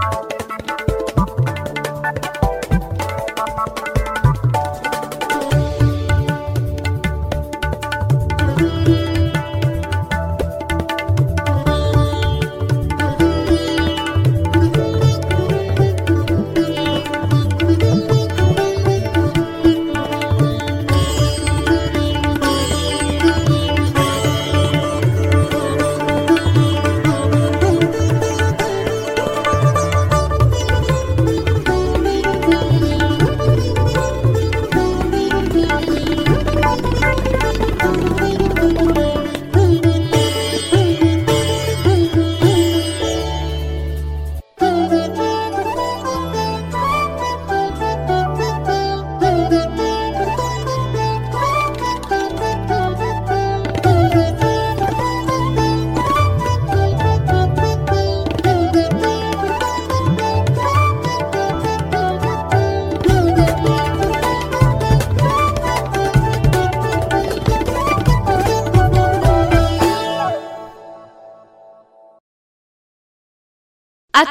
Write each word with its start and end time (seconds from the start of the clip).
Bye. 0.00 0.35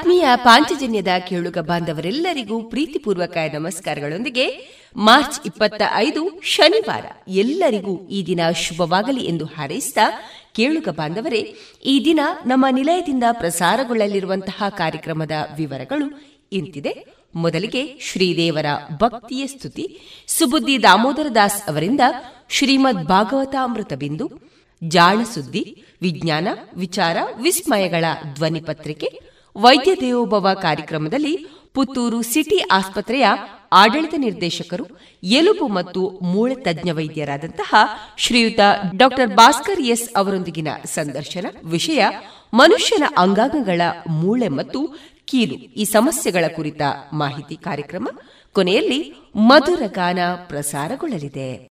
ಆತ್ಮೀಯ 0.06 0.26
ಪಾಂಚಜನ್ಯದ 0.36 1.08
ಕೇಳುಗ 1.30 1.58
ಬಾಂಧವರೆಲ್ಲರಿಗೂ 1.58 2.64
ಪ್ರೀತಿಪೂರ್ವಕ 2.64 3.38
ನಮಸ್ಕಾರಗಳೊಂದಿಗೆ 3.54 4.48
March 4.96 5.40
ಇಪ್ಪತ್ತ 5.46 5.82
ಐದು 5.96 6.42
ಶನಿವಾರ 6.44 7.06
ಎಲ್ಲರಿಗೂ 7.28 8.08
ಈ 8.08 8.26
ದಿನ 8.26 8.40
ಶುಭವಾಗಲಿ 8.56 9.22
ಎಂದು 9.26 9.46
ಹಾರೈಸಿದ 9.46 9.98
ಕೇಳುಗ 10.56 10.90
ಬಾಂಧವರೇ, 10.90 11.56
ಈ 11.86 12.06
ದಿನ 12.06 12.20
ನಮ್ಮ 12.46 12.66
ನಿಲಯದಿಂದ 12.72 13.24
ಪ್ರಸಾರಗೊಳ್ಳಲಿರುವಂತಹ 13.32 14.64
ಕಾರ್ಯಕ್ರಮದ 14.70 15.32
ವಿವರಗಳು 15.58 16.22
ಇಂತಿದೆ. 16.52 17.06
ಮೊದಲಿಗೆ 17.36 18.00
ಶ್ರೀದೇವರ 18.00 18.66
ಭಕ್ತಿಯ 18.98 19.48
ಸ್ತುತಿ. 19.48 20.00
ಸುಬುದ್ದಿ 20.28 20.84
ದಾಮೋದರ 20.84 21.28
ದಾಸ್ 21.36 21.70
ಅವರಿಂದ 21.70 22.02
ಶ್ರೀಮದ್ 22.50 23.06
ಭಾಗವತಾಮೃತ 23.06 23.94
ಬಿಂದು, 23.94 24.32
ಜಾಣ 24.84 25.24
ಸುದ್ದಿ, 25.34 25.84
ವಿಜ್ಞಾನ, 26.02 26.48
ವಿಚಾರ, 26.76 27.18
ವಿಸ್ಮಯಗಳ 27.42 28.06
ಧ್ವನಿ 28.34 28.62
ಪತ್ರಿಕೆ 28.62 29.35
ವೈದ್ಯ 29.58 29.96
ದೇವೋಭವ 29.96 30.48
ಕಾರ್ಯಕ್ರಮದಲ್ಲಿ 30.62 31.46
ಪುತ್ತೂರು 31.74 32.22
ಸಿಟಿ 32.22 32.60
ಆಸ್ಪತ್ರೆಯ 32.72 33.26
ಆಡಳಿತ 33.72 34.14
ನಿರ್ದೇಶಕರು, 34.18 34.86
ಎಲುಬು 35.24 35.68
ಮತ್ತು 35.68 36.20
ಮೂಳೆ 36.24 36.56
ತಜ್ಞ 36.56 36.90
ವೈದ್ಯರಾದಂತಹ 36.92 37.76
ಶ್ರೀಯುತ 38.18 38.60
ಡಾಕ್ಟರ್ 38.98 39.36
ಭಾಸ್ಕರ್ 39.36 39.82
ಎಸ್ 39.82 40.10
ಅವರೊಂದಿಗಿನ 40.16 40.68
ಸಂದರ್ಶನ, 40.86 41.46
ವಿಷಯ 41.64 42.04
ಮನುಷ್ಯನ 42.54 43.04
ಅಂಗಾಂಗಗಳ 43.18 43.82
ಮೂಳೆ 44.08 44.48
ಮತ್ತು 44.48 44.96
ಕೀಲು, 45.26 45.54
ಈ 45.54 45.84
ಸಮಸ್ಯೆಗಳ 45.84 46.46
ಕುರಿತ 46.56 46.82
ಮಾಹಿತಿ 47.14 47.56
ಕಾರ್ಯಕ್ರಮ. 47.56 48.08
ಕೊನೆಯಲ್ಲಿ 48.54 49.14
ಮಧುರ 49.36 49.82
ಗಾನ 49.88 50.20
ಪ್ರಸಾರಗೊಳ್ಳಲಿದೆ. 50.48 51.75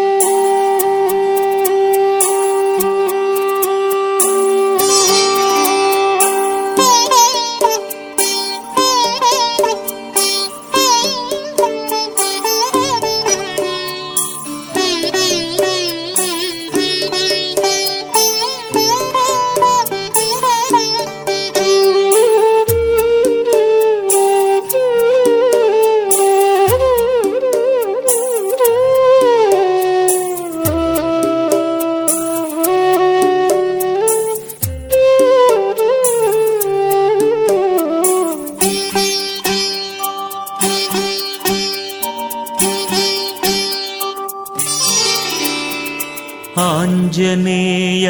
आञ्जनेय 47.01 48.07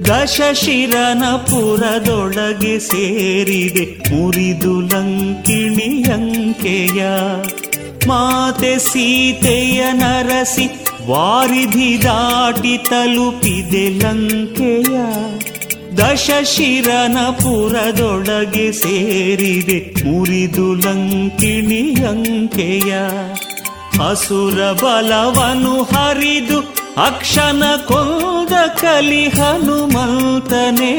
ದಶಶಿರನ 0.06 1.36
ಪುರದೊಳಗೆ 1.36 2.80
ಸೇರಿದೆ 2.80 4.10
ಮುರಿದು 4.10 4.82
ಲಂಕಿಣಿಯಂಕೆಯ 4.82 7.04
ಮಾತೆ 8.08 8.80
ಸೀತೆಯ 8.80 9.92
ನರಸಿ 9.92 10.86
ವಾರಿಧಿ 11.08 12.04
ದಾಟಿ 12.04 12.78
ತಲುಪಿದೆ 12.78 13.90
ಲಂಕೆಯ. 13.90 14.98
ದಶಶಿರನ 15.98 17.30
ಪುರದೊಳಗೆ 17.30 18.72
ಸೇರಿದೆ 18.72 20.04
ಮುರಿದು 20.04 20.76
ಲಂಕಿಣಿಯಂಕೆಯ 20.76 22.94
ಅಸುರ 24.00 24.54
ಬಲವನು 24.54 25.84
ಹರಿದು 25.84 26.82
ಅಕ್ಷನ 27.06 27.64
ಕೊಂದ 27.88 28.80
ಕಲಿ 28.80 29.30
ಹನುಮಂತನೇ. 29.30 30.96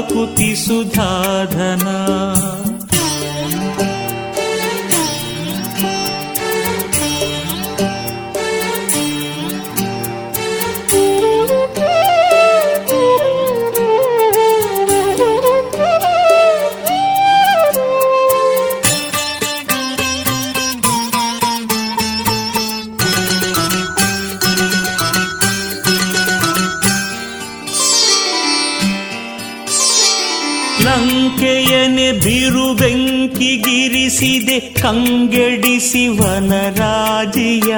ಬೆಂಕಿಗಿರಿಸಿದೆ 33.43 34.59
ಕಂಗೆಡಿಸಿ 34.59 36.07
ವನರಾಜಿಯ 36.07 37.75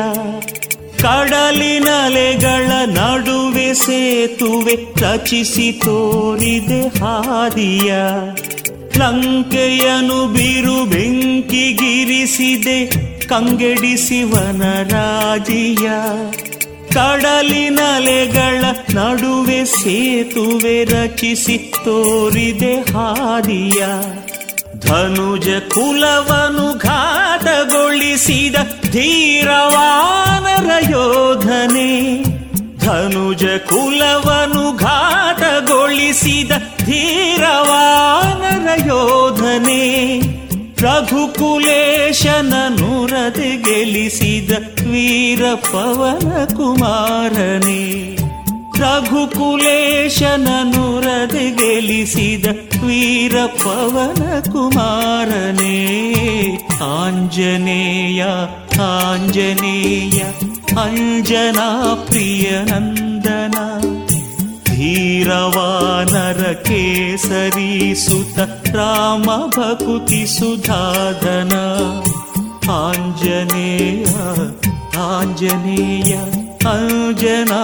ಕಡಲಿನಲೆಗಳ 0.98 2.86
ನಡುವೆ 2.86 3.74
ಸೇತುವೆ 3.74 4.76
ರಚಿಸಿ 4.76 5.72
ತೋರಿದೆ 5.72 7.00
ಹಾದಿಯ. 7.00 7.96
ಲಂಕೆಯನು 8.98 10.34
ಬಿರು 10.34 10.86
ಬೆಂಕಿಗಿರಿಸಿದೆ 10.86 12.92
ಕಂಗೆಡಿಸಿ 13.28 14.24
ರಾಜಿಯ. 14.92 15.90
ಕಡಲಿನಲೆಗಳ 16.94 18.66
ನಡುವೆ 18.94 19.66
ಸೇತುವೆ 19.66 20.84
ರಚಿಸಿ 20.84 21.58
ತೋರಿದೆ 21.58 22.76
ಹಾದಿಯ. 22.76 23.86
ಧನುಜ 24.86 25.50
ಕುಲವನು 25.70 26.78
ಘಾತಗೊಳಿಸಿದ 26.78 28.56
ಧೀರವಾನರ 28.92 30.72
ಯೋಧನೆ 30.92 31.90
ಧನುಜ 32.78 33.46
ಕುಲವನು 33.70 34.78
ಘಾತಗೊಳಿಸಿದ 34.78 36.52
ಧೀರವಾನರ 36.86 38.68
ಯೋಧನೆ 38.88 39.84
ರಘುಕುಲೇಶನ 40.82 42.54
ನುರದೆ 42.80 43.58
ಗೆಲಿಸಿದ 43.58 44.52
ವೀರ 44.92 45.44
ಪವನ 45.72 46.46
ಕುಮಾರನೇ. 46.46 47.82
ರಘುಕುಲೇಶನ 48.80 50.48
ನುರದೆ 50.64 51.52
ಗೆಲಿಸಿದ 51.52 52.46
वीरपवनकुमारने 52.84 54.56
आञ्जनेय 56.88 58.22
आञ्जनेय 58.88 60.20
अञ्जना 60.84 61.68
प्रियनन्दना 62.10 63.66
धीरवानर 64.70 66.42
केसरी 66.68 67.74
सुत 68.06 68.38
रामभकुतिसुधादना 68.76 69.86
आञ्जनेय 72.80 74.06
आञ्जनेया 75.08 76.22
अञ्जना 76.74 77.62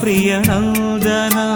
प्रियनन्दना 0.00 1.46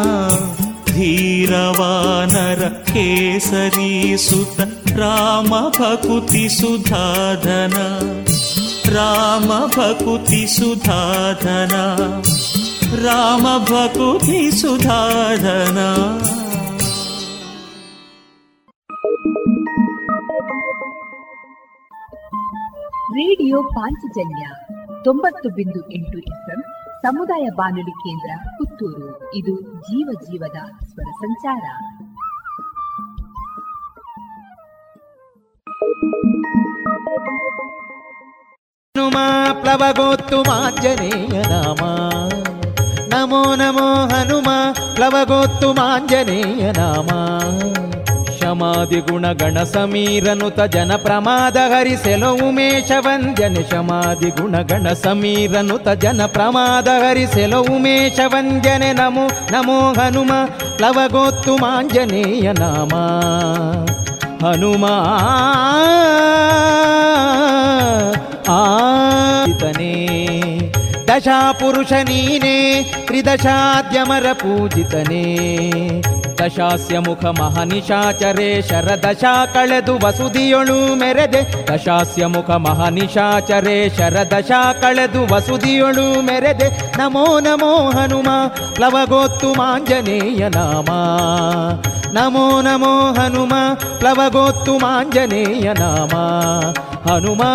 ಧೀರವಾನರ 0.95 2.63
ಕೇಸರಿ 2.85 4.17
ಸುತ 4.17 4.61
ರಾಮ 4.97 5.53
ಭಕುತಿ 5.69 6.49
ಸುಧಾಧನ, 6.49 7.77
ರಾಮ 8.95 9.51
ಭಕುತಿ 9.67 10.43
ಸುಧಾಧನ, 10.47 11.75
ರಾಮ 13.07 13.47
ಭಕುತಿ 13.65 14.51
ಸುಧಾಧನ. 14.51 15.79
ರೇಡಿಯೋ 23.17 23.63
ಪಾಂಚಜನ್ಯ 23.63 24.45
ತೊಂಬತ್ತು 25.05 25.49
ಬಿಂದು 25.49 25.81
ಎಂಟು 25.93 26.19
ಎಫ್ಎಂ 26.19 26.61
ಸಮುದಾಯ 27.05 27.49
ಬಾನುಲಿ 27.57 27.91
ಕೇಂದ್ರ 27.91 28.51
ಪುತ್ತೂರು. 28.51 29.35
ಇದು 29.35 29.61
ಜೀವ 29.61 30.09
ಜೀವದ 30.23 30.57
ಸ್ವರ 30.85 31.11
ಸಂಚಾರ. 31.11 31.63
ಹನುಮಾ 38.77 39.57
ಪ್ಲವಗೋತ್ತು 39.61 40.43
ಮಾಂಜನೇಯ 40.43 41.43
ನಾಮ. 41.43 41.87
ನಮೋ 43.09 43.55
ನಮೋ 43.55 43.95
ಹನುಮ 43.95 44.49
ಪ್ಲವಗೋತ್ತು 44.95 45.73
ಮಾಂಜನೇಯ 45.73 46.71
ನಾಮ. 46.71 47.09
ಶಮಾದಿ 48.55 48.99
ಗುಣಗಣ 49.01 49.57
ಸಮೀರನುತ 49.65 50.61
ಜನ 50.75 50.93
ಪ್ರಮಾದ 50.97 51.59
ಹರಿಸೆಲೋ 51.73 52.29
ಉಮೇಶ 52.45 52.91
ವಂದ್ಯನೆ 53.07 53.63
ಗುಣ 54.31 54.55
ಗಣ 54.63 54.87
ಸಮೀರನುತ 54.95 55.89
ಜನ 56.03 56.27
ಪ್ರಮಾದ 56.27 56.89
ಹರಿಸೆಲೋ 57.03 57.61
ಉಮೇಶ 57.73 58.19
ವಂದ್ಯನೆ 58.35 58.91
ನಮೋ 58.93 59.25
ನಮೋ 59.53 59.79
ಹನುಮ 59.99 60.33
ಲವಗೋತ್ತು 60.83 61.55
ಮಾಂಜನೇಯ 61.57 62.53
ನಾಮ 62.53 62.95
ಹನುಮಾ 64.45 64.95
ಆತನೇ 68.55 69.95
ದಶಾಪುರುಷ 71.09 71.93
ನೀನೇ 72.05 72.59
ತ್ರಿದಶಾದ್ಯಮರ 73.07 74.27
ಪೂಜಿತನೇ 74.33 75.25
ದಶಾಸ್ಯ 76.39 76.99
ಮುಖ 76.99 77.25
ಮಹನಿಶಾಚರೇ, 77.25 78.63
ಶರದಶಾ 78.63 79.47
ಕಳೆದು 79.47 79.95
ವಸುದಿಯೊಳು 80.07 80.95
ಮೆರೆದೆ. 80.95 81.75
ದಶಾಸ್ಯ 81.75 82.27
ಮುಖ 82.27 82.51
ಮಹನಿಶಾಚರೇ, 82.51 83.89
ಶರದಶಾ 83.97 84.73
ಕಳೆದು 84.73 85.35
ವಸುದಿಯೊಳು 85.35 86.23
ಮೆರೆದೆ. 86.23 86.99
ನಮೋ 86.99 87.41
ನಮೋ 87.41 87.91
ಹನುಮ, 87.91 88.29
ಪ್ಲವಗೋತ್ತು 88.75 89.53
ಮಾಂಜನೇಯ 89.53 90.49
ನಾಮ. 90.49 90.89
ನಮೋ 92.13 92.61
ನಮೋ 92.61 93.13
ಹನುಮ, 93.13 93.53
ಪ್ಲವಗೋತ್ತು 93.99 94.79
ಮಾಂಜನೇಯ 94.79 95.73
ನಾಮ. 95.73 96.11
ಹನುಮಾ 97.11 97.51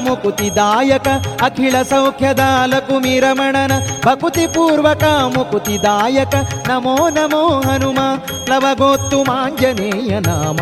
ಮುಕುತಿದಾಯಕ 0.00 1.08
ಅಖಿಳ 1.42 1.82
ಸೌಖ್ಯದ 1.82 2.40
ಲಕುಮಿರಮಣನ. 2.66 3.72
ಭಕುತಿ 4.06 4.46
ಪೂರ್ವಕ 4.46 5.04
ಮುಕುತಿದಾಯಕ 5.04 6.34
ನಮೋ 6.68 7.08
ನಮೋ 7.08 7.51
ಹನುಮ 7.60 7.98
ಪ್ಲವಗೋತ್ತು 8.44 9.22
ಮಾಂಜನೇಯ 9.22 10.18
ನಾಮ. 10.18 10.60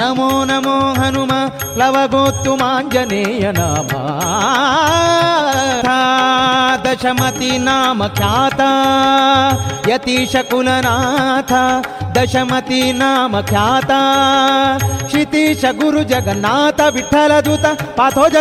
ನಮೋ 0.00 0.92
ಹನುಮ 0.92 1.30
ಪ್ಲವಗೋತ್ತು 1.74 2.56
ಮಾಂಜನೇಯ 2.56 3.50
ನಾಮ. 3.50 3.86
ದಶಮತಿ 6.82 7.58
ನಾಮ 7.58 8.06
ಖ್ಯಾತ. 8.06 8.60
ಯತೀಶ 9.88 10.36
ಕುಲನಾಥ 10.50 11.52
ದಶಮತಿ 12.18 12.92
ನಾಮ 12.92 13.40
ಖ್ಯಾತ. 13.40 13.90
ಕ್ಷಿತೀಶ 15.04 15.64
ಗುರು 15.78 16.02
ಜಗನ್ನಾಥ 16.02 16.80
ವಿಠಲದೂತ 16.90 17.60
ದೂತ 17.60 17.82
ಪಾಥೋಜ 17.82 18.36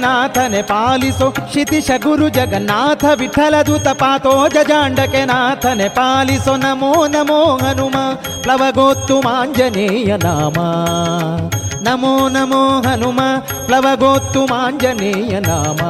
ನಾಥನೆ 0.00 0.62
ಪಾಲಿಸೋ. 0.62 1.30
ಕ್ಷಿತೀಶ 1.30 1.90
ಗುರು 2.02 2.28
ಜಗನ್ನಾಥ 2.28 3.04
ವಿಠಲದೂತ 3.14 3.82
ದೂತ 3.82 3.88
ಪಾಥೋಜ 3.88 4.56
ನಾಥನೆ 5.24 5.88
ಪಾಲಿಸೋ. 5.88 6.56
ನಮೋ 6.56 7.06
ನಮೋ 7.06 7.56
ಹನುಮ 7.56 7.94
ಪ್ಲವಗೋತ್ತು 8.42 9.20
ಮಾಂಜನೇಯ 9.20 10.16
ನಾಮ. 10.16 10.81
ನಮೋ 11.82 12.28
ನಮೋ 12.28 12.80
ಹನುಮ 12.80 13.20
ಪ್ಲವಗೋತ್ತು 13.66 14.46
ಮಾಂಜನೇಯ 14.46 15.40
ನಾಮ. 15.40 15.80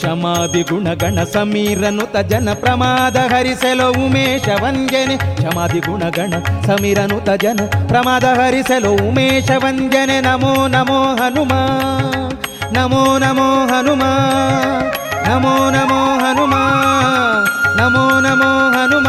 ಶಮಾದಿ 0.00 0.62
ಗುಣಗಣ 0.62 1.24
ಸಮೀರನುತ 1.32 2.16
ಜನ 2.16 2.48
ಪ್ರಮಾದ 2.54 3.16
ಹರಿಸೆಲೋ 3.16 3.90
ಉಮೇಶ 3.90 4.48
ವಂಜನೆ 4.62 5.16
ಶಮಾದಿ 5.16 5.80
ಗುಣಗಣ 5.80 6.34
ಸಮೀರನುತ 6.66 7.30
ಜನ 7.30 7.60
ಪ್ರಮಾದ 7.88 8.24
ಹರಿಸೆಲೋ 8.24 8.92
ಉಮೇಶ 8.92 9.50
ವಂಜನೆ 9.56 10.20
ನಮೋ 10.20 10.66
ನಮೋ 10.66 11.16
ಹನುಮ, 11.16 11.52
ನಮೋ 12.72 13.18
ನಮೋ 13.18 13.66
ಹನುಮ, 13.66 14.02
ನಮೋ 15.28 15.70
ನಮೋ 15.70 16.18
ಹನುಮ, 16.18 16.54
ನಮೋ 17.76 18.20
ನಮೋ 18.20 18.70
ಹನುಮ. 18.70 19.08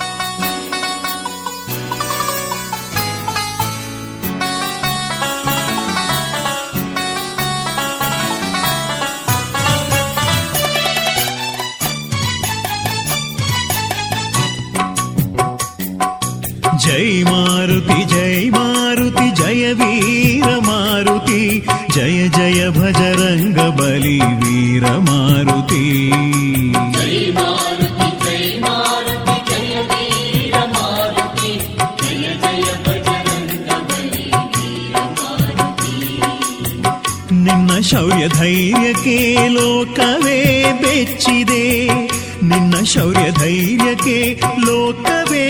जय 16.83 17.23
मारुति 17.23 18.03
जय 18.13 18.49
मारुति 18.53 19.29
जय 19.39 19.73
वीर 19.79 20.45
मारुति 20.67 21.41
जय 21.95 22.29
जय 22.37 22.69
भजरङ्ग 22.77 23.59
बलि 23.79 24.19
वीर 24.43 24.85
मारुति। 25.09 25.85
नि 37.43 37.83
शौर्य 37.89 38.27
धैर्यके 38.27 39.19
लोकवे 39.49 40.39
बेचिद 40.81 41.51
नि 42.51 42.85
शौर्य 42.85 43.31
धैर्यके 43.39 44.19
लोकवे 44.65 45.45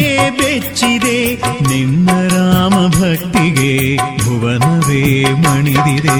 ಬೆಚ್ಚಿದೆ 0.51 1.35
ನಿನ್ನ 1.69 2.09
ರಾಮ 2.27 2.87
ಭಕ್ತಿಗೆ 2.87 3.97
ಭುವನವೇ 4.23 5.23
ಮಣಿದಿದೆ. 5.23 6.19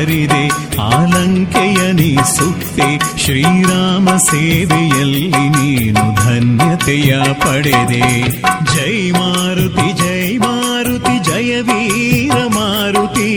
ಜರಿದೆ 0.00 0.42
ಆಲಂಕೆಯ 0.90 1.80
ನೀ 1.92 2.10
ಸುತ್ತೆ 2.34 2.88
ಶ್ರೀರಾಮ 3.22 4.08
ಸೇವೆಯಲ್ಲಿ 4.26 5.26
ನೀನು 5.56 6.04
ಧನ್ಯತೆಯ 6.22 7.10
ಪಡೆದೆ 7.44 8.02
ಜೈ 8.74 8.96
ಮಾರುತಿ 9.10 9.88
ಜೈ 10.02 10.22
ಮಾರುತಿ 10.38 11.14
ಜಯ 11.28 11.52
ವೀರ 11.60 12.36
ಮಾರುತಿ 12.56 13.30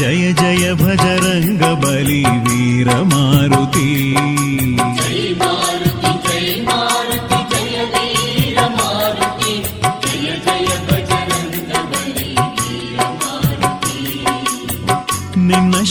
ಜಯ 0.00 0.24
ಜಯ 0.32 0.72
ಭಜರಂಗ 0.82 1.62
ಬಲಿ 1.82 2.22
ವೀರ 2.46 2.90
ಮಾರುತಿ 3.12 3.88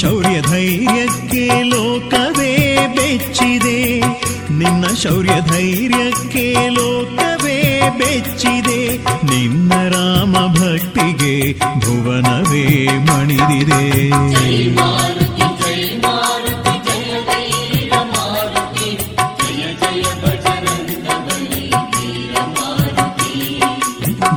ಶೌರ್ಯ 0.01 0.41
ಧೈರ್ಯಕ್ಕೆ 0.41 1.63
ಲೋಕವೇ 1.63 2.77
ಬೆಚ್ಚಿದೆ. 2.97 4.01
ನಿನ್ನ 4.53 4.87
ಶೌರ್ಯ 5.03 5.31
ಧೈರ್ಯಕ್ಕೆ 5.49 6.69
ಲೋಕವೇ 6.69 7.81
ಬೆಚ್ಚಿದೆ. 7.99 8.97
ನಿನ್ನ 9.25 9.73
ರಾಮ 9.89 10.33
ಭಕ್ತಿಗೆ 10.33 11.59
ಭುವನವೇ 11.59 12.87
ಮಣಿದಿದೆ. 12.87 14.11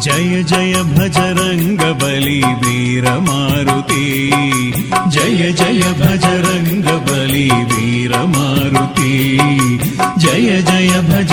जय 0.09 0.43
जय 0.43 0.73
भज 0.73 1.17
वीरमारुति। 2.45 4.31
जय 5.07 5.51
जय 5.51 5.81
भज 5.81 6.25
वीरमारुति। 7.73 9.39
जय 10.17 10.61
जय 10.61 11.01
भज 11.01 11.31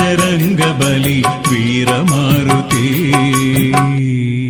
वीरमारुति। 1.53 3.13
वीर 3.77 4.46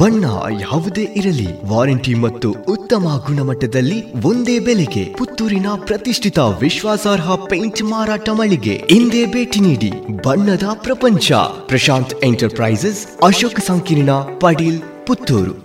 ಬಣ್ಣ 0.00 0.24
ಯಾವುದೇ 0.60 1.02
ಇರಲಿ. 1.16 1.46
ವಾರಂಟಿ 1.68 2.12
ಮತ್ತು 2.14 2.48
ಉತ್ತಮ 2.50 3.06
ಗುಣಮಟ್ಟದಲ್ಲಿ 3.26 3.98
ಒಂದೇ 4.26 4.58
ಬೆಲೆಗೆ 4.58 5.14
ಪುತ್ತೂರಿನ 5.18 5.66
ಪ್ರತಿಷ್ಠಿತ 5.84 6.38
ವಿಶ್ವಾಸಾರ್ಹ 6.38 7.34
ಪೇಂಟ್ 7.34 7.82
ಮಾರಾಟ 7.82 8.28
ಮಳಿಗೆ 8.32 8.74
ಇಂದೇ 8.90 9.22
ಭೇಟಿ 9.26 9.60
ನೀಡಿ 9.60 9.90
ಬಣ್ಣದ 10.26 10.68
ಪ್ರಪಂಚ. 10.82 11.32
ಪ್ರಶಾಂತ್ 11.66 12.14
ಎಂಟರ್ಪ್ರೈಸಸ್ 12.24 13.02
ಅಶೋಕ್ 13.24 13.60
ಸಂಕೀರ್ಣ 13.60 14.10
ಪಡೀಲ್ 14.12 14.80
ಪುತ್ತೂರು. 15.06 15.56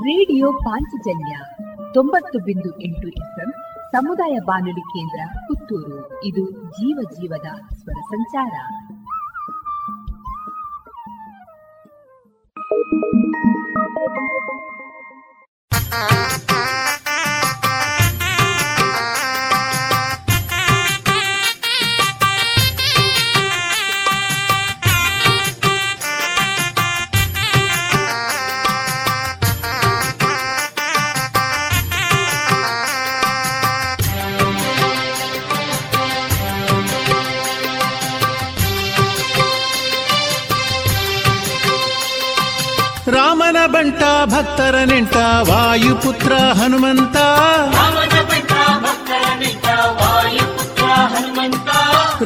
ರೇಡಿಯೋ 0.00 0.52
ಪಾಂಚಜನ್ಯ 0.52 1.34
ತೊಂಬತ್ತು 1.94 2.38
ಬಿಂದು 2.38 2.70
ಎಂಟು 2.82 3.08
ಎಫ್ಎಂ 3.08 3.50
ಸಮುದಾಯ 3.92 4.36
ಬಾನುಲಿ 4.46 4.80
ಕೇಂದ್ರ 4.80 5.20
ಪುತ್ತೂರು. 5.38 5.98
ಇದು 6.24 6.44
ಜೀವ 6.50 6.98
ಜೀವದ 7.12 7.48
ಸ್ವರ 7.74 8.00
ಸಂಚಾರ. 8.00 8.54
ರಾಮನ 12.70 13.44
ಬಂಟ 43.66 44.02
ಭಕ್ತರ 44.24 44.76
ನೆಂಟ 44.84 45.16
ವಾಯುಪುತ್ರ 45.48 46.32
ಹನುಮಂತ 46.52 47.16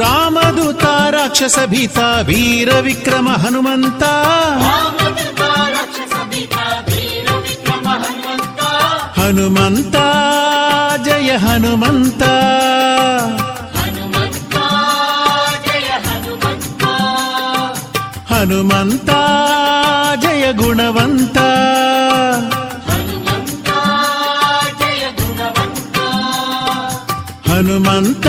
ರಾಮದೂತ 0.00 0.84
ರಾಕ್ಷಸ 1.10 1.58
ಭೀತ 1.66 1.98
ವೀರ 2.26 2.70
ವಿಕ್ರಮ 2.80 3.28
ಹನುಮಂತ 3.36 4.02
ಹನುಮಂತ 9.18 9.96
ಜಯ 11.04 11.30
ಹನುಮಂತ 11.36 12.22
ಹನುಮಂತ 13.76 14.56
ಜಯ 15.66 15.88
ಗುಣವಂತ. 20.52 21.38
ಹನುಮಂತ 27.48 28.26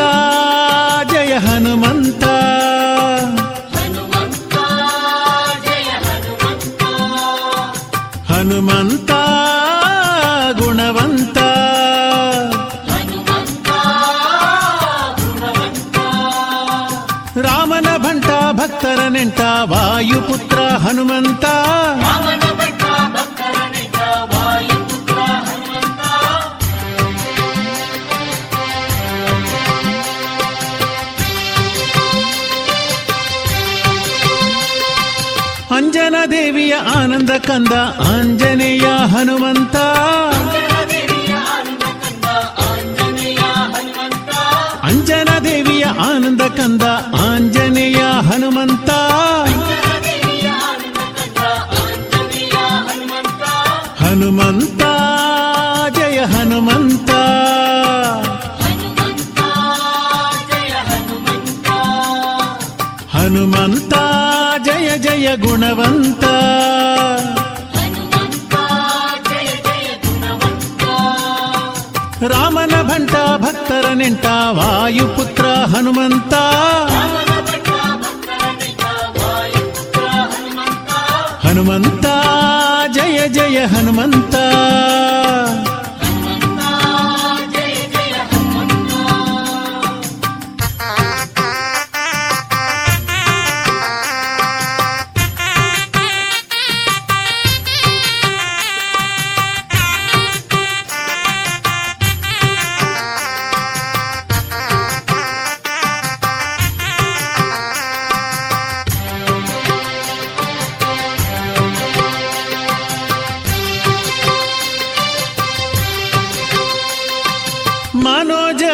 ಆನಂದ 37.30 37.48
ಕಂದ 37.48 37.74
ಆಂಜನೇಯ 38.12 38.86
ಹನುಮಂತ. 38.86 39.76
ಅಂಜನ 44.84 45.38
ದೇವಿಯ 45.38 45.86
ಆನಂದ 45.86 46.42
ಕಂದ 46.42 46.84
ಆಂಜನೇಯ 47.22 48.02
ಹನುಮಂತ. 48.30 48.90
ಹನುಮಂತ, 54.02 54.82
ಜಯ 55.98 56.20
ಹನುಮಂತ. 56.26 57.12
ಹನುಮಂತ, 63.14 63.94
ಜಯ 64.66 64.98
ಜಯ 64.98 65.38
ಗುಣವಂತ. 65.38 66.29
ನೆಂಟ 74.50 74.58
ವಾಯುಪುತ್ರ 74.58 75.46
ಹನುಮಂತ 75.72 76.34
ಹನುಮಂತ 81.44 82.06
ಜಯ 82.96 83.20
ಜಯ 83.28 83.58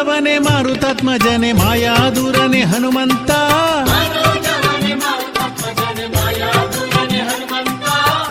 ಮನೋಜವನೆ 0.05 0.39
ಮಾರುತಾತ್ಮಜನೆ 0.39 1.51
ಮಾಯಾದೂರನೆ 1.53 2.61
ಹನುಮಂತ. 2.61 3.31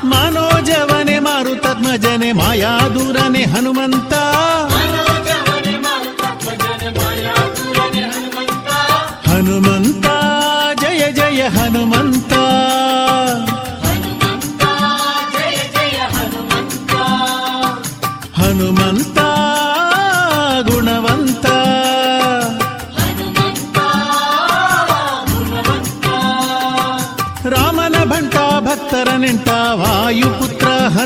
ಮನೋಜವನೆ 0.04 1.18
ಮಾರುತಾತ್ಮಜನೆ 1.18 2.32
ಮಾಯಾದೂರನೆ 2.32 3.42
ಹನುಮಂತ. 3.44 4.14
ಹನುಮಂತ. 4.14 4.73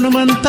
ಹನುಮಂತ 0.08 0.48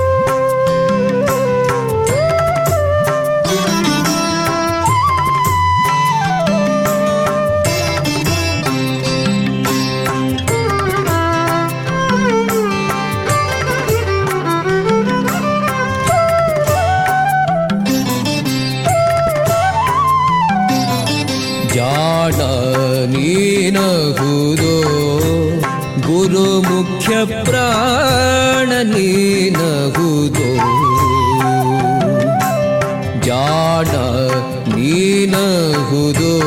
ನಹುದು 35.31 36.39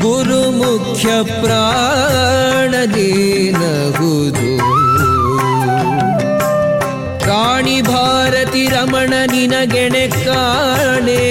ಗುರು 0.00 0.50
ಮುಖ್ಯ 0.50 1.08
ಪ್ರಾಣ 1.42 2.74
ನೀನಾಗುವುದು 2.96 4.58
ಪ್ರಾಣಿ 7.18 7.82
ಭಾರತಿ 7.82 8.68
ರಮಣ 8.68 9.14
ನಿನಗೆಣೆ 9.32 10.08
ಕಾಣೆ. 10.08 11.22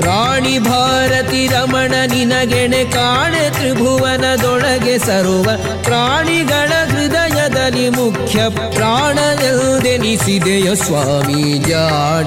ರಾಣಿ 0.00 0.58
ಭಾರತಿ 0.58 1.46
ರಮಣ 1.46 1.94
ನಿನಗೆಣೆ 2.12 2.84
ಕಾಣೆ. 2.84 3.50
ತ್ರಿಭುವನದೊಳಗೆ 3.50 4.98
ಸರುವ 4.98 5.44
ಪ್ರಾಣಿಗಳ 5.82 6.72
ಹೃದಯದಲ್ಲಿ 6.84 7.88
ಮುಖ್ಯ 7.88 8.40
ಪ್ರಾಣದೆನಿಸಿದೆಯೋ 8.76 10.74
ಸ್ವಾಮಿ 10.74 11.58
ಜಾಣ 11.58 12.26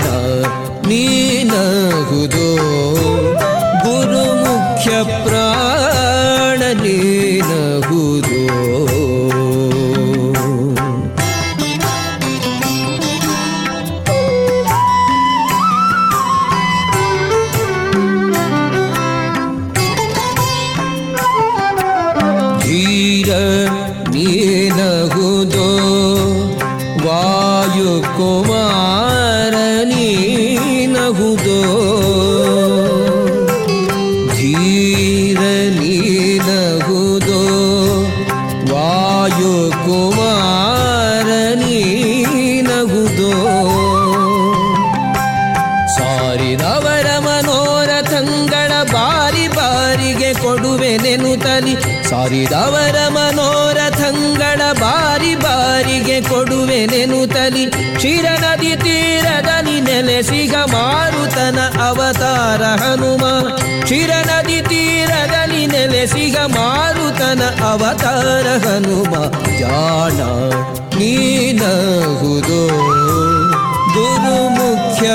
ನೀನಾಗುವುದೋ 0.91 2.47
ಗುರುಮುಖ್ಯ 3.83 4.91
ಪ್ರಾಣ 5.25 6.61
ನೀನಾಗುವುದು 6.83 8.40
ಸಾರಿದವರ 52.51 53.07
ಮನೋರಥಂಗಳ 53.07 54.61
ಬಾರಿ 54.79 55.35
ಬಾರಿಗೆ 55.35 56.21
ಕೊಡುವೆ 56.21 56.85
ನೆನುತಲಿ 56.85 57.65
ಕ್ಷೀರ 57.95 58.25
ನದಿ 58.39 58.75
ತೀರದಲ್ಲಿ 58.75 59.81
ನೆಲೆಸಿಗ 59.81 60.55
ಮಾರುತನ 60.55 61.59
ಅವತಾರ 61.81 62.63
ಹನುಮ. 62.63 63.23
ಕ್ಷೀರ 63.83 64.11
ನದಿ 64.25 64.61
ತೀರದಲ್ಲಿ 64.61 65.67
ನೆಲೆಸಿಗ 65.67 66.37
ಮಾರುತನ 66.37 67.63
ಅವತಾರ 67.63 68.47
ಹನುಮ. 68.67 69.13
ಜಾಣ 69.59 70.19
ನೀನಹುದೋ. 70.99 72.61
ಗುರು 73.93 74.49
ಮುಖ್ಯ 74.49 75.07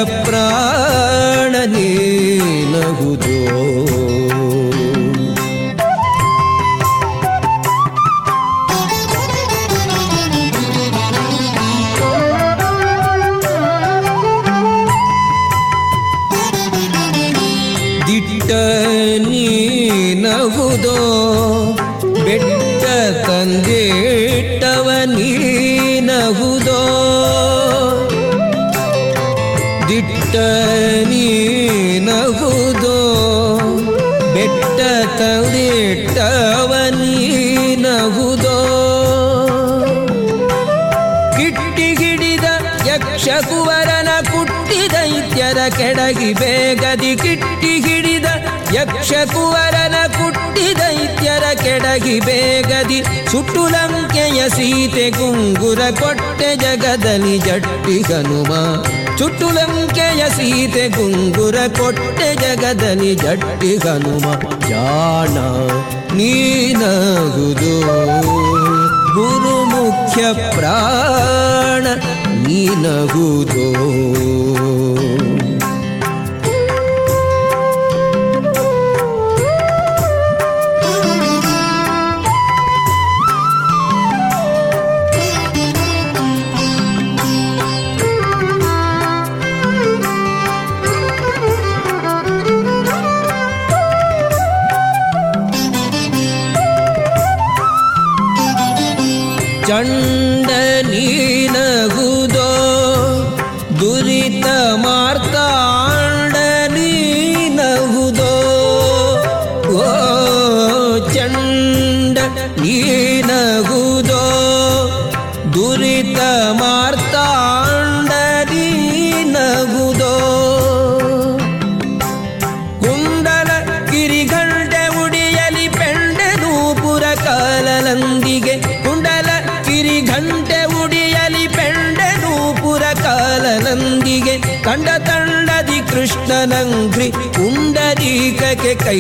ಬೇಗದಿ 47.07 47.23
ಕಿಟ್ಟಿ 47.23 47.73
ಹಿಡಿದ 47.85 48.29
ಯಕ್ಷ 48.75 49.11
ಕುವರನ 49.33 49.97
ಕುಟ್ಟಿ 50.17 50.65
ದೈತ್ಯರ 50.75 51.45
ಕೆಡಗಿ 51.63 52.15
ಬೇಗದಿ 52.21 52.99
ಸುಟ್ಟು 53.31 53.63
ಲಂಕೆಯ 53.69 54.41
ಸೀತೆ 54.49 55.05
ಗುಂಗುರ 55.11 55.83
ಕೊಟ್ಟೆ 56.01 56.49
ಜಗದಲ್ಲಿ 56.57 57.37
ಜಟ್ಟಿ 57.39 57.97
ಹನುಮ. 58.03 58.51
ಚುಟ್ಟು 59.19 59.49
ಲಂಕೆಯ 59.51 60.23
ಸೀತೆ 60.37 60.85
ಗುಂಗುರ 60.89 61.59
ಕೊಟ್ಟೆ 61.79 62.29
ಜಗದಲ್ಲಿ 62.43 63.15
ಜಟ್ಟಿ 63.17 63.73
ಹನುಮ. 63.77 64.25
ಜಾಣ 64.69 65.37
ನೀನಗುದು 66.19 67.75
ಗುರು 69.15 69.57
ಮುಖ್ಯ 69.67 70.23
ಪ್ರಾಣ 70.57 71.85
ನೀನಗುದೋ 72.43 73.69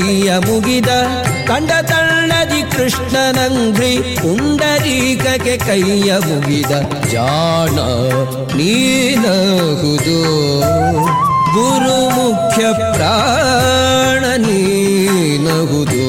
ಕೈಯ 0.00 0.32
ಮುಗಿದ 0.38 0.88
ಕಂಡ 1.46 1.70
ತಳ್ಳದಿ 1.82 2.76
ಕೃಷ್ಣನಂಗ್ರಿ 2.76 3.96
ಪುಂಡರೀಕಕ್ಕೆ 3.96 5.56
ಕೈಯ 5.56 6.12
ಮುಗಿದ 6.12 6.70
ಜಾಣ 7.06 7.78
ನೀನಹುದು. 8.56 10.18
ಗುರು 11.52 12.10
ಮುಖ್ಯ 12.10 12.64
ಪ್ರಾಣ 12.92 14.24
ನೀನಹುದು. 14.24 16.06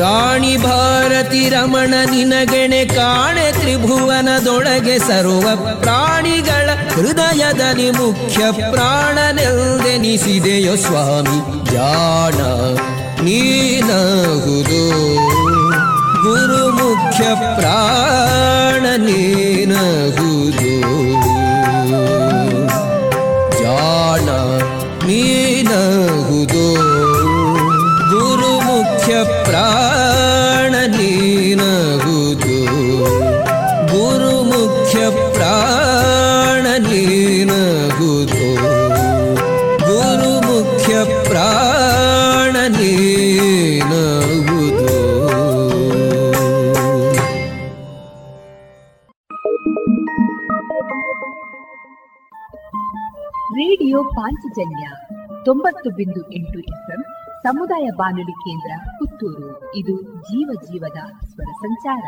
ರಾಣಿ 0.00 0.56
ಭಾರತಿ 0.56 1.48
ರಮಣ 1.48 1.94
ನಿನಗೆಣೆ 2.10 2.84
ಕಾಣೆ 2.84 3.52
ತ್ರಿಭುವನದೊಳಗೆ 3.52 4.98
ಸರ್ವ 4.98 5.74
ಪ್ರಾಣಿಗಳ 5.80 6.39
ಹೃದಯದಲ್ಲಿ 7.32 7.88
ಮುಖ್ಯ 7.96 8.40
ಪ್ರಾಣನೆಲ್ದೆನಿಸಿದೆಯೋ 8.72 10.72
ಸ್ವಾಮಿ 10.76 11.36
ಜಾಣ 11.70 12.38
ನೀನಹುದು 13.26 14.80
ಗುರು 16.24 16.64
ಮುಖ್ಯ 16.78 17.26
ಪ್ರಾಣ 17.58 18.82
ನೀನಹುದು 19.06 20.74
ಜಾಣ 23.60 24.28
ನೀನಹುದು 25.06 26.66
ಗುರು 28.10 28.52
ಮುಖ್ಯ 28.68 29.22
ಪ್ರಾಣ 29.42 30.09
ತೊಂಬತ್ತು 55.44 55.90
ಬಿಂದು 55.90 56.32
ಎಂಟು 56.32 56.58
ಎಫ್ಎಂ 56.58 57.02
ಸಮುದಾಯ 57.42 57.88
ಬಾನುಲಿ 57.96 58.32
ಕೇಂದ್ರ 58.32 58.72
ಪುತ್ತೂರು. 58.90 59.74
ಇದು 59.74 60.02
ಜೀವ 60.02 60.50
ಜೀವದ 60.64 61.00
ಸ್ವರ 61.26 61.50
ಸಂಚಾರ. 61.52 62.06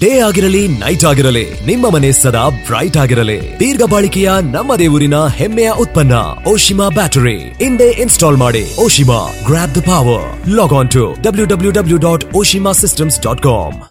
ಡೇ 0.00 0.20
ಆಗಿರಲಿ, 0.20 0.68
ನೈಟ್ 0.68 1.04
ಆಗಿರಲಿ, 1.04 1.60
ನಿಮ್ಮ 1.60 1.90
ಮನೆ 1.90 2.12
ಸದಾ 2.12 2.48
ಬ್ರೈಟ್ 2.48 2.96
ಆಗಿರಲಿ. 2.96 3.60
ದೀರ್ಘ 3.60 3.82
ಬಾಳಿಕೆಯ 3.90 4.30
ನಮ್ಮ 4.52 4.76
ದೇವರಿನ 4.76 5.14
ಹೆಮ್ಮೆಯ 5.14 5.70
ಉತ್ಪನ್ನ, 5.70 6.12
ಓಶಿಮಾ 6.48 6.88
ಬ್ಯಾಟರಿ. 6.88 7.38
ಹಿಂದೆ 7.38 7.90
ಇನ್ಸ್ಟಾಲ್ 7.90 8.36
ಮಾಡಿ, 8.36 8.64
Oshima 8.84 9.20
grab 9.46 9.74
the 9.74 9.80
power 9.80 10.48
log 10.48 10.72
on 10.72 10.90
to 10.90 11.22
W 11.22 11.46
W 11.46 11.72
W 11.72 11.98
dot 11.98 12.24
Oshima 12.36 12.72
systems 12.72 13.22
dot 13.22 13.42
com 13.42 13.82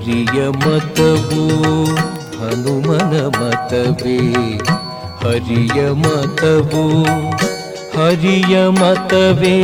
ಹರಿಯ 0.00 0.38
ಮತವು 0.62 1.42
ಹನುಮನ 2.38 3.14
ಮತವೇ 3.36 4.18
ಹರಿಯ 5.22 5.78
ಮತವು 6.02 6.84
ಹರಿಯ 7.96 8.54
ಮತವೇ 8.78 9.56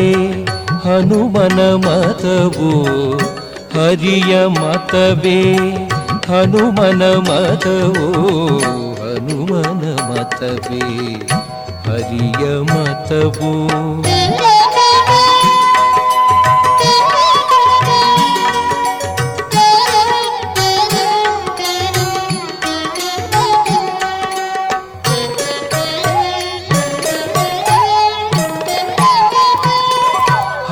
ಹನುಮನ 0.85 1.61
ಮತವು 1.85 2.71
ಹರಿಯ 3.75 4.33
ಮತವೇ 4.57 5.39
ಹನುಮನ 6.31 7.03
ಮತವು 7.29 8.09
ಹನುಮನ 9.03 9.85
ಮತವೇ 10.11 10.83
ಹರಿಯ 11.87 12.45
ಮತವು 12.71 13.53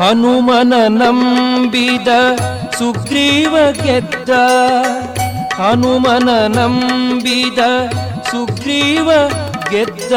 ಹನುಮನ 0.06 0.74
ನಂಬಿದ 0.88 2.08
ಸುಗ್ರೀವ 2.78 3.58
ಗೆದ್ದ. 3.84 4.30
ಹನುಮನ 5.54 6.30
ನಂಬಿದ 6.48 7.58
ಸುಗ್ರೀವ 8.32 9.12
ಗೆದ್ದ. 9.70 10.12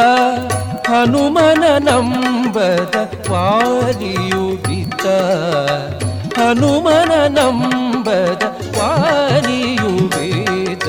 ಹನುಮನ 0.89 1.64
ನಂಬದ 1.78 2.95
ವಾರಿಯು 3.30 4.68
ಬಿದ್ದ. 4.68 5.07
ಹನುಮನ 6.39 7.39
ನಂಬದ 7.39 8.43
ವಾರಿಯು 8.78 10.09
ಬಿದ್ದ. 10.09 10.89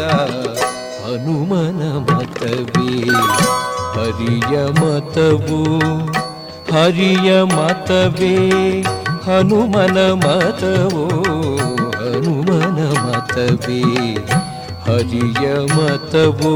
ಹನುಮನ 1.06 1.98
ಮತವೇ 1.98 3.10
ಹರಿಯ 3.92 4.66
ಮತವು. 4.66 5.80
हरिय 6.74 7.30
मतवे 7.52 8.36
हनुमन 9.28 9.98
मतवो 10.24 11.06
हनुमन 12.02 12.78
मतवे 13.06 13.82
हरिय 14.86 15.50
मतवो। 15.74 16.54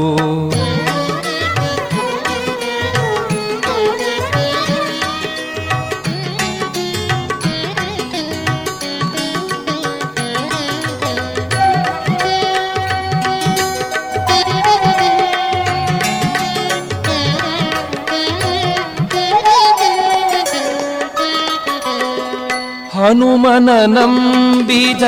ಹನುಮನ 23.04 23.68
ನಂಬಿದ 23.86 25.02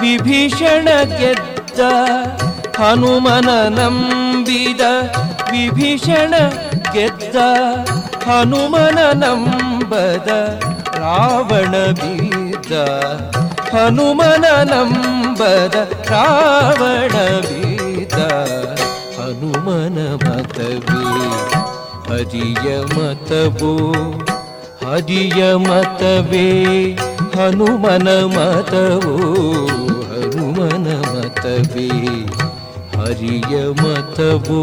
ವಿಭೀಷಣ 0.00 0.88
ಗೆದ್ದ. 1.02 1.80
ಹನುಮನ 2.80 3.48
ನಂಬಿದ 3.68 4.80
ವಿಭೀಷಣ 5.50 6.34
ಗೆದ್ದ. 6.92 7.36
ಹನುಮನ 8.28 8.98
ನಂಬದ 9.24 10.28
ರಾವಣ 10.96 11.90
ಬೀದ. 11.92 12.72
ಹನುಮನ 13.74 14.44
ನಂಬದ 14.62 15.74
ರಾವಣ 16.10 17.38
ಬೀದ. 17.38 18.18
ಹನುಮನ 19.20 20.14
ಮತವೇ, 20.14 21.04
ಹರಿಯ 22.08 22.80
ಮತವೋ 22.80 23.92
ಹರಿಯ 24.92 25.54
ಮತವೇ 25.56 26.46
ಹನುಮನ 27.34 28.08
ಮತವೋ 28.34 29.14
ಹನುಮನ 30.10 30.88
ಮತವೇ 31.12 31.88
ಹರಿಯ 32.96 33.54
ಮತವೋ. 33.80 34.60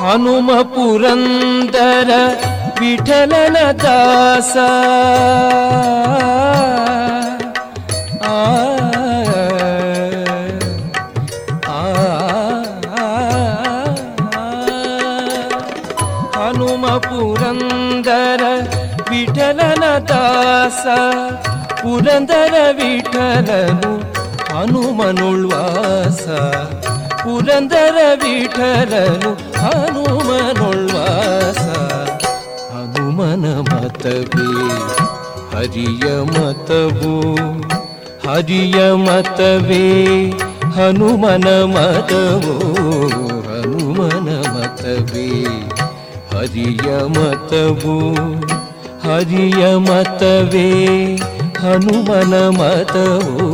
ಹನುಮ 0.00 0.50
ಪುರಂದರ 0.74 2.10
ವಿಠಲನ 2.84 3.58
ದಾಸ 3.82 4.54
ಆ, 8.26 8.40
ಆ, 11.70 11.80
ಹನುಮ 16.36 16.86
ಪುರಂದರ 17.06 18.42
ವಿಠಲನ 19.10 19.84
ದಾಸ 20.08 20.84
ಪುರಂದರ 21.82 22.54
ವಿಠಲನು 22.72 23.92
ಹನುಮನುಳ್ವಾಸ 24.52 26.26
ಪುರಂದರ 27.24 27.98
ವಿಠಲನು 28.24 29.32
ಹನುಮನುಳ್ವಾಸ 29.60 30.93
ಹನುಮನ 33.14 33.46
ಮತವೇ, 33.60 34.46
ಹರಿಯ 35.52 36.06
ಮತವು, 36.24 37.12
ಹರಿಯ 38.26 38.78
ಮತವೇ, 38.92 39.84
ಹನುಮನ 40.76 41.48
ಮತವೋ, 41.74 42.56
ಹನುಮನ 43.48 44.28
ಮತವೇ, 44.54 45.28
ಹರಿಯ 46.32 46.88
ಮತವು, 47.06 47.96
ಹರಿಯ 49.04 49.76
ಮತವೇ, 49.76 50.68
ಹನುಮನ 51.62 52.34
ಮತವೋ. 52.48 53.53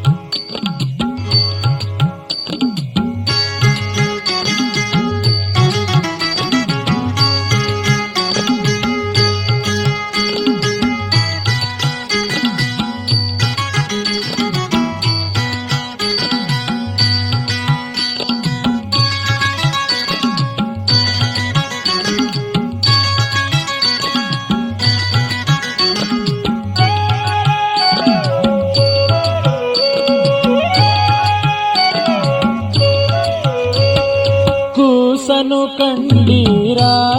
ಕೂಸನು 35.51 35.77
ಕಂಡೀರಾ? 35.77 37.11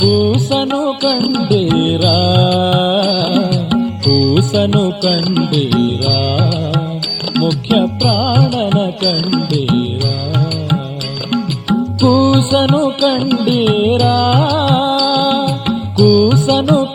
ಕೂಸನು 0.00 1.00
ಕಂಡೀರಾ? 1.00 2.14
ಕೂಸನು 4.04 5.02
ಕಂಡೀರಾ? 5.02 6.50
ಮುಖ್ಯ 7.38 7.74
ಪ್ರಾಣನ 7.98 8.90
ಕಂಡೀರಾ? 8.90 10.32
ಕೂಸನು 11.98 13.00
ಕಂಡೀರಾ? 13.00 14.40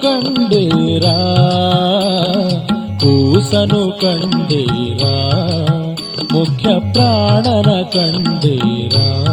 ಕಂಡೀರಾ? 0.02 1.16
ಕೂಸನು 3.00 4.00
ಕಂಡೀರಾ? 4.02 5.36
ಮುಖ್ಯ 6.34 6.94
ಪ್ರಾಣನ 6.94 7.82
ಕಂಡೀರಾ? 7.82 9.29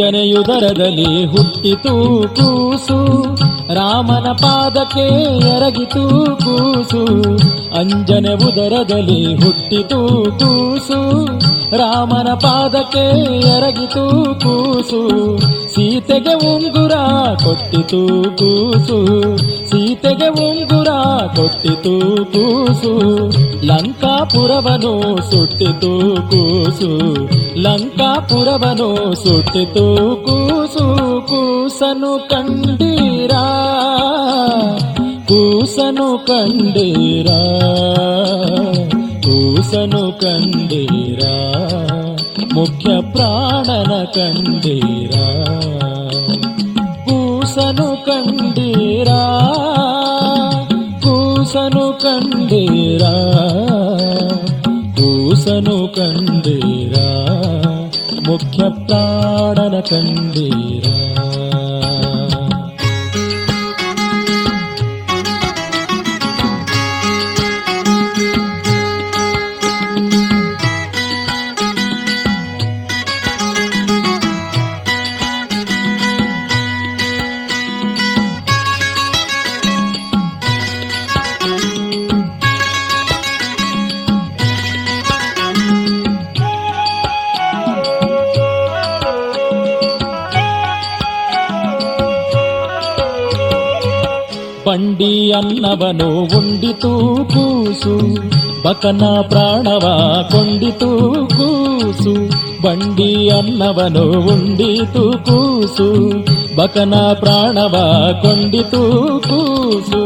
ಅಂಜನೆಯುದರದಲ್ಲಿ 0.00 1.12
ಹುಟ್ಟಿತು 1.26 1.92
ಕೂಸು 2.36 2.98
ರಾಮನ 3.70 4.28
ಪಾದಕ್ಕೆ 4.32 5.06
ಎರಗಿತು 5.48 6.02
ಕೂಸು 6.36 7.00
ಅಂಜನೆ 7.78 8.34
ಉದರದಲ್ಲಿ 8.44 9.18
ಹುಟ್ಟಿತು 9.34 9.98
ಕೂಸು 10.42 10.98
ರಾಮನ 11.74 12.28
ಪಾದಕ್ಕೆ 12.36 13.04
ಎರಗಿತು 13.54 14.04
ಕೂಸು 14.44 15.00
ಸೀತೆಗೆ 15.74 16.34
ಉಂಗುರ 16.46 16.94
ಕೊಟ್ಟಿತು 17.42 18.00
ಕೂಸು 18.40 19.00
ಸೀತೆಗೆ 19.66 20.30
ಉಂಗುರ 20.44 20.92
ಕೊಟ್ಟಿತು 21.36 21.96
ಕೂಸು 22.34 22.94
ಲಂಕಾಪುರವನು 23.64 24.94
ಸುಟ್ಟಿತು 25.30 25.92
ಕೂಸು 26.30 26.92
ಲಂಕಾಪುರವನು 27.64 28.88
ಸುಟ್ಟಿತು 29.14 29.84
ಕೂಸು 30.26 30.84
ಕೂಸನು 31.28 32.12
ಕಂಡೀರಾ 32.30 33.44
ಕೂಸನು 35.28 36.08
ಕಂಡೀರಾ 36.26 37.38
ಕೂಸನು 39.26 40.02
ಕಂಡೀರಾ 40.20 41.34
ಮುಖ್ಯ 42.54 42.90
ಪ್ರಾಣನ 43.12 43.92
ಕಂಡೀರಾ 44.14 45.26
ಕೂಸನು 47.08 47.88
ಕಂಡೀರಾ 48.06 49.20
ಕೂಸನು 51.02 51.86
ಕಂಡೀರಾ 52.02 53.12
ಕೂಸನು 55.48 55.76
ಕಂಡೀರಾ 55.88 57.08
ಮುಖ್ಯ 58.26 58.62
ಪ್ರಾಣನ 58.86 59.80
ಕಂಡೀರಾ. 59.80 60.97
ಅನ್ನವನು 95.68 96.38
ಉಂಡಿತು 96.38 96.90
ಕೂಸು, 97.24 97.94
ಬಕನ 98.64 99.02
ಪ್ರಾಣವ 99.28 99.86
ಕೊಂಡಿತು 100.32 100.88
ಕೂಸು 101.28 102.14
ಬಂಡಿ 102.62 103.28
ಅನ್ನವನು 103.28 104.04
ಉಂಡಿತು 104.20 105.04
ಕೂಸು, 105.18 105.88
ಬಕನ 106.56 106.94
ಪ್ರಾಣವ 106.94 107.74
ಕೊಂಡಿತು 108.22 108.82
ಕೂಸು, 109.28 110.00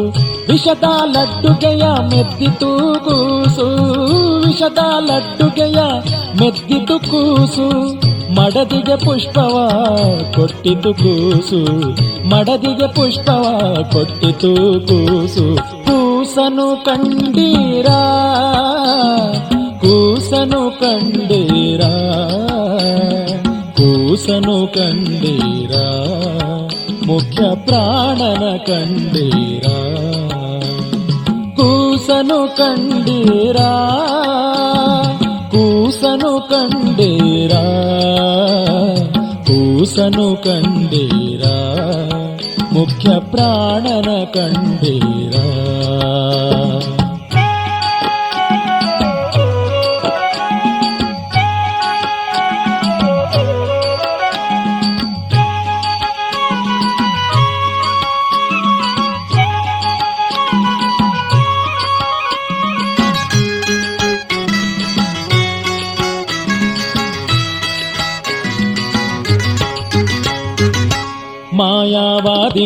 ವಿಷದ 0.48 0.84
ಲಡ್ಡುಗೆಯ 1.14 1.84
ಮೆದ್ದಿತು 2.10 2.70
ಕೂಸು, 3.04 3.68
ವಿಷದ 4.46 4.78
ಲಡ್ಡುಗೆಯ 5.00 5.80
ಮೆದ್ದಿತು 6.40 6.98
ಕೂಸು, 7.10 7.68
ಮಡದಿಗೆ 8.34 8.96
ಪುಷ್ಪವ 9.04 9.56
ಕೊಟ್ಟಿತು 10.34 10.94
ಕೂಸು. 10.94 11.62
ಮಡದಿಗೆ 12.30 12.88
ಪುಷ್ಪವ 12.94 13.44
ಕೊಟ್ಟಿತು 13.92 14.50
ಕೂಸು 14.88 15.46
ಕೂಸನು 15.86 16.68
ಕಂಡೀರಾ 16.84 17.98
ಕೂಸನು 19.82 20.62
ಕಂಡೀರಾ 20.80 21.90
ಕೂಸನು 23.78 24.56
ಕಂಡೀರಾ 24.76 25.84
ಮುಖ್ಯ 27.06 27.42
ಪ್ರಾಣನ 27.66 28.44
ಕಂಡೀರಾ 28.66 29.76
ಕೂಸನು 31.56 32.40
ಕಂಡೀರಾ 32.56 33.70
ಕೂಸನು 35.50 36.32
ಕಂಡೀರಾ 36.50 37.62
ಕೂಸನು 39.82 40.26
ಕಂಡೀರಾ 40.36 41.54
ಮುಖ್ಯ 42.72 43.08
ಪ್ರಾಣನ 43.30 44.10
ಕಂಡೀರಾ 44.34 45.46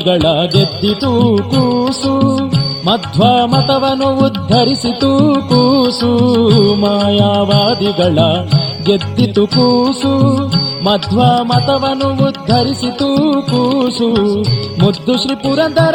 ಮಾಯಾವಾದಿಗಳ 0.07 0.46
ಗೆದ್ದಿತು 0.46 1.42
ಕೂಸು. 1.50 2.38
ಮಧ್ವ 2.86 3.46
ಮತವನ್ನು 3.46 4.26
ಉದ್ಧರಿಸಿತು 4.26 5.18
ಕೂಸು. 5.48 6.11
ಮಾಯಾವಾದಿಗಳ 6.80 8.18
ಗೆದ್ದಿತು 8.82 9.46
ಕೂಸು. 9.46 10.46
ಮಧ್ವ 10.84 11.22
ಮತವನ್ನು 11.42 12.28
ಉದ್ಧರಿಸಿತು 12.28 13.16
ಕೂಸು. 13.42 14.09
ಮುದ್ದು 14.84 15.22
ಶ್ರೀ 15.22 15.34
ಪುರಂದರ 15.34 15.94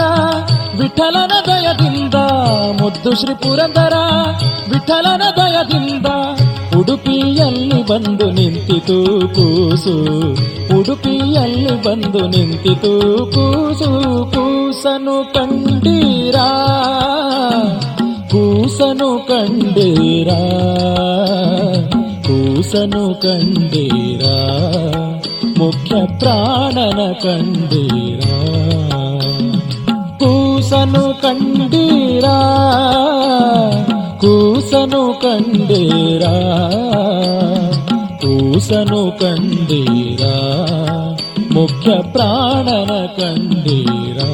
ವಿಠಲನ 0.78 1.32
ದಯದಿಂದ, 1.48 2.16
ಮುದ್ದು 2.82 3.20
ಶ್ರೀ 3.20 3.34
ಪುರಂದರ 3.36 3.94
ವಿಠಲನ 4.72 5.22
ದಯದಿಂದ, 5.38 6.06
ಉಡುಪಿಯಲ್ಲಿ 6.80 7.71
ಬಂದು 7.92 8.26
ನಿಂತಿತು 8.32 8.98
ಕೂಸು 9.36 9.94
ಉಡುಪಿಯಲ್ಲಿ 10.76 11.74
ಬಂದು 11.86 12.22
ನಿಂತಿತು 12.28 12.92
ಕೂಸು 13.34 13.90
ಕೂಸನು 14.36 15.16
ಕಂಡೀರಾ 15.34 16.46
ಕೂಸನು 18.32 19.10
ಕಂಡೀರಾ 19.28 20.40
ಕೂಸನು 22.28 23.04
ಕಂಡೀರಾ 23.24 24.36
ಮುಖ್ಯ 25.60 25.96
ಪ್ರಾಣನ 26.20 27.02
ಕಂಡೀರಾ 27.24 28.38
ಕೂಸನು 30.24 31.04
ಕಂಡೀರಾ 31.24 32.38
ಕೂಸನು 34.24 35.04
ಕಂಡೀರಾ 35.22 36.34
ಕೂಸನು 38.22 39.20
ಕಂಡೀರಾ? 39.20 40.58
ಮುಖ್ಯ 41.52 41.92
ಪ್ರಾಣನ 42.12 43.06
ಕಂಡೀರಾ? 43.06 44.30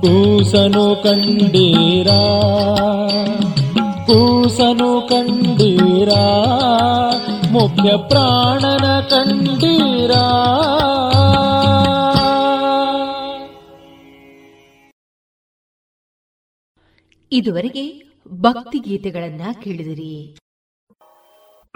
ಕೂಸನು 0.00 1.02
ಕಂಡೀರಾ? 1.02 2.38
ಕೂಸನು 4.06 5.08
ಕಂಡೀರಾ? 5.08 6.44
ಮುಖ್ಯ 7.52 7.96
ಪ್ರಾಣನ 8.08 9.00
ಕಂಡೀರಾ? 9.00 10.30
ಇದುವರೆಗೆ 17.32 18.04
ಭಕ್ತಿ 18.40 18.78
ಗೀತೆಗಳನ್ನ 18.78 19.40
ಕೇಳಿದಿರಿ. 19.62 20.36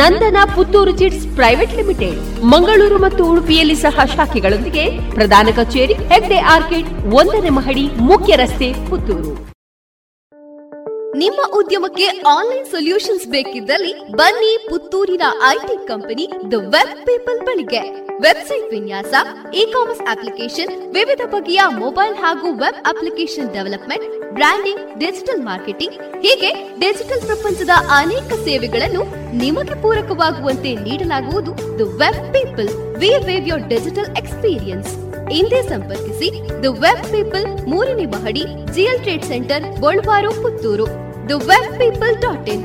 Nandana 0.00 0.36
Puttur 0.54 0.92
chits 0.98 1.26
private 1.36 1.76
limited. 1.76 2.44
Mangaluru 2.44 2.98
ಮತ್ತು 2.98 3.24
ಉಡುಪಿಯಲ್ಲಿ 3.24 3.74
ಸಹ 3.74 4.04
ಶಾಖೆಗಳೊಂದಿಗೆ 4.04 4.84
ಪ್ರಧಾನ 5.10 5.48
ಕಚೇರಿ, 5.56 5.92
ಹೆಗ್ಡೆ 5.92 6.38
ಆರ್ಕಿಡ್, 6.38 7.14
ಒಂದನೇ 7.14 7.48
ಮಹಡಿ, 7.48 7.86
ಮುಖ್ಯ 8.10 8.36
ರಸ್ತೆ, 8.36 8.72
ಪುತ್ತೂರು. 8.90 9.32
ನಿಮ್ಮ 11.16 11.40
ಉದ್ಯಮಕ್ಕೆ 11.58 12.06
ಆನ್ಲೈನ್ 12.06 12.66
ಸೊಲ್ಯೂಷನ್ಸ್ 12.66 13.26
ಬೇಕಿದ್ದಲ್ಲಿ 13.26 14.12
ಬನ್ನಿ 14.12 14.52
ಪುತ್ತೂರಿನ 14.70 15.22
IT 15.48 15.86
company 15.86 16.26
the 16.52 16.54
web 16.54 17.06
people 17.06 17.40
ಬಳಿಗೆ. 17.40 18.09
ವೆಬ್ಸೈಟ್ 18.24 18.66
ವಿನ್ಯಾಸ 18.72 19.12
ಇ 19.54 19.62
ಕಾಮರ್ಸ್ 19.72 20.02
ಅಪ್ಲಿಕೇಶನ್ 20.12 20.72
ವಿವಿಧ 20.96 21.22
ಬಗೆಯ 21.34 21.60
ಮೊಬೈಲ್ 21.82 22.14
ಹಾಗೂ 22.14 22.48
web 22.62 22.80
application 22.90 23.48
development, 23.56 24.06
branding, 24.34 24.82
digital 25.02 25.42
marketing, 25.42 25.94
ಹೀಗೆ 26.24 26.50
ಡಿಜಿಟಲ್ 26.78 27.22
ಪ್ರಪಂಚದ 27.22 27.74
ಅನೇಕ 27.98 28.30
ಸೇವೆಗಳನ್ನು 28.46 29.02
ನಿಮಗೆ 29.34 29.76
ಪೂರಕವಾಗುವಂತೆ 29.84 30.72
ನೀಡಲಾಗುವುದು 30.86 31.54
the 31.78 31.86
web 32.02 32.20
people 32.36 32.70
we 33.02 33.12
weave 33.28 33.48
your 33.48 33.64
digital 33.68 34.10
experience 34.22 34.90
ಹಿಂದೆ 35.32 35.62
ಸಂಪರ್ಕಿಸಿ 35.68 36.28
ದ 36.64 36.74
ವೆಬ್ 36.84 37.04
ಪೀಪಲ್ 37.12 37.46
ಮೂರನೇ 37.66 38.06
ಮಹಡಿ 38.14 38.44
GL 38.74 39.02
trade 39.06 39.26
centre 39.32 39.66
Bolwar 39.78 40.32
Puttur 40.42 40.86
the 41.30 41.40
web 41.50 41.70
people 41.78 42.14
dot 42.22 42.50
in 42.54 42.64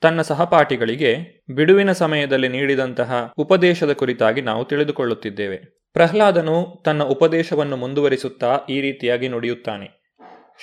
ತನ್ನ 0.00 0.20
ಸಹಪಾಠಿಗಳಿಗೆ 0.20 1.42
ಬಿಡುವಿನ 1.54 1.92
ಸಮಯದಲ್ಲಿ 1.92 2.48
ನೀಡಿದಂತಹ 2.48 3.32
ಉಪದೇಶದ 3.38 3.92
ಕುರಿತಾಗಿ 3.92 4.40
ನಾವು 4.40 4.64
ತಿಳಿದುಕೊಳ್ಳುತ್ತಿದ್ದೇವೆ. 4.64 5.56
ಪ್ರಹ್ಲಾದನು 5.92 6.82
ತನ್ನ 6.84 7.02
ಉಪದೇಶವನ್ನು 7.02 7.76
ಮುಂದುವರಿಸುತ್ತಾ 7.76 8.58
ಈ 8.70 8.80
ರೀತಿಯಾಗಿ 8.80 9.28
ನುಡಿಯುತ್ತಾನೆ. 9.28 9.98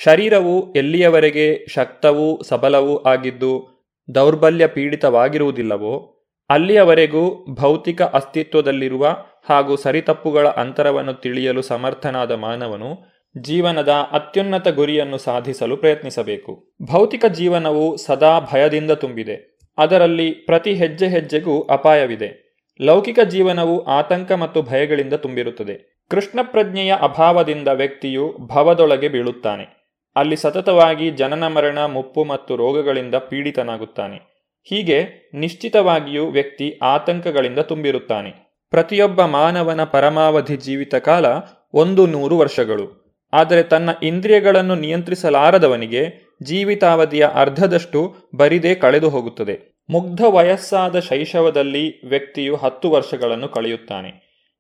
ಶರೀರವು 0.04 0.74
ಎಲ್ಲಿಯವರೆಗೆ 0.74 1.66
ಶಕ್ತವೂ 1.68 2.42
ಸಬಲವೂ 2.42 2.98
ಆಗಿದ್ದು 2.98 3.76
ದೌರ್ಬಲ್ಯ 4.16 4.68
ಪೀಡಿತವಾಗಿರುವುದಿಲ್ಲವೋ, 4.68 6.12
ಅಲ್ಲಿಯವರೆಗೂ 6.50 7.46
ಭೌತಿಕ 7.54 8.02
ಅಸ್ತಿತ್ವದಲ್ಲಿರುವ 8.02 9.08
ಹಾಗೂ 9.50 9.76
ಸರಿತಪ್ಪುಗಳ 9.76 10.48
ಅಂತರವನ್ನು 10.48 11.14
ತಿಳಿಯಲು 11.14 11.62
ಸಮರ್ಥನಾದ 11.62 12.32
ಮಾನವನು 12.32 13.14
ಜೀವನದ 13.42 13.90
ಅತ್ಯುನ್ನತ 13.90 14.68
ಗುರಿಯನ್ನು 14.68 15.18
ಸಾಧಿಸಲು 15.18 15.78
ಪ್ರಯತ್ನಿಸಬೇಕು. 15.78 16.74
ಭೌತಿಕ 16.92 17.26
ಜೀವನವು 17.26 17.98
ಸದಾ 17.98 18.40
ಭಯದಿಂದ 18.40 18.92
ತುಂಬಿದೆ. 18.92 19.58
ಅದರಲ್ಲಿ 19.78 20.32
ಪ್ರತಿ 20.32 20.74
ಹೆಜ್ಜೆ 20.74 21.08
ಹೆಜ್ಜೆಗೂ 21.08 21.62
ಅಪಾಯವಿದೆ. 21.62 22.46
ಲೌಕಿಕ 22.82 23.20
ಜೀವನವು 23.20 23.84
ಆತಂಕ 23.84 24.32
ಮತ್ತು 24.32 24.62
ಭಯಗಳಿಂದ 24.62 25.14
ತುಂಬಿರುತ್ತದೆ. 25.14 26.04
ಕೃಷ್ಣ 26.10 26.40
ಪ್ರಜ್ಞೆಯ 26.44 26.94
ಅಭಾವದಿಂದ 27.02 27.68
ವ್ಯಕ್ತಿಯು 27.68 28.38
ಭವದೊಳಗೆ 28.40 29.10
ಬೀಳುತ್ತಾನೆ. 29.10 29.86
ಅಲ್ಲಿ 30.16 30.36
ಸತತವಾಗಿ 30.36 31.12
ಜನನ 31.12 31.48
ಮರಣ, 31.48 31.86
ಮುಪ್ಪು 31.86 32.24
ಮತ್ತು 32.24 32.56
ರೋಗಗಳಿಂದ 32.56 33.16
ಪೀಡಿತನಾಗುತ್ತಾನೆ. 33.16 34.36
ಹೀಗೆ 34.64 35.32
ನಿಶ್ಚಿತವಾಗಿಯೂ 35.34 36.28
ವ್ಯಕ್ತಿ 36.28 36.80
ಆತಂಕಗಳಿಂದ 36.82 37.60
ತುಂಬಿರುತ್ತಾನೆ. 37.60 38.62
ಪ್ರತಿಯೊಬ್ಬ 38.70 39.22
ಮಾನವನ 39.22 39.84
ಪರಮಾವಧಿ 39.84 40.58
ಜೀವಿತ 40.58 40.96
ಕಾಲ 40.96 41.26
ಒಂದು 41.74 42.08
ನೂರು 42.08 42.38
ವರ್ಷಗಳು. 42.38 43.05
ಆದರೆ 43.36 43.64
ತನ್ನ 43.64 43.90
ಇಂದ್ರಿಯಗಳನ್ನು 44.04 44.76
ನಿಯಂತ್ರಿಸಲಾರದವನಿಗೆ 44.76 46.02
ಜೀವಿತಾವಧಿಯ 46.44 47.28
ಅರ್ಧದಷ್ಟು 47.34 48.02
ಬರಿದೇ 48.36 48.76
ಕಳೆದು 48.76 49.10
ಹೋಗುತ್ತದೆ. 49.10 49.56
ಮುಗ್ಧ 49.90 50.22
ವಯಸ್ಸಾದ 50.28 51.00
ಶೈಶವದಲ್ಲಿ 51.00 51.86
ವ್ಯಕ್ತಿಯು 52.08 52.56
ಹತ್ತು 52.56 52.88
ವರ್ಷಗಳನ್ನು 52.92 53.50
ಕಳೆಯುತ್ತಾನೆ. 53.50 54.12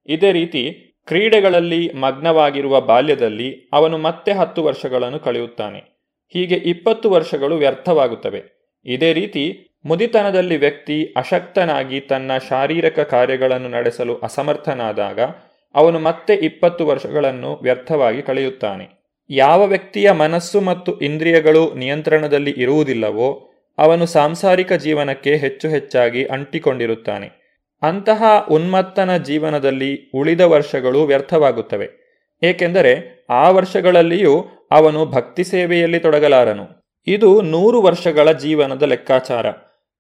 ಇದೇ 0.05 0.31
ರೀತಿ 0.31 0.61
ಕ್ರೀಡೆಗಳಲ್ಲಿ 1.07 1.81
ಮಗ್ನವಾಗಿರುವ 1.93 2.81
ಬಾಲ್ಯದಲ್ಲಿ 2.81 3.69
ಅವನು 3.73 3.97
ಮತ್ತೆ 3.97 4.31
ಹತ್ತು 4.31 4.63
ವರ್ಷಗಳನ್ನು 4.63 5.19
ಕಳೆಯುತ್ತಾನೆ. 5.19 5.79
ಹೀಗೆ 6.33 6.55
ಇಪ್ಪತ್ತು 6.55 7.09
ವರ್ಷಗಳು 7.09 7.55
ವ್ಯರ್ಥವಾಗುತ್ತವೆ. 7.55 8.41
ಇದೇ 8.85 9.13
ರೀತಿ 9.13 9.43
ಮುದಿತನದಲ್ಲಿ 9.85 10.57
ವ್ಯಕ್ತಿ 10.57 10.97
ಅಶಕ್ತನಾಗಿ 11.17 11.99
ತನ್ನ 11.99 12.31
ಶಾರೀರಿಕ 12.49 12.99
ಕಾರ್ಯಗಳನ್ನು 12.99 13.69
ನಡೆಸಲು 13.69 14.15
ಅಸಮರ್ಥನಾದಾಗ 14.17 15.19
ಅವನು 15.75 15.99
ಮತ್ತೆ 15.99 16.33
ಇಪ್ಪತ್ತು 16.33 16.87
ವರ್ಷಗಳನ್ನು 16.87 17.59
ವ್ಯರ್ಥವಾಗಿ 17.61 18.21
ಕಳೆಯುತ್ತಾನೆ. 18.21 19.05
ಯಾವ 19.29 19.65
ವ್ಯಕ್ತಿಯ 19.65 20.11
ಮನಸ್ಸು 20.11 20.61
ಮತ್ತು 20.61 20.99
ಇಂದ್ರಿಯಗಳು 20.99 21.73
ನಿಯಂತ್ರಣದಲ್ಲಿ 21.73 22.51
ಇರುವುದಿಲ್ಲವೋ, 22.51 23.49
ಅವನು 23.77 24.05
ಸಾಂಸಾರಿಕ 24.05 24.73
ಜೀವನಕ್ಕೆ 24.73 25.35
ಹೆಚ್ಚು 25.35 25.69
ಹೆಚ್ಚಾಗಿ 25.69 26.25
ಅಂಟಿಕೊಂಡಿರುತ್ತಾನೆ. 26.25 27.45
ಅಂತಹ 27.81 28.23
ಉನ್ಮತ್ತನ 28.51 29.17
ಜೀವನದಲ್ಲಿ 29.17 30.11
ಉಳಿದ 30.15 30.41
ವರ್ಷಗಳು 30.41 31.03
ವ್ಯರ್ಥವಾಗುತ್ತವೆ. 31.03 32.05
ಏಕೆಂದರೆ 32.43 33.25
ಆ 33.29 33.49
ವರ್ಷಗಳಲ್ಲಿಯೂ 33.49 34.45
ಅವನು 34.71 35.05
ಭಕ್ತಿ 35.05 35.43
ಸೇವೆಯಲ್ಲಿ 35.43 35.99
ತೊಡಗಲಾರನು. 35.99 36.67
ಇದು 37.07 37.41
ನೂರು 37.41 37.81
ವರ್ಷಗಳ 37.81 38.31
ಜೀವನದ 38.31 38.83
ಲೆಕ್ಕಾಚಾರ. 38.83 39.45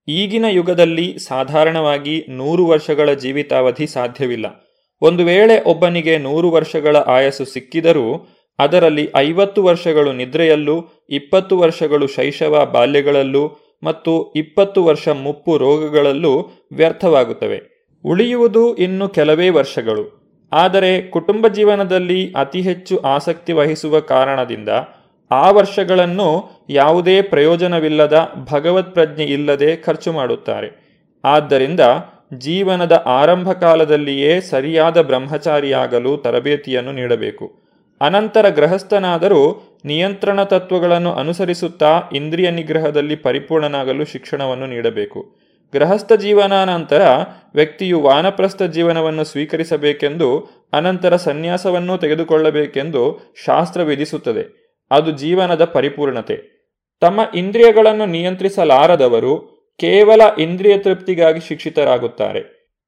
ಈಗಿನ 0.07 0.45
ಯುಗದಲ್ಲಿ 0.45 1.19
ಸಾಧಾರಣವಾಗಿ 1.19 2.25
ನೂರು 2.29 2.65
ವರ್ಷಗಳ 2.65 3.13
ಜೀವಿತಾವಧಿ 3.13 3.87
ಸಾಧ್ಯವಿಲ್ಲ. 3.87 4.64
ಒಂದು 5.01 5.25
ವೇಳೆ 5.25 5.63
ಒಬ್ಬನಿಗೆ 5.63 6.17
ನೂರು 6.17 6.51
ವರ್ಷಗಳ 6.51 6.97
ಆಯಸ್ಸು 6.97 7.45
ಸಿಕ್ಕಿದರೂ 7.45 8.27
ಅದರಲ್ಲಿ 8.59 9.11
ಐವತ್ತು 9.15 9.63
ವರ್ಷಗಳು 9.63 10.11
ನಿದ್ರೆಯಲ್ಲೂ, 10.11 11.05
ಇಪ್ಪತ್ತು 11.09 11.57
ವರ್ಷಗಳು 11.57 12.07
ಶೈಶವ 12.07 12.69
ಬಾಲ್ಯಗಳಲ್ಲೂ 12.73 13.59
ಮತ್ತು 13.83 14.33
ಇಪ್ಪತ್ತು 14.33 14.83
ವರ್ಷ 14.83 15.07
ಮುಪ್ಪು 15.07 15.57
ರೋಗಗಳಲ್ಲೂ 15.57 16.51
ವ್ಯರ್ಥವಾಗುತ್ತವೆ. 16.71 17.61
ಉಳಿಯುವುದು 18.05 18.75
ಇನ್ನು 18.75 19.09
ಕೆಲವೇ 19.09 19.49
ವರ್ಷಗಳು. 19.49 20.25
ಆದರೆ 20.51 21.01
ಕುಟುಂಬ 21.01 21.47
ಜೀವನದಲ್ಲಿ 21.47 22.33
ಅತಿ 22.33 22.61
ಹೆಚ್ಚು 22.61 22.97
ಆಸಕ್ತಿ 22.97 23.53
ವಹಿಸುವ 23.53 23.99
ಕಾರಣದಿಂದ 23.99 24.69
ಆ 25.31 25.51
ವರ್ಷಗಳನ್ನು 25.51 26.49
ಯಾವುದೇ 26.69 27.21
ಪ್ರಯೋಜನವಿಲ್ಲದ 27.21 28.29
ಭಗವತ್ 28.51 28.93
ಪ್ರಜ್ಞೆ 28.93 29.25
ಇಲ್ಲದೆ 29.25 29.75
ಖರ್ಚು 29.75 30.11
ಮಾಡುತ್ತಾರೆ. 30.11 30.85
ಆದ್ದರಿಂದ 31.25 31.79
ಜೀವನದ 32.33 33.03
ಆರಂಭ 33.05 33.51
ಕಾಲದಲ್ಲಿಯೇ 33.51 34.41
ಸರಿಯಾದ 34.41 35.01
ಬ್ರಹ್ಮಚಾರಿಯಾಗಲು 35.01 36.17
ತರಬೇತಿಯನ್ನು 36.17 36.91
ನೀಡಬೇಕು. 36.91 37.65
ಅನಂತರ 38.01 38.49
ಗೃಹಸ್ಥನಾದರೂ 38.49 39.71
ನಿಯಂತ್ರಣ 39.85 40.43
ತತ್ವಗಳನ್ನು 40.43 41.13
ಅನುಸರಿಸುತ್ತಾ 41.13 42.01
ಇಂದ್ರಿಯ 42.13 42.51
ನಿಗ್ರಹದಲ್ಲಿ 42.51 43.15
ಪರಿಪೂರ್ಣನಾಗಲು 43.15 44.05
ಶಿಕ್ಷಣವನ್ನು 44.05 44.67
ನೀಡಬೇಕು. 44.67 45.35
ಗೃಹಸ್ಥ 45.73 46.13
ಜೀವನಾನಂತರ 46.13 47.01
ವ್ಯಕ್ತಿಯು 47.55 48.01
ವಾನಪ್ರಸ್ಥ 48.01 48.63
ಜೀವನವನ್ನು 48.63 49.23
ಸ್ವೀಕರಿಸಬೇಕೆಂದು, 49.23 50.49
ಅನಂತರ 50.73 51.15
ಸನ್ಯಾಸವನ್ನು 51.15 51.97
ತೆಗೆದುಕೊಳ್ಳಬೇಕೆಂದು 51.97 53.33
ಶಾಸ್ತ್ರ 53.45 53.81
ವಿಧಿಸುತ್ತದೆ. 53.81 54.75
ಅದು 54.91 55.11
ಜೀವನದ 55.11 55.65
ಪರಿಪೂರ್ಣತೆ. 55.65 56.55
ತಮ್ಮ 57.01 57.19
ಇಂದ್ರಿಯಗಳನ್ನು 57.35 58.05
ನಿಯಂತ್ರಿಸಲಾರದವರು 58.05 59.54
ಕೇವಲ 59.77 60.21
ಇಂದ್ರಿಯ 60.39 60.77
ತೃಪ್ತಿಗಾಗಿ 60.77 61.39
ಶಿಕ್ಷಿತರಾಗುತ್ತಾರೆ. 61.39 62.39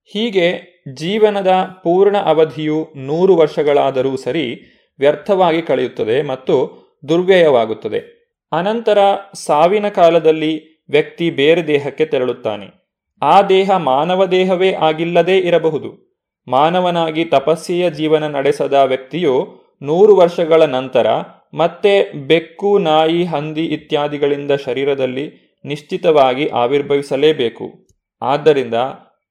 ಹೀಗೆ 0.06 0.60
ಜೀವನದ 0.94 1.48
ಪೂರ್ಣ 1.84 2.18
ಅವಧಿಯು 2.18 2.88
ನೂರು 2.96 3.36
ವರ್ಷಗಳಾದರೂ 3.36 4.18
ಸರಿ 4.18 4.62
ವ್ಯರ್ಥವಾಗಿ 5.00 5.62
ಕಳೆಯುತ್ತದೆ 5.62 6.22
ಮತ್ತು 6.22 6.88
ದುರ್ವ್ಯಯವಾಗುತ್ತದೆ. 7.10 8.18
ಅನಂತರ 8.52 8.98
ಸಾವಿನ 9.34 9.88
ಕಾಲದಲ್ಲಿ 9.88 10.86
ವ್ಯಕ್ತಿ 10.90 11.30
ಬೇರೆ 11.30 11.68
ದೇಹಕ್ಕೆ 11.68 12.06
ತೆರಳುತ್ತಾನೆ. 12.06 12.88
ಆ 13.22 13.42
ದೇಹ 13.42 13.72
ಮಾನವ 13.72 14.26
ದೇಹವೇ 14.26 14.74
ಆಗಿಲ್ಲದೇ 14.74 15.38
ಇರಬಹುದು. 15.38 16.08
ಮಾನವನಾಗಿ 16.48 17.26
ತಪಸ್ಸೆಯ 17.26 17.90
ಜೀವನ 17.90 18.28
ನಡೆಸದ 18.28 18.74
ವ್ಯಕ್ತಿಯು 18.74 19.48
ನೂರು 19.82 20.16
ವರ್ಷಗಳ 20.16 20.62
ನಂತರ 20.64 21.08
ಮತ್ತೆ 21.54 22.12
ಬೆಕ್ಕು, 22.28 22.78
ನಾಯಿ, 22.78 23.24
ಹಂದಿ 23.24 23.66
ಇತ್ಯಾದಿಗಳಿಂದ 23.66 24.52
ಶರೀರದಲ್ಲಿ 24.52 25.47
ನಿಶ್ಚಿತವಾಗಿ 25.66 26.48
ಆವಿರ್ಭವಿಸಲೇಬೇಕು. 26.48 27.88
ಆದ್ದರಿಂದ 28.22 28.74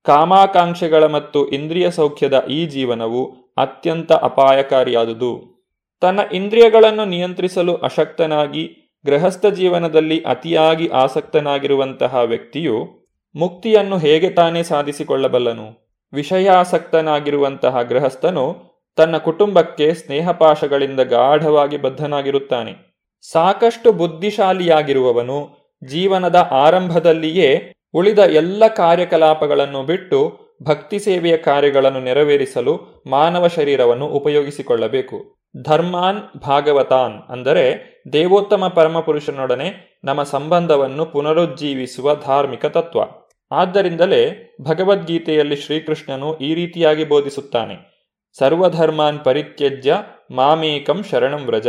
ಕಾಮಾಕಾಂಕ್ಷೆಗಳ 0.04 1.06
ಮತ್ತು 1.06 1.48
ಇಂದ್ರಿಯ 1.48 1.90
ಸೌಖ್ಯದ 1.90 2.46
ಈ 2.48 2.66
ಜೀವನವು 2.66 3.52
ಅತ್ಯಂತ 3.56 4.12
ಅಪಾಯಕಾರಿಯಾದುದು. 4.12 5.56
ತನ್ನ 6.00 6.20
ಇಂದ್ರಿಯಗಳನ್ನು 6.32 7.04
ನಿಯಂತ್ರಿಸಲು 7.04 7.76
ಅಶಕ್ತನಾಗಿ 7.76 8.92
ಗೃಹಸ್ಥ 9.06 9.46
ಜೀವನದಲ್ಲಿ 9.46 10.20
ಅತಿಯಾಗಿ 10.20 10.88
ಆಸಕ್ತನಾಗಿರುವಂತಹ 10.88 12.14
ವ್ಯಕ್ತಿಯು 12.14 13.06
ಮುಕ್ತಿಯನ್ನು 13.34 13.98
ಹೇಗೆ 13.98 14.30
ತಾನೇ 14.30 14.62
ಸಾಧಿಸಿಕೊಳ್ಳಬಲ್ಲನು? 14.62 15.96
ವಿಷಯಾಸಕ್ತನಾಗಿರುವಂತಹ 16.12 17.82
ಗೃಹಸ್ಥನು 17.82 18.56
ತನ್ನ 18.96 19.16
ಕುಟುಂಬಕ್ಕೆ 19.16 19.94
ಸ್ನೇಹಪಾಶಗಳಿಂದ 19.94 21.00
ಗಾಢವಾಗಿ 21.00 21.76
ಬದ್ಧನಾಗಿರುತ್ತಾನೆ. 21.76 22.96
ಸಾಕಷ್ಟು 23.32 23.92
ಬುದ್ಧಿಶಾಲಿಯಾಗಿರುವವನು 23.92 25.55
ಜೀವನದ 25.84 26.48
ಆರಂಭದಲ್ಲಿಯೇ 26.50 27.72
ಉಳಿದ 27.94 28.18
ಎಲ್ಲ 28.18 28.66
ಕಾರ್ಯಕಲಾಪಗಳನ್ನು 28.66 29.82
ಬಿಟ್ಟು 29.82 30.38
ಭಕ್ತಿ 30.62 30.98
ಸೇವೆಯ 30.98 31.36
ಕಾರ್ಯಗಳನ್ನು 31.36 32.00
ನೆರವೇರಿಸಲು 32.00 33.04
ಮಾನವ 33.06 33.46
ಶರೀರವನ್ನು 33.46 34.06
ಉಪಯೋಗಿಸಿಕೊಳ್ಳಬೇಕು. 34.06 35.36
ಧರ್ಮಾನ್ 35.62 36.38
ಭಾಗವತಾನ್ 36.38 37.30
ಅಂದರೆ 37.30 37.64
ದೇವೋತ್ತಮ 38.12 38.68
ಪರಮಪುರುಷನೊಡನೆ 38.68 40.00
ನಮ್ಮ 40.04 40.22
ಸಂಬಂಧವನ್ನು 40.22 41.06
ಪುನರುಜ್ಜೀವಿಸುವ 41.06 42.14
ಧಾರ್ಮಿಕ 42.14 42.66
ತತ್ವ. 42.66 43.00
ಆದ್ದರಿಂದಲೇ 43.52 44.54
ಭಗವದ್ಗೀತೆಯಲ್ಲಿ 44.62 45.56
ಶ್ರೀಕೃಷ್ಣನು 45.56 46.36
ಈ 46.36 46.54
ರೀತಿಯಾಗಿ 46.54 47.04
ಬೋಧಿಸುತ್ತಾನೆ. 47.04 47.96
ಸರ್ವಧರ್ಮಾನ್ 48.38 49.24
ಪರಿತ್ಯಜ್ಯ 49.24 49.98
ಮಾಮೇಕಂ 50.30 51.02
ಶರಣಂ 51.02 51.46
ವ್ರಜ. 51.46 51.68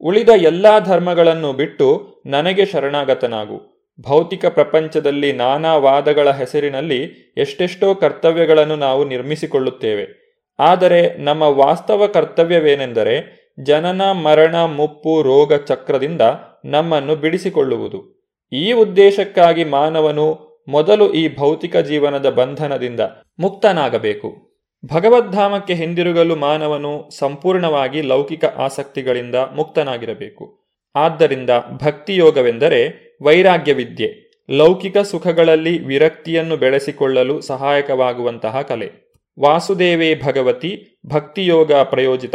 ಉಳಿದ 0.00 0.28
ಎಲ್ಲ 0.28 0.78
ಧರ್ಮಗಳನ್ನು 0.78 1.52
ಬಿಟ್ಟು 1.52 2.06
ನನಗೆ 2.26 2.66
ಶರಣಾಗತನಾಗು. 2.66 3.76
ಭೌತಿಕ 4.00 4.46
ಪ್ರಪಂಚದಲ್ಲಿ 4.46 5.32
ನಾನಾ 5.32 5.76
ವಾದಗಳ 5.76 6.30
ಹೆಸರಿನಲ್ಲಿ 6.30 7.04
ಎಷ್ಟೆಷ್ಟೋ 7.36 7.94
ಕರ್ತವ್ಯಗಳನ್ನು 7.94 8.76
ನಾವು 8.76 9.04
ನಿರ್ಮಿಸಿಕೊಳ್ಳುತ್ತೇವೆ. 9.04 10.26
ಆದರೆ 10.58 11.18
ನಮ್ಮ 11.18 11.42
ವಾಸ್ತವ 11.42 12.06
ಕರ್ತವ್ಯವೇನೆಂದರೆ 12.06 13.46
ಜನನ, 13.62 14.12
ಮರಣ, 14.12 14.56
ಮುಪ್ಪು, 14.64 15.22
ರೋಗ 15.22 15.54
ಚಕ್ರದಿಂದ 15.54 16.20
ನಮ್ಮನ್ನು 16.64 17.16
ಬಿಡಿಸಿಕೊಳ್ಳುವುದು. 17.16 18.26
ಈ 18.52 18.72
ಉದ್ದೇಶಕ್ಕಾಗಿ 18.72 19.64
ಮಾನವನು 19.64 20.46
ಮೊದಲು 20.68 21.12
ಈ 21.12 21.36
ಭೌತಿಕ 21.36 21.76
ಜೀವನದ 21.76 22.30
ಬಂಧನದಿಂದ 22.30 23.00
ಮುಕ್ತನಾಗಬೇಕು. 23.38 24.45
ಭಗವದ್ಧಾಮಕ್ಕೆ 24.86 25.74
ಹಿಂದಿರುಗಲು 25.74 26.36
ಮಾನವನು 26.36 27.10
ಸಂಪೂರ್ಣವಾಗಿ 27.18 28.02
ಲೌಕಿಕ 28.02 28.44
ಆಸಕ್ತಿಗಳಿಂದ 28.44 29.34
ಮುಕ್ತನಾಗಿರಬೇಕು. 29.34 30.64
ಆದ್ದರಿಂದ 30.96 31.50
ಭಕ್ತಿಯೋಗವೆಂದರೆ 31.82 33.06
ವೈರಾಗ್ಯ 33.22 33.72
ವಿದ್ಯೆ 33.72 34.26
ಲೌಕಿಕ 34.50 34.98
ಸುಖಗಳಲ್ಲಿ 34.98 35.84
ವಿರಕ್ತಿಯನ್ನು 35.84 36.56
ಬೆಳೆಸಿಕೊಳ್ಳಲು 36.56 37.40
ಸಹಾಯಕವಾಗುವಂತಹ 37.40 38.60
ಕಲೆ. 38.60 38.92
ವಾಸುದೇವೇ 39.40 40.14
ಭಗವತಿ, 40.14 41.00
ಭಕ್ತಿಯೋಗ 41.06 41.72
ಪ್ರಯೋಜಿತ, 41.72 42.34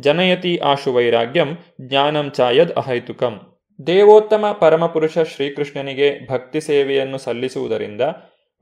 ಜನಯತಿ 0.00 0.56
ಆಶು 0.56 0.92
ವೈರಾಗ್ಯಂ, 0.92 1.58
ಜ್ಞಾನಂ 1.80 2.30
ಚಾಯದ್ 2.30 2.72
ಅಹೈತುಕಂ. 2.72 3.40
ದೇವೋತ್ತಮ 3.86 4.56
ಪರಮಪುರುಷ 4.60 5.18
ಶ್ರೀಕೃಷ್ಣನಿಗೆ 5.18 6.32
ಭಕ್ತಿ 6.32 6.60
ಸೇವೆಯನ್ನು 6.60 7.18
ಸಲ್ಲಿಸುವುದರಿಂದ 7.18 8.00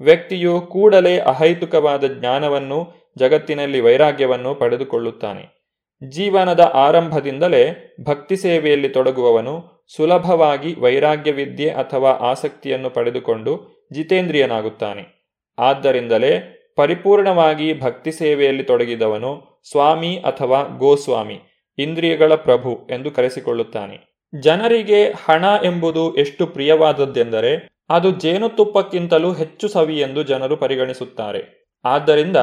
ವ್ಯಕ್ತಿಯು 0.01 0.61
ಕೂಡಲೇ 0.61 1.19
ಅಹೈತುಕವಾದ 1.19 2.05
ಜ್ಞಾನವನ್ನು 2.05 3.02
ಜಗತ್ತಿನಲ್ಲಿ 3.19 3.81
ವೈರಾಗ್ಯವನ್ನು 3.81 4.55
ಪಡೆದುಕೊಳ್ಳುತ್ತಾನೆ. 4.55 5.63
ಜೀವನದ 6.09 6.61
ಆರಂಭದಿಂದಲೇ 6.75 7.95
ಭಕ್ತಿ 8.05 8.37
ಸೇವೆಯಲ್ಲಿ 8.37 8.89
ತೊಡಗುವವನು 8.89 9.85
ಸುಲಭವಾಗಿ 9.97 10.81
ವೈರಾಗ್ಯ 10.81 11.33
ವಿದ್ಯೆ 11.33 11.71
ಅಥವಾ 11.71 12.11
ಆಸಕ್ತಿಯನ್ನು 12.11 12.91
ಪಡೆದುಕೊಂಡು 12.91 13.83
ಜಿತೇಂದ್ರಿಯನಾಗುತ್ತಾನೆ. 13.93 15.33
ಆದ್ದರಿಂದಲೇ 15.59 16.59
ಪರಿಪೂರ್ಣವಾಗಿ 16.77 17.81
ಭಕ್ತಿ 17.81 18.13
ಸೇವೆಯಲ್ಲಿ 18.13 18.63
ತೊಡಗಿದವನು 18.63 19.61
ಸ್ವಾಮಿ 19.71 20.17
ಅಥವಾ 20.17 20.63
ಗೋಸ್ವಾಮಿ, 20.63 21.41
ಇಂದ್ರಿಯಗಳ 21.79 22.35
ಪ್ರಭು 22.35 22.89
ಎಂದು 22.91 23.11
ಕರೆಸಿಕೊಳ್ಳುತ್ತಾನೆ. 23.11 24.13
ಜನರಿಗೆ 24.41 25.05
ಹಣ 25.05 25.45
ಎಂಬುದು 25.65 26.15
ಎಷ್ಟು 26.15 26.47
ಪ್ರಿಯವಾದದ್ದೆಂದರೆ 26.47 27.69
ಅದು 27.89 28.11
ಜೇನುತುಪ್ಪಕ್ಕಿಂತಲೂ 28.11 29.33
ಹೆಚ್ಚು 29.33 29.69
ಸವಿ 29.69 30.01
ಎಂದು 30.01 30.23
ಜನರು 30.23 30.57
ಪರಿಗಣಿಸುತ್ತಾರೆ. 30.57 31.71
ಆದ್ದರಿಂದ 31.85 32.37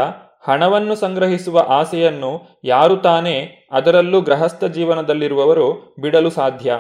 ಹಣವನ್ನು 0.50 0.96
ಸಂಗ್ರಹಿಸುವ 0.96 1.66
ಆಸೆಯನ್ನು 1.68 2.60
ಯಾರು 2.64 2.96
ತಾನೇ 2.98 3.68
ಅದರಲ್ಲೂ 3.72 4.22
ಗೃಹಸ್ಥ 4.22 4.64
ಜೀವನದಲ್ಲಿರುವವರು 4.66 5.96
ಬಿಡಲು 6.02 6.30
ಸಾಧ್ಯ. 6.30 6.76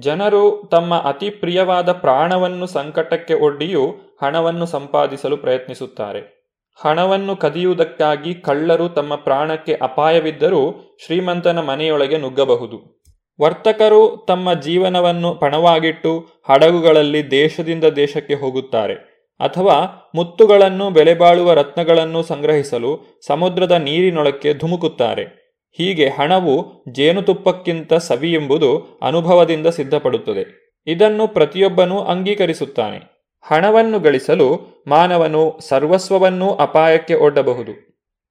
ಜನರು 0.00 0.68
ತಮ್ಮ 0.72 0.94
ಅತಿ 0.94 1.30
ಪ್ರಿಯವಾದ 1.30 1.92
ಪ್ರಾಣವನ್ನು 1.92 2.66
ಸಂಕಟಕ್ಕೆ 2.66 3.34
ಒಡ್ಡಿಯೂ 3.34 3.86
ಹಣವನ್ನು 4.22 4.66
ಸಂಪಾದಿಸಲು 4.66 5.36
ಪ್ರಯತ್ನಿಸುತ್ತಾರೆ. 5.36 6.38
ಹಣವನ್ನು 6.84 7.36
ಕದಿಯುವುದಕ್ಕಾಗಿ 7.36 8.34
ಕಳ್ಳರು 8.34 8.88
ತಮ್ಮ 8.88 9.14
ಪ್ರಾಣಕ್ಕೆ 9.14 9.74
ಅಪಾಯವಿದ್ದರೂ 9.82 10.96
ಶ್ರೀಮಂತನ 11.06 11.60
ಮನೆಯೊಳಗೆ 11.60 12.18
ನುಗ್ಗಬಹುದು. 12.18 12.98
ವರ್ತಕರು 13.40 14.24
ತಮ್ಮ 14.28 14.54
ಜೀವನವನ್ನು 14.54 15.34
ಪಣವಾಗಿಟ್ಟು 15.34 16.26
ಹಡಗುಗಳಲ್ಲಿ 16.48 17.30
ದೇಶದಿಂದ 17.30 17.84
ದೇಶಕ್ಕೆ 17.84 18.34
ಹೋಗುತ್ತಾರೆ. 18.34 19.07
ಅಥವಾ 19.38 20.10
ಮುತ್ತುಗಳನ್ನು 20.14 20.90
ಬೆಲೆಬಾಳುವ 20.90 21.52
ರತ್ನಗಳನ್ನು 21.52 22.22
ಸಂಗ್ರಹಿಸಲು 22.22 23.20
ಸಮುದ್ರದ 23.26 23.72
ನೀರಿನೊಳಕ್ಕೆ 23.72 24.54
ಧುಮುಕುತ್ತಾರೆ. 24.54 25.38
ಹೀಗೆ 25.72 26.08
ಹಣವು 26.08 26.84
ಜೇನುತುಪ್ಪಕ್ಕಿಂತ 26.92 27.94
ಸವಿ 27.94 28.32
ಎಂಬುದು 28.32 28.98
ಅನುಭವದಿಂದ 29.02 29.66
ಸಿದ್ಧಪಡುತ್ತದೆ. 29.66 30.74
ಇದನ್ನು 30.86 31.28
ಪ್ರತಿಯೊಬ್ಬನೂ 31.28 31.98
ಅಂಗೀಕರಿಸುತ್ತಾನೆ. 31.98 33.18
ಹಣವನ್ನು 33.42 33.98
ಗಳಿಸಲು 33.98 34.60
ಮಾನವನು 34.86 35.58
ಸರ್ವಸ್ವವನ್ನೂ 35.68 36.54
ಅಪಾಯಕ್ಕೆ 36.54 37.14
ಒಡ್ಡಬಹುದು. 37.14 37.72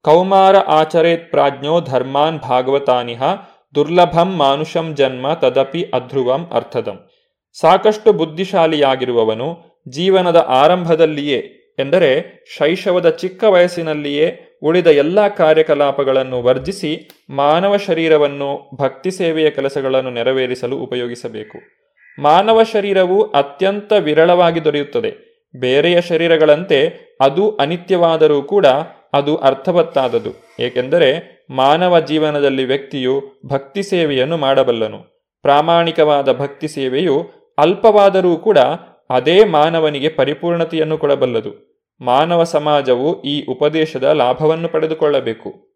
ಕೌಮಾರ 0.03 0.55
ಆಚರೇತ್ 0.55 1.31
ಪ್ರಾಜ್ಞೋ 1.31 1.81
ಧರ್ಮಾನ್ 1.81 2.39
ಭಾಗವತಾನಿಹ 2.39 3.23
ದುರ್ಲಭಂ 3.75 4.35
ಮಾನುಷಂ 4.35 4.95
ಜನ್ಮ 4.95 5.33
ತದಪಿ 5.33 5.83
ಅಧ್ರುವಂ 5.83 6.49
ಅರ್ಥದಂ. 6.53 7.07
ಸಾಕಷ್ಟು 7.59 8.13
ಬುದ್ಧಿಶಾಲಿಯಾಗಿರುವವನು 8.13 9.76
ಜೀವನದ 9.89 10.45
ಆರಂಭದಲ್ಲಿಯೇ 10.47 11.37
ಎಂದರೆ 11.79 12.45
ಶೈಶವದ 12.57 13.09
ಚಿಕ್ಕ 13.09 13.43
ವಯಸ್ಸಿನಲ್ಲಿಯೇ 13.43 14.57
ಉಳಿದ 14.63 14.87
ಎಲ್ಲ 14.87 15.27
ಕಾರ್ಯಕಲಾಪಗಳನ್ನು 15.27 16.43
ವರ್ಜಿಸಿ 16.43 17.09
ಮಾನವ 17.29 17.77
ಶರೀರವನ್ನು 17.77 18.77
ಭಕ್ತಿ 18.81 19.11
ಸೇವೆಯ 19.11 19.49
ಕೆಲಸಗಳನ್ನು 19.49 20.09
ನೆರವೇರಿಸಲು 20.09 20.77
ಉಪಯೋಗಿಸಬೇಕು. 20.77 21.57
ಮಾನವ 22.21 22.63
ಶರೀರವು 22.63 23.23
ಅತ್ಯಂತ 23.31 23.93
ವಿರಳವಾಗಿ 23.93 24.63
ದೊರೆಯುತ್ತದೆ. 24.63 25.27
ಬೇರೆಯ 25.59 26.01
ಶರೀರಗಳಂತೆ 26.01 26.99
ಅದು 27.21 27.55
ಅನಿತ್ಯವಾದರೂ 27.55 28.41
ಕೂಡ 28.41 28.65
ಅದು 29.13 29.35
ಅರ್ಥವತ್ತಾದದು. 29.35 30.29
ಏಕೆಂದರೆ 30.59 31.37
ಮಾನವ 31.49 31.99
ಜೀವನದಲ್ಲಿ 31.99 32.65
ವ್ಯಕ್ತಿಯು 32.65 33.23
ಭಕ್ತಿ 33.45 33.83
ಸೇವೆಯನ್ನು 33.83 34.37
ಮಾಡಬಲ್ಲನು. 34.37 35.29
ಪ್ರಾಮಾಣಿಕವಾದ 35.41 36.31
ಭಕ್ತಿ 36.31 36.67
ಸೇವೆಯು 36.67 37.29
ಅಲ್ಪವಾದರೂ 37.57 38.37
ಕೂಡ 38.37 38.57
ಅದೇ 39.09 39.43
ಮಾನವನಿಗೆ 39.43 40.09
ಪರಿಪೂರ್ಣತೆಯನ್ನು 40.09 40.97
ಕೊಡಬಲ್ಲದು. 40.97 41.77
ಮಾನವ 42.01 42.43
ಸಮಾಜವು 42.43 43.21
ಈ 43.21 43.45
ಉಪದೇಶದ 43.45 44.03
ಲಾಭವನ್ನು 44.03 44.69
ಪಡೆದುಕೊಳ್ಳಬೇಕು. 44.69 45.67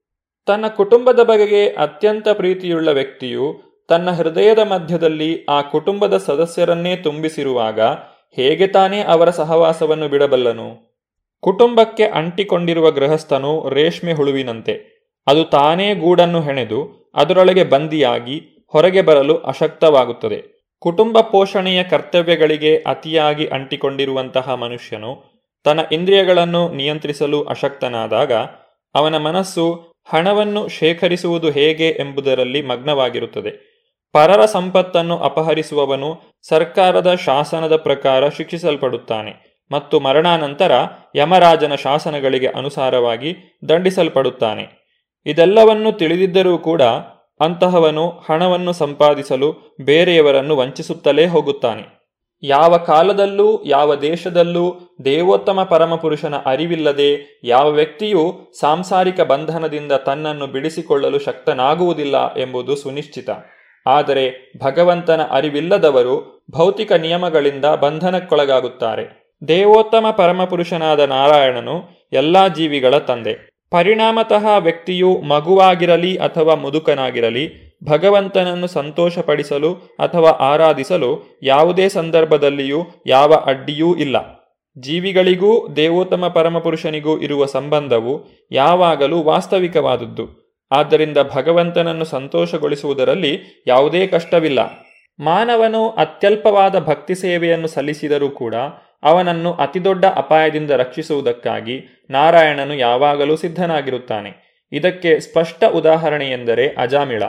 ತನ್ನ 0.46 0.68
ಕುಟುಂಬದ 0.68 1.20
ಬಗೆಗೆ 1.20 1.70
ಅತ್ಯಂತ 1.70 2.30
ಪ್ರೀತಿಯುಳ್ಳ 2.30 2.90
ವ್ಯಕ್ತಿಯು 2.90 3.72
ತನ್ನ 3.90 4.12
ಹೃದಯದ 4.12 4.60
ಮಧ್ಯದಲ್ಲಿ 4.60 5.46
ಆ 5.50 5.62
ಕುಟುಂಬದ 5.62 6.18
ಸದಸ್ಯರನ್ನೇ 6.18 6.96
ತುಂಬಿಸಿರುವಾಗ 6.96 7.80
ಹೇಗೆ 8.36 8.68
ತಾನೇ 8.68 9.02
ಅವರ 9.02 9.30
ಸಹವಾಸವನ್ನು 9.30 10.08
ಬಿಡಬಲ್ಲನು? 10.08 10.92
ಕುಟುಂಬಕ್ಕೆ 11.40 12.04
ಅಂಟಿಕೊಂಡಿರುವ 12.04 12.92
ಗೃಹಸ್ಥನು 12.92 13.70
ರೇಷ್ಮೆ 13.70 14.14
ಹುಳುವಿನಂತೆ. 14.14 15.02
ಅದು 15.28 15.44
ತಾನೇ 15.44 15.96
ಗೂಡನ್ನು 15.96 16.42
ಹೆಣೆದು 16.42 17.12
ಅದರೊಳಗೆ 17.16 17.64
ಬಂದಿಯಾಗಿ 17.64 18.66
ಹೊರಗೆ 18.68 19.02
ಬರಲು 19.02 19.38
ಅಶಕ್ತವಾಗುತ್ತದೆ. 19.38 20.61
ಕುಟುಂಬ 20.82 21.22
ಪೋಷಣೆಯ 21.22 21.84
ಕರ್ತವ್ಯಗಳಿಗೆ 21.84 22.78
ಅತಿಯಾಗಿ 22.78 23.48
ಅಂಟಿಕೊಂಡಿರುವಂತಹ 23.48 24.54
ಮನುಷ್ಯನು 24.54 25.24
ತನ್ನ 25.64 25.80
ಇಂದ್ರಿಯಗಳನ್ನು 25.92 26.74
ನಿಯಂತ್ರಿಸಲು 26.74 27.44
ಅಶಕ್ತನಾದಾಗ 27.44 28.34
ಅವನ 28.96 29.18
ಮನಸ್ಸು 29.18 29.66
ಹಣವನ್ನು 30.14 30.68
ಶೇಖರಿಸುವುದು 30.68 31.52
ಹೇಗೆ 31.52 31.90
ಎಂಬುದರಲ್ಲಿ 31.90 32.62
ಮಗ್ನವಾಗಿರುತ್ತದೆ. 32.62 33.52
ಪರರ 34.14 34.46
ಸಂಪತ್ತನ್ನು 34.46 35.18
ಅಪಹರಿಸುವವನು 35.18 36.22
ಸರ್ಕಾರದ 36.50 37.16
ಶಾಸನದ 37.16 37.76
ಪ್ರಕಾರ 37.76 38.30
ಶಿಕ್ಷಿಸಲ್ಪಡುತ್ತಾನೆ 38.30 39.64
ಮತ್ತು 39.72 40.00
ಮರಣಾನಂತರ 40.00 40.72
ಯಮರಾಜನ 41.16 41.76
ಶಾಸನಗಳಿಗೆ 41.76 42.48
ಅನುಸಾರವಾಗಿ 42.48 43.60
ದಂಡಿಸಲ್ಪಡುತ್ತಾನೆ. 43.70 44.66
ಇದೆಲ್ಲವನ್ನು 45.26 45.92
ತಿಳಿದಿದ್ದರೂ 45.92 46.58
ಕೂಡ 46.58 46.82
ಅಂತಹವನು 47.42 48.10
ಹಣವನ್ನು 48.10 48.74
ಸಂಪಾದಿಸಲು 48.74 49.76
ಬೇರೆಯವರನ್ನು 49.82 50.58
ವಂಚಿಸುತ್ತಲೇ 50.58 51.26
ಹೋಗುತ್ತಾನೆ. 51.26 52.02
ಯಾವ 52.44 52.78
ಕಾಲದಲ್ಲೂ, 52.78 53.64
ಯಾವ 53.66 53.96
ದೇಶದಲ್ಲೂ 53.96 54.80
ದೇವೋತ್ತಮ 55.06 55.64
ಪರಮಪುರುಷನ 55.64 56.36
ಅರಿವಿಲ್ಲದೆ 56.46 57.42
ಯಾವ 57.44 57.70
ವ್ಯಕ್ತಿಯೂ 57.70 58.54
ಸಾಂಸಾರಿಕ 58.60 59.22
ಬಂಧನದಿಂದ 59.22 59.92
ತನ್ನನ್ನು 59.92 60.48
ಬಿಡಿಸಿಕೊಳ್ಳಲು 60.48 61.20
ಶಕ್ತನಾಗುವುದಿಲ್ಲ 61.20 62.34
ಎಂಬುದು 62.34 62.76
ಸುನಿಶ್ಚಿತ. 62.76 63.30
ಆದರೆ 63.88 64.54
ಭಗವಂತನ 64.64 65.22
ಅರಿವಿಲ್ಲದವರು 65.30 66.46
ಭೌತಿಕ 66.52 66.92
ನಿಯಮಗಳಿಂದ 66.92 67.66
ಬಂಧನಕ್ಕೊಳಗಾಗುತ್ತಾರೆ. 67.66 69.38
ದೇವೋತ್ತಮ 69.48 70.06
ಪರಮಪುರುಷನಾದ 70.18 71.00
ನಾರಾಯಣನು 71.00 72.08
ಎಲ್ಲಾ 72.14 72.48
ಜೀವಿಗಳ 72.48 72.98
ತಂದೆ. 72.98 73.51
ಪರಿಣಾಮತಃ 73.72 74.57
ವ್ಯಕ್ತಿಯು 74.57 75.22
ಮಗುವಾಗಿರಲಿ 75.22 76.15
ಅಥವಾ 76.15 76.55
ಮುದುಕನಾಗಿರಲಿ, 76.55 77.78
ಭಗವಂತನನ್ನು 77.89 78.67
ಸಂತೋಷಪಡಿಸಲು 78.67 79.74
ಅಥವಾ 79.74 80.30
ಆರಾಧಿಸಲು 80.30 81.39
ಯಾವುದೇ 81.43 81.89
ಸಂದರ್ಭದಲ್ಲಿಯೂ 81.89 82.84
ಯಾವ 83.07 83.34
ಅಡ್ಡಿಯೂ 83.34 83.95
ಇಲ್ಲ. 83.95 84.17
ಜೀವಿಗಳಿಗೂ 84.80 85.69
ದೇವೋತ್ತಮ 85.76 86.28
ಪರಮಪುರುಷನಿಗೂ 86.28 87.19
ಇರುವ 87.19 87.45
ಸಂಬಂಧವು 87.45 88.26
ಯಾವಾಗಲೂ 88.51 89.24
ವಾಸ್ತವಿಕವಾದದ್ದು. 89.24 90.57
ಆದ್ದರಿಂದ 90.72 91.17
ಭಗವಂತನನ್ನು 91.36 92.05
ಸಂತೋಷಗೊಳಿಸುವುದರಲ್ಲಿ 92.05 93.63
ಯಾವುದೇ 93.67 94.07
ಕಷ್ಟವಿಲ್ಲ. 94.07 94.59
ಮಾನವನು 95.19 95.89
ಅತ್ಯಲ್ಪವಾದ 95.89 96.80
ಭಕ್ತಿ 96.80 97.15
ಸೇವೆಯನ್ನು 97.15 97.67
ಸಲ್ಲಿಸಿದರೂ 97.67 98.30
ಕೂಡ 98.30 98.55
ಅವನನ್ನು 99.04 99.54
ಅತಿದೊಡ್ಡ 99.54 100.06
ಅಪಾಯದಿಂದ 100.06 100.72
ರಕ್ಷಿಸುವುದಕ್ಕಾಗಿ 100.72 102.08
ನಾರಾಯಣನು 102.10 102.74
ಯಾವಾಗಲೂ 102.74 103.36
ಸಿದ್ಧನಾಗಿರುತ್ತಾನೆ. 103.36 104.52
ಇದಕ್ಕೆ 104.72 105.20
ಸ್ಪಷ್ಟ 105.20 105.64
ಉದಾಹರಣೆ 105.64 106.32
ಎಂದರೆ 106.32 106.76
ಅಜಾಮಿಳ. 106.78 107.24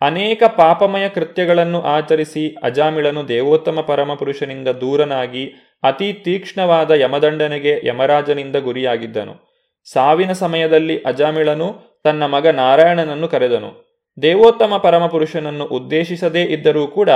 ಅನೇಕ 0.00 0.42
ಪಾಪಮಯ 0.56 1.08
ಕೃತ್ಯಗಳನ್ನು 1.08 1.82
ಆಚರಿಸಿ 1.82 2.56
ಅಜಾಮಿಳನು 2.62 3.28
ದೇವೋತ್ತಮ 3.28 3.80
ಪರಮಪುರುಷನಿಂದ 3.80 4.68
ದೂರನಾಗಿ 4.68 5.52
ಅತಿ 5.82 6.12
ತೀಕ್ಷ್ಣವಾದ 6.12 6.90
ಯಮದಂಡನೆಗೆ 6.90 7.86
ಯಮರಾಜನಿಂದ 7.86 8.56
ಗುರಿಯಾಗಿದ್ದನು. 8.56 9.54
ಸಾವಿನ 9.92 10.32
ಸಮಯದಲ್ಲಿ 10.32 11.02
ಅಜಾಮಿಳನು 11.02 12.00
ತನ್ನ 12.04 12.26
ಮಗ 12.26 12.46
ನಾರಾಯಣನನ್ನು 12.46 13.28
ಕರೆದನು. 13.28 13.84
ದೇವೋತ್ತಮ 14.22 14.76
ಪರಮಪುರುಷನನ್ನು 14.76 15.64
ಉದ್ದೇಶಿಸದೇ 15.64 16.42
ಇದ್ದರೂ 16.42 16.86
ಕೂಡ 16.86 17.10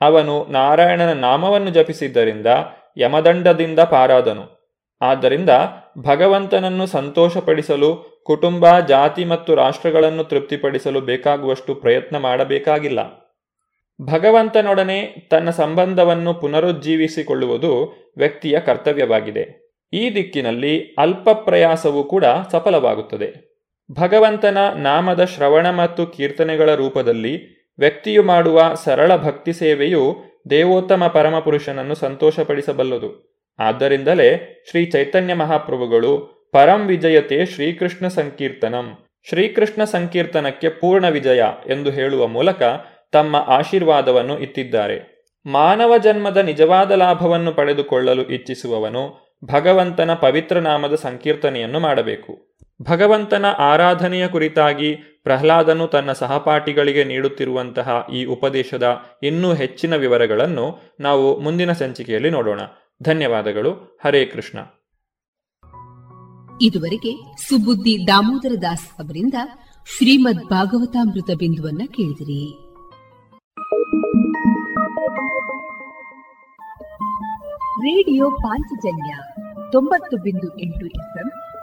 ಅವನು 0.00 0.46
ನಾರಾಯಣನ 0.50 1.12
ನಾಮವನ್ನು 1.12 1.70
ಜಪಿಸಿದ್ದರಿಂದ 1.70 2.46
ಯಮದಂಡದಿಂದ 2.96 3.78
ಪಾರಾದನು. 3.78 4.64
ಆದ್ದರಿಂದ 5.02 5.50
ಭಗವಂತನನ್ನು 5.98 6.86
ಸಂತೋಷಪಡಿಸಲು, 6.86 8.22
ಕುಟುಂಬ, 8.24 8.80
ಜಾತಿ 8.80 9.24
ಮತ್ತು 9.24 9.54
ರಾಷ್ಟ್ರಗಳನ್ನು 9.54 10.24
ತೃಪ್ತಿಪಡಿಸಲು 10.24 11.00
ಬೇಕಾಗುವಷ್ಟು 11.00 11.74
ಪ್ರಯತ್ನ 11.74 12.18
ಮಾಡಬೇಕಾಗಿಲ್ಲ. 12.18 13.24
ಭಗವಂತನೊಡನೆ 14.02 15.28
ತನ್ನ 15.30 15.50
ಸಂಬಂಧವನ್ನು 15.50 16.34
ಪುನರುಜ್ಜೀವಿಸಿಕೊಳ್ಳುವುದು 16.34 17.92
ವ್ಯಕ್ತಿಯ 18.16 18.60
ಕರ್ತವ್ಯವಾಗಿದೆ. 18.60 19.64
ಈ 19.92 20.14
ದಿಕ್ಕಿನಲ್ಲಿ 20.14 20.94
ಅಲ್ಪ 20.98 21.30
ಪ್ರಯಾಸವೂ 21.30 22.04
ಕೂಡ 22.04 22.24
ಸಫಲವಾಗುತ್ತದೆ. 22.50 23.54
ಭಗವಂತನ 23.92 24.58
ನಾಮದ 24.74 25.24
ಶ್ರವಣ 25.24 25.70
ಮತ್ತು 25.70 26.06
ಕೀರ್ತನೆಗಳ 26.06 26.74
ರೂಪದಲ್ಲಿ 26.74 27.54
ವ್ಯಕ್ತಿಯು 27.78 28.22
ಮಾಡುವ 28.22 28.74
ಸರಳ 28.84 29.16
ಭಕ್ತಿ 29.16 29.52
ಸೇವೆಯು 29.52 30.33
ದೇವೋತ್ತಮ 30.50 31.06
ಪರಮಪುರುಷನನ್ನು 31.06 31.94
ಸಂತೋಷಪಡಿಸಬಲ್ಲದು. 31.94 33.40
ಆದ್ದರಿಂದಲೇ 33.58 34.28
ಶ್ರೀ 34.70 34.86
ಚೈತನ್ಯ 34.86 35.34
ಮಹಾಪ್ರಭುಗಳು 35.34 36.12
ಪರಂ 36.52 36.86
ವಿಜಯತೆ 36.86 37.46
ಶ್ರೀಕೃಷ್ಣ 37.46 38.08
ಸಂಕೀರ್ತನಂ. 38.08 38.98
ಶ್ರೀಕೃಷ್ಣ 39.28 39.84
ಸಂಕೀರ್ತನಕ್ಕೆ 39.84 40.68
ಪೂರ್ಣ 40.68 41.08
ವಿಜಯ 41.08 41.42
ಎಂದು 41.66 41.90
ಹೇಳುವ 41.90 42.26
ಮೂಲಕ 42.26 42.62
ತಮ್ಮ 43.12 43.36
ಆಶೀರ್ವಾದವನ್ನು 43.36 44.38
ಇತ್ತಿದ್ದಾರೆ 44.38 45.14
ಮಾನವ 45.46 45.96
ಜನ್ಮದ 45.96 46.36
ನಿಜವಾದ 46.36 46.90
ಲಾಭವನ್ನು 46.90 47.52
ಪಡೆದುಕೊಳ್ಳಲು 47.52 48.22
ಇಚ್ಛಿಸುವವನು 48.22 49.02
ಭಗವಂತನ 49.44 50.14
ಪವಿತ್ರ 50.14 50.58
ನಾಮದ 50.58 50.94
ಸಂಕೀರ್ತನೆಯನ್ನು 50.94 51.80
ಮಾಡಬೇಕು. 51.80 52.56
ಭಗವಂತನ 52.82 53.46
ಆರಾಧನೆಯ 53.46 54.28
ಕುರಿತಾಗಿ 54.28 55.13
ಪ್ರಹ್ಲಾದನು 55.24 55.86
ತನ್ನ 55.86 56.12
ಸಹಪಾಠಿಗಳಿಗೆ 56.12 57.04
ನೀಡುತ್ತಿರುವಂತಹ 57.04 58.06
ಈ 58.12 58.24
ಉಪದೇಶದ 58.24 58.96
ಇನ್ನೂ 59.22 59.54
ಹೆಚ್ಚಿನ 59.54 59.96
ವಿವರಗಳನ್ನು 59.96 60.80
ನಾವು 61.00 61.40
ಮುಂದಿನ 61.40 61.72
ಸಂಚಿಕೆಯಲ್ಲಿ 61.72 62.30
ನೋಡೋಣ. 62.30 62.60
ಧನ್ಯವಾದಗಳು. 63.02 63.98
ಹರೇ 64.04 64.26
ಕೃಷ್ಣ. 64.26 64.58
ಇದುವರೆಗೆ 66.60 67.36
ಸುಬುದ್ದಿ 67.48 68.06
ದಾಮೋದರ 68.06 68.54
ದಾಸ್ 68.62 68.90
ಅವರಿಂದ 68.90 69.34
ಶ್ರೀಮದ್ 69.96 70.46
ಭಾಗವತಾಮೃತ 70.46 71.30
ಬಿಂದುವನ್ನ 71.38 71.82
ಕೇಳಿದಿರಿ. 71.86 72.64
ರೇಡಿಯೋ 77.80 78.30
ಪಾಂಚಜನ್ಯ 78.30 79.14
ತೊಂಬತ್ತು 79.72 80.16
ಬಿಂದು 80.16 80.58
ಎಂಟು 80.58 80.86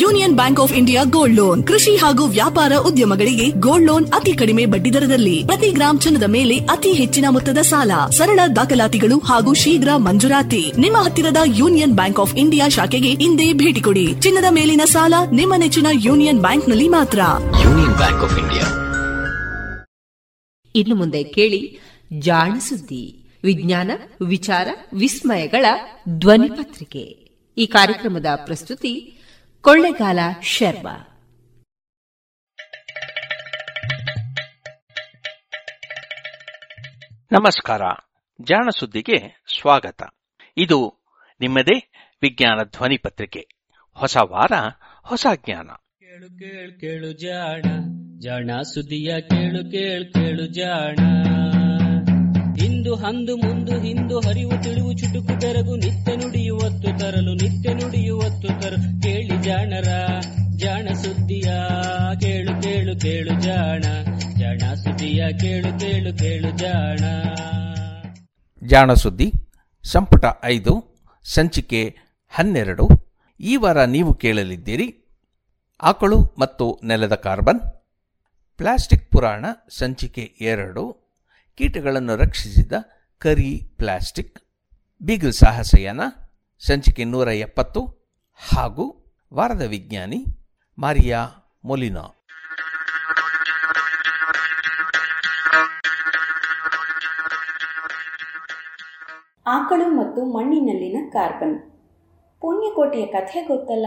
Union 0.00 0.34
Bank 0.34 0.60
of 0.60 0.72
India 0.72 1.04
gold 1.04 1.36
loan. 1.36 1.66
ಕೃಷಿ 1.66 1.96
ಹಾಗೂ 1.96 2.26
ವ್ಯಾಪಾರ 2.26 2.72
ಉದ್ಯಮಗಳಿಗೆ 2.76 3.50
ಗೋಲ್ಡ್ 3.50 3.86
ಲೋನ್ 3.86 4.12
ಅತಿ 4.12 4.32
ಕಡಿಮೆ 4.32 4.66
ಬಡ್ಡಿ 4.66 4.92
ದರದಲ್ಲಿ. 4.92 5.44
ಪ್ರತಿ 5.44 5.70
ಗ್ರಾಮ್ 5.70 6.00
ಚಿನ್ನದ 6.00 6.22
ಮೇಲೆ 6.22 6.58
ಅತಿ 6.58 6.92
ಹೆಚ್ಚಿನ 6.92 7.24
ಮೊತ್ತದ 7.30 7.58
ಸಾಲ. 7.58 7.90
ಸರಳ 8.10 8.40
ದಾಖಲಾತಿಗಳು 8.56 9.18
ಹಾಗೂ 9.18 9.54
ಶೀಘ್ರ 9.54 9.88
ಮಂಜೂರಾತಿ. 9.96 10.72
ನಿಮ್ಮ 10.78 10.96
ಹತ್ತಿರದ 10.96 11.36
ಯೂನಿಯನ್ 11.44 11.92
ಬ್ಯಾಂಕ್ 11.92 12.20
ಆಫ್ 12.20 12.34
ಇಂಡಿಯಾ 12.34 12.68
ಶಾಖೆಗೆ 12.68 13.08
ಇಂದೇ 13.08 13.52
ಭೇಟಿ 13.52 13.80
ಕೊಡಿ. 13.80 14.20
ಚಿನ್ನದ 14.20 14.44
ಮೇಲಿನ 14.50 14.80
ಸಾಲ 14.84 15.14
ನಿಮ್ಮ 15.32 15.54
ನೆಚ್ಚಿನ 15.56 15.86
ಯೂನಿಯನ್ 15.92 16.40
ಬ್ಯಾಂಕ್ನಲ್ಲಿ 16.40 16.88
ಮಾತ್ರ. 16.88 17.20
Union 17.64 17.94
Bank 17.94 18.22
of 18.22 18.38
India. 18.38 18.66
ಇನ್ನು 20.74 20.94
ಮುಂದೆ 20.94 21.22
ಕೇಳಿ 21.22 21.80
ಜಾಣ 22.18 22.52
ಸುದ್ದಿ 22.58 23.24
ವಿಜ್ಞಾನ 23.44 23.90
ವಿಚಾರ 24.28 24.68
ವಿಸ್ಮಯಗಳ 24.94 25.64
ಧ್ವನಿ 26.08 26.48
ಪತ್ರಿಕೆ. 26.48 27.04
ಈ 27.58 27.66
ಕಾರ್ಯಕ್ರಮದ 27.66 28.26
ಪ್ರಸ್ತುತಿ 28.44 29.18
ಕೊಳ್ಳೆಗಾಲ 29.62 30.18
ಶರ್ಮಾ 30.42 31.08
ನಮಸ್ಕಾರ. 37.32 37.80
ಜಾಣ 38.42 38.68
ಸುದ್ದಿಗೆ 38.78 39.44
ಸ್ವಾಗತ. 39.60 40.02
ಇದು 40.56 41.04
ನಿಮ್ಮದೇ 41.40 41.90
ವಿಜ್ಞಾನ 42.22 42.58
ಧ್ವನಿ 42.64 42.98
ಪತ್ರಿಕೆ. 42.98 43.48
ಹೊಸ 43.94 44.16
ವಾರ 44.16 44.52
ಹೊಸ 45.02 45.26
ಜ್ಞಾನ. 45.44 45.70
ಕೇಳು 45.70 46.38
ಕೇಳು 46.38 46.80
ಕೇಳು 46.80 47.12
ಜಾಣ. 47.12 47.62
ಜಾಣ 48.18 48.62
ಸುದ್ದಿಯ 48.62 49.20
ಕೇಳು 49.20 49.70
ಕೇಳು 49.70 50.12
ಕೇಳು 50.12 50.46
ಜಾಣ. 50.46 50.96
ಇಂದು 52.58 52.94
ಹಂದು 52.94 53.36
ಮುಂದು 53.36 53.80
ಹಿಂದು 53.80 54.20
ಹರಿವು 54.20 54.62
ತಿಳಿವು 54.62 54.92
ಚುಟುಕು 54.92 55.40
ತೆರಗು 55.40 55.76
ನಿತ್ಯ 55.76 56.16
ನುಡಿಯುವತ್ತು 56.16 56.98
ತರಲು 56.98 57.34
ನಿತ್ಯ 57.34 57.74
ನುಡಿಯುವತ್ತು 57.74 58.48
ತರಲು 58.48 59.02
ಕೇಳಿ 59.02 59.42
ಜಾಣರ, 59.42 59.88
ಜಾಣ 60.56 60.88
ಸುದ್ದಿಯ, 60.94 61.44
ಕೇಳು 62.20 62.62
ಕೇಳು 62.62 63.00
ಕೇಳು 63.00 63.40
ಜಾಣ. 63.40 63.82
ಜಾಣ 64.38 64.74
ಸುದ್ದಿಯ, 64.74 65.24
ಕೇಳು 65.40 65.80
ಕೇಳು 65.80 66.18
ಕೇಳು 66.18 66.50
ಜಾಣ. 66.58 66.98
ಜಾಣ 68.68 68.92
ಸುದ್ದಿ, 68.92 69.32
ಸಂಪುಟ 69.84 70.24
ಐದು, 70.44 70.84
ಸಂಚಿಕೆ 71.24 71.96
ಹನ್ನೆರಡು. 72.30 72.88
ಈ 73.40 73.56
ವಾರ 73.56 73.84
ನೀವು 73.84 74.14
ಕೇಳಲಿದ್ದೀರಿ 74.14 75.04
ಆಕಳು 75.82 76.34
ಮತ್ತು 76.38 76.80
ನೆಲದ 76.84 77.14
ಕಾರ್ಬನ್. 77.14 77.60
ಪ್ಲಾಸ್ಟಿಕ್ 78.56 79.10
ಪುರಾಣ, 79.10 79.44
ಸಂಚಿಕೆ 79.68 80.32
ಎರಡು. 80.40 81.01
ಕೀಟಗಳನ್ನು 81.62 82.16
ರಕ್ಷಿಸಿದ 82.16 82.72
ಕರಿ 83.18 83.74
ಪ್ಲಾಸ್ಟಿಕ್, 83.76 84.40
ಬೀಗಲ್ 85.02 85.32
ಸಾಹಸಯಾನ, 85.32 86.00
ಸಂಚಿಕೆ 86.66 87.04
ನೂರ 87.04 87.28
ಎಪ್ಪತ್ತು 87.28 87.86
ಹಾಗೂ 88.54 89.14
ವಾರದ 89.34 89.62
ವಿಜ್ಞಾನಿ 89.62 90.26
ಮಾರಿಯಾ 90.78 91.26
ಮೊಲಿನಾ. 91.64 92.00
ಆಕಳು 99.46 99.88
ಮತ್ತು 99.88 100.24
ಮಣ್ಣಿನಲ್ಲಿನ 100.24 101.10
ಕಾರ್ಬನ್. 101.10 101.60
ಪುಣ್ಯಕೋಟೆಯ 102.40 103.06
ಕಥೆ 103.06 103.42
ಗೊತ್ತಲ್ಲ? 103.42 103.86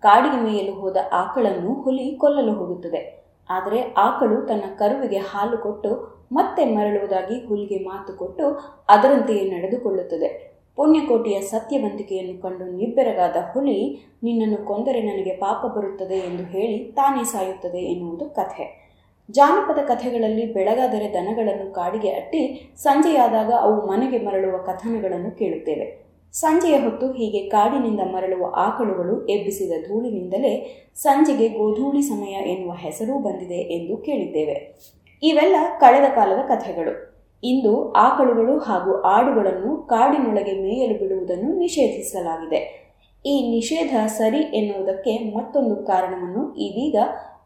ಕಾಡಿಗೆ 0.00 0.44
ಮೇಯಲು 0.44 0.72
ಹೋದ 0.72 0.96
ಆಕಳನ್ನು 1.12 1.82
ಹುಲಿ 1.82 2.18
ಕೊಲ್ಲಲು 2.18 2.52
ಹೋಗುತ್ತದೆ. 2.52 3.26
ಆದರೆ 3.50 3.92
ಆಕಳು 3.92 4.46
ತನ್ನ 4.46 4.64
ಕರುವಿಗೆ 4.78 5.18
ಹಾಲು 5.18 5.58
ಕೊಟ್ಟು 5.58 6.15
ಮತ್ತೆ 6.32 6.64
ಮರಳುವುದಾಗಿ 6.64 7.46
ಹುಲಿಗೆ 7.46 7.84
ಮಾತು 7.84 8.12
ಕೊಟ್ಟು 8.12 8.60
ಅದರಂತೆಯೇ 8.88 9.50
ನಡೆದುಕೊಳ್ಳುತ್ತದೆ. 9.50 10.56
ಪುಣ್ಯಕೋಟಿಯ 10.76 11.40
ಸತ್ಯವಂತಿಕೆಯನ್ನು 11.40 12.42
ಕಂಡು 12.42 12.64
ನಿಬ್ಬೆರಗಾದ 12.64 13.36
ಹುಲಿ, 13.52 14.08
ನಿನ್ನನ್ನು 14.22 14.64
ಕೊಂದರೆ 14.64 15.02
ನನಗೆ 15.02 15.30
ಪಾಪ 15.30 15.66
ಬರುತ್ತದೆ 15.66 16.14
ಎಂದು 16.14 16.42
ಹೇಳಿ 16.42 16.78
ತಾನೇ 16.78 17.24
ಸಾಯುತ್ತದೆ 17.24 17.78
ಎನ್ನುವುದು 17.78 18.24
ಕಥೆ. 18.24 18.86
ಜಾನಪದ 19.30 19.78
ಕಥೆಗಳಲ್ಲಿ 19.84 20.52
ಬೆಳಗಾದರೆ 20.52 21.14
ದನಗಳನ್ನು 21.14 21.72
ಕಾಡಿಗೆ 21.72 22.08
ಅಟ್ಟಿ 22.08 22.72
ಸಂಜೆಯಾದಾಗ 22.76 23.52
ಅವು 23.60 23.86
ಮನೆಗೆ 23.86 24.18
ಮರಳುವ 24.18 24.58
ಕಥನಗಳನ್ನು 24.58 25.30
ಕೇಳುತ್ತೇವೆ. 25.30 26.06
ಸಂಜೆಯ 26.32 26.78
ಹೊತ್ತು 26.78 27.12
ಹೀಗೆ 27.12 27.48
ಕಾಡಿನಿಂದ 27.48 28.00
ಮರಳುವ 28.00 28.52
ಆಕಳುಗಳು 28.56 29.26
ಎಬ್ಬಿಸಿದ 29.26 29.72
ಧೂಳಿನಿಂದಲೇ 29.88 30.52
ಸಂಜೆಗೆ 30.96 31.48
ಗೋಧೂಳಿ 31.48 32.02
ಸಮಯ 32.02 32.32
ಎನ್ನುವ 32.32 32.72
ಹೆಸರೂ 32.72 33.18
ಬಂದಿದೆ 33.18 33.54
ಎಂದು 33.54 33.96
ಕೇಳಿದ್ದೇವೆ. 33.96 34.86
ಇವೆಲ್ಲ 35.22 35.56
ಕಳೆದ 35.80 36.04
ಕಾಲದ 36.14 36.38
ಕಥೆಗಳು. 36.48 37.16
ಇಂದು 37.44 37.92
ಆಕಳುಗಳು 37.92 38.58
ಹಾಗೂ 38.58 39.00
ಆಡುಗಳನ್ನು 39.00 39.76
ಕಾಡಿನೊಳಗೆ 39.76 40.52
ಮೇಯಲು 40.52 40.98
ಬಿಡುವುದನ್ನು 40.98 41.58
ನಿಷೇಧಿಸಲಾಗಿದೆ. 41.58 42.86
ಈ 43.26 43.50
ನಿಷೇಧ 43.50 44.06
ಸರಿ 44.06 44.38
ಎನ್ನುವುದಕ್ಕೆ 44.38 45.36
ಮತ್ತೊಂದು 45.36 45.76
ಕಾರಣವನ್ನು 45.76 46.54
ಇದೀಗ 46.54 46.96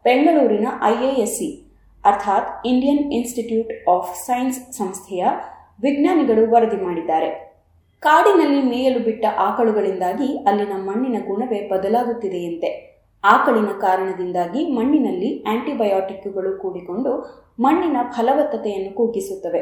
ಬೆಂಗಳೂರಿನ 0.03 0.67
ಐಎಎಸ್ಸಿ 0.83 1.71
ಅರ್ಥಾತ್ 2.05 2.67
ಇಂಡಿಯನ್ 2.67 3.13
ಇನ್ಸ್ಟಿಟ್ಯೂಟ್ 3.13 3.89
ಆಫ್ 3.89 4.25
ಸೈನ್ಸ್ 4.25 4.73
ಸಂಸ್ಥೆಯ 4.73 5.25
ವಿಜ್ಞಾನಿಗಳು 5.81 6.51
ವರದಿ 6.51 6.75
ಮಾಡಿದ್ದಾರೆ. 6.75 7.51
ಕಾಡಿನಲ್ಲಿ 7.99 8.61
ಮೇಯಲು 8.61 8.99
ಬಿಟ್ಟ 8.99 9.25
ಆಕಳುಗಳಿಂದಾಗಿ 9.37 10.37
ಅಲ್ಲಿನ 10.37 10.71
ಮಣ್ಣಿನ 10.75 11.23
ಗುಣವೇ 11.27 11.69
ಬದಲಾಗುತ್ತಿದೆಯಂತೆ. 11.69 12.91
ಆಕಳಿನ 13.23 13.65
ಕಾರಣದಿಂದಾಗಿ 13.65 14.69
ಮಣ್ಣಿನಲ್ಲಿ 14.69 15.43
ಆಂಟಿಬಯೋಟಿಕ್ಗಳು 15.43 16.59
ಕೂಡಿಕೊಂಡು 16.59 17.11
ಮಣ್ಣಿನ 17.63 17.97
ಫಲವತ್ತತೆಯನ್ನು 18.15 18.91
ಕುಗ್ಗಿಸುತ್ತವೆ 18.95 19.61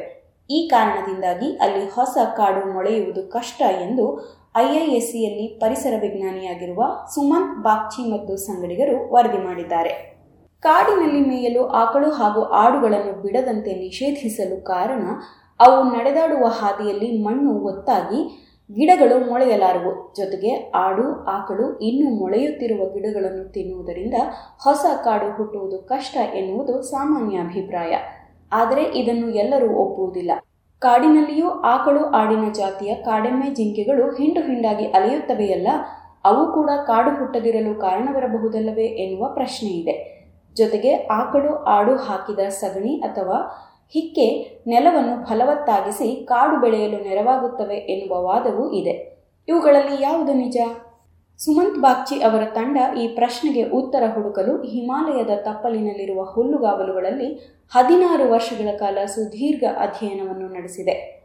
ಈ 0.50 0.60
ಕಾರಣದಿಂದಾಗಿ 0.68 1.48
ಅಲ್ಲಿ 1.58 1.84
ಹೊಸ 1.90 2.18
ಕಾಡು 2.38 2.62
ಮೊಳೆಯುವುದು 2.74 3.22
ಕಷ್ಟ 3.32 3.62
ಎಂದು 3.86 4.06
ಐಐಎಸ್ಸಿಯಲ್ಲಿ 4.58 5.46
ಪರಿಸರ 5.60 5.94
ವಿಜ್ಞಾನಿಯಾಗಿರುವ 6.02 6.84
ಸುಮಂತ್ 7.16 7.58
ಬಾಗ್ಚಿ 7.64 8.04
ಮತ್ತು 8.12 8.34
ಸಂಗಡಿಗರು 8.38 8.96
ವರದಿ 9.14 9.40
ಮಾಡಿದ್ದಾರೆ. 9.48 9.92
ಕಾಡಿನಲ್ಲಿ 10.64 11.22
ಮೇಯಲು 11.30 11.62
ಆಕಳು 11.82 12.10
ಹಾಗೂ 12.12 12.42
ಆಡುಗಳನ್ನು 12.62 13.14
ಬಿಡದಂತೆ 13.22 13.74
ನಿಷೇಧಿಸಲು 13.76 14.58
ಕಾರಣ, 14.64 15.04
ಅವು 15.60 15.78
ನಡೆದಾಡುವ 15.96 16.46
ಹಾದಿಯಲ್ಲಿ 16.60 17.10
ಮಣ್ಣು 17.24 17.54
ಒತ್ತಾಗಿ 17.62 18.20
ಗಿಡಗಳು 18.70 19.16
ಮೊಳೆಯಲಾರವು. 19.30 19.92
ಜೊತೆಗೆ 20.18 20.52
ಆಡು, 20.76 21.06
ಆಕಳು 21.26 21.66
ಇನ್ನೂ 21.80 22.10
ಮೊಳೆಯುತ್ತಿರುವ 22.10 22.82
ಗಿಡಗಳನ್ನು 22.86 23.46
ತಿನ್ನುವುದರಿಂದ 23.54 24.18
ಹೊಸ 24.66 24.86
ಕಾಡು 25.04 25.30
ಹುಟ್ಟುವುದು 25.38 25.78
ಕಷ್ಟ 25.88 26.18
ಎನ್ನುವುದು 26.34 26.82
ಸಾಮಾನ್ಯ 26.82 27.38
ಅಭಿಪ್ರಾಯ. 27.38 27.94
ಆದರೆ 28.52 28.84
ಇದನ್ನು 28.84 29.30
ಎಲ್ಲರೂ 29.30 29.70
ಒಪ್ಪುವುದಿಲ್ಲ. 29.76 30.32
ಕಾಡಿನಲ್ಲಿಯೂ 30.82 31.50
ಆಕಳು 31.50 32.06
ಆಡಿನ 32.12 32.46
ಜಾತಿಯ 32.52 32.96
ಕಾಡೆಮ್ಮೆ 32.96 33.50
ಜಿಂಕೆಗಳು 33.50 34.06
ಹಿಂಡು 34.16 34.42
ಹಿಂಡಾಗಿ 34.42 34.86
ಅಲೆಯುತ್ತವೆಯಲ್ಲ, 34.86 35.68
ಅವು 36.26 36.44
ಕೂಡ 36.54 36.70
ಕಾಡು 36.88 37.12
ಹುಟ್ಟದಿರಲು 37.16 37.74
ಕಾರಣವಿರಬಹುದಲ್ಲವೇ 37.82 38.88
ಎನ್ನುವ 39.04 39.28
ಪ್ರಶ್ನೆ 39.34 39.70
ಇದೆ 39.70 39.96
ಜೊತೆಗೆ 40.56 40.92
ಆಕಳು 41.20 41.52
ಆಡು 41.74 41.96
ಹಾಕಿದ 41.96 42.40
ಸಗಣಿ 42.50 42.94
ಅಥವಾ 43.00 43.38
ಹಿಕ್ಕೆ 43.90 44.58
ನೆಲವನ್ನು 44.68 45.26
ಫಲವತ್ತಾಗಿಸಿ 45.26 46.26
ಕಾಡು 46.26 46.62
ಬೆಳೆಯಲು 46.62 47.04
ನೆರವಾಗುತ್ತವೆ 47.04 47.76
ಎನ್ನುವ 47.76 48.22
ವಾದವೂ 48.24 48.72
ಇದೆ. 48.72 49.20
ಇವುಗಳಲ್ಲಿ 49.48 50.04
ಯಾವುದು 50.04 50.34
ನಿಜ? 50.34 50.58
ಸುಮಂತ್ 51.38 51.80
ಬಾಗ್ಚಿ 51.80 52.16
ಅವರ 52.16 52.46
ತಂಡ 52.46 52.78
ಈ 52.98 53.08
ಪ್ರಶ್ನೆಗೆ 53.08 53.64
ಉತ್ತರ 53.64 54.04
ಹುಡುಕಲು 54.14 54.62
ಹಿಮಾಲಯದ 54.62 55.30
ತಪ್ಪಲಿನಲ್ಲಿರುವ 55.42 56.24
ಹುಲ್ಲುಗಾವಲುಗಳಲ್ಲಿ 56.24 57.58
ಹದಿನಾರು 57.72 58.32
ವರ್ಷಗಳ 58.32 58.78
ಕಾಲ 58.78 58.98
ಸುದೀರ್ಘ 59.06 59.64
ಅಧ್ಯಯನವನ್ನು 59.78 60.48
ನಡೆಸಿದೆ. 60.48 61.20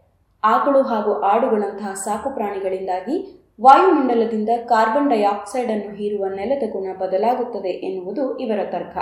ಆಕಳು 0.45 0.83
ಹಾಗೂ 0.83 1.13
ಆಡುಗಳಂತಹ 1.13 1.95
ಸಾಕು 1.95 2.31
ಪ್ರಾಣಿಗಳಿಂದಾಗಿ 2.31 3.45
ವಾಯುಮಂಡಲದಿಂದ 3.63 4.49
ಕಾರ್ಬನ್ 4.65 5.11
ಡೈಆಕ್ಸೈಡ್ 5.11 5.71
ಅನ್ನು 5.71 5.95
ಹೀರುವ 5.95 6.27
ನೆಲದ 6.27 6.73
ಗುಣ 6.73 6.97
ಬದಲಾಗುತ್ತದೆ 6.99 7.69
ಎನ್ನುವುದು 7.69 8.39
ಇವರ 8.39 8.65
ತರ್ಕ. 8.65 8.99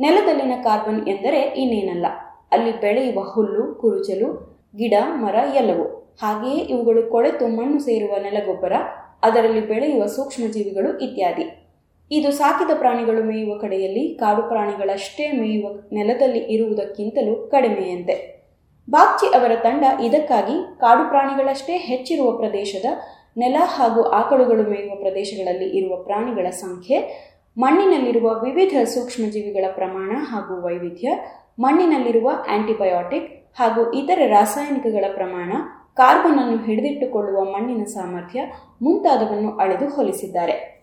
ನೆಲದಲ್ಲಿನ 0.00 0.52
ಕಾರ್ಬನ್ 0.62 1.08
ಎಂದರೆ 1.08 1.40
ಇನ್ನೇನಲ್ಲ. 1.40 2.06
ಅಲ್ಲಿ 2.52 2.80
ಬೆಳೆಯುವ 2.80 3.22
ಹುಲ್ಲು 3.22 3.74
ಕುರುಚಲು, 3.74 4.28
ಗಿಡ, 4.76 4.94
ಮರ 5.14 5.34
ಎಲ್ಲವೂ. 5.54 6.16
ಹಾಗೆಯೇ 6.22 6.56
ಇವುಗಳು 6.56 7.10
ಕೊಳೆತು 7.10 7.48
ಮಣ್ಣು 7.48 7.78
ಸೇರುವ 7.78 8.16
ನೆಲಗೊಬ್ಬರ, 8.22 8.72
ಅದರಲ್ಲಿ 9.22 9.60
ಬೆಳೆಯುವ 9.60 10.06
ಸೂಕ್ಷ್ಮಜೀವಿಗಳು 10.06 10.98
ಇತ್ಯಾದಿ. 10.98 11.62
ಇದು 12.10 12.32
ಸಾಕಿದ 12.32 12.70
ಪ್ರಾಣಿಗಳು 12.74 13.24
ಮೇಯುವ 13.24 13.58
ಕಡೆಯಲ್ಲಿ 13.58 14.14
ಕಾಡು 14.14 14.42
ಪ್ರಾಣಿಗಳಷ್ಟೇ 14.42 15.32
ಮೇಯುವ 15.32 15.80
ನೆಲದಲ್ಲಿ 15.92 16.38
ಇರುವುದಕ್ಕಿಂತಲೂ 16.38 17.46
ಕಡಿಮೆಯಂತೆ. 17.46 18.36
ಬಾಗ್ಚಿ 18.90 19.26
ಅವರ 19.26 19.52
ತಂಡ 19.54 19.84
ಇದಕ್ಕಾಗಿ 20.02 20.80
ಕಾಡು 20.80 21.08
ಪ್ರಾಣಿಗಳಷ್ಟೇ 21.08 21.76
ಹೆಚ್ಚಿರುವ 21.76 22.36
ಪ್ರದೇಶದ 22.36 22.84
ನೆಲ 23.36 23.56
ಹಾಗೂ 23.58 24.02
ಆಕಳುಗಳು 24.02 24.62
ಮೇಯುವ 24.62 24.96
ಪ್ರದೇಶಗಳಲ್ಲಿ 24.96 25.76
ಇರುವ 25.76 25.96
ಪ್ರಾಣಿಗಳ 25.96 26.50
ಸಂಖ್ಯೆ, 26.50 26.98
ಮಣ್ಣಿನಲ್ಲಿರುವ 27.58 28.28
ವಿವಿಧ 28.44 28.76
ಸೂಕ್ಷ್ಮಜೀವಿಗಳ 28.84 29.64
ಪ್ರಮಾಣ 29.74 30.16
ಹಾಗೂ 30.18 30.62
ವೈವಿಧ್ಯ 30.62 31.08
ಮಣ್ಣಿನಲ್ಲಿರುವ 31.58 32.30
ಆಂಟಿಬಯೋಟಿಕ್ 32.50 33.46
ಹಾಗೂ 33.58 33.92
ಇತರ 33.92 34.18
ರಾಸಾಯನಿಕಗಳ 34.26 35.04
ಪ್ರಮಾಣ, 35.14 35.52
ಕಾರ್ಬನ್ 35.94 36.38
ಅನ್ನು 36.38 36.64
ಹಿಡಿದಿಟ್ಟುಕೊಳ್ಳುವ 36.64 37.44
ಮಣ್ಣಿನ 37.44 37.84
ಸಾಮರ್ಥ್ಯ 37.84 38.40
ಮುಂತಾದವನ್ನು 38.82 39.56
ಅಳೆದು 39.56 39.88
ಹೋಲಿಸಿದ್ದಾರೆ. 39.88 40.76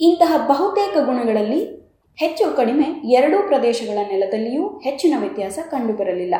ಇಂತಹ 0.00 0.46
ಬಹುತೇಕ 0.48 0.96
ಗುಣಗಳಲ್ಲಿ 1.04 1.76
ಹೆಚ್ಚು 2.16 2.56
ಕಡಿಮೆ 2.56 2.84
ಎರಡೂ 3.12 3.46
ಪ್ರದೇಶಗಳ 3.46 3.98
ನೆಲದಲ್ಲಿಯೂ 4.10 4.68
ಹೆಚ್ಚಿನ 4.68 5.14
ವ್ಯತ್ಯಾಸ 5.20 5.58
ಕಂಡುಬರಲಿಲ್ಲ. 5.70 6.34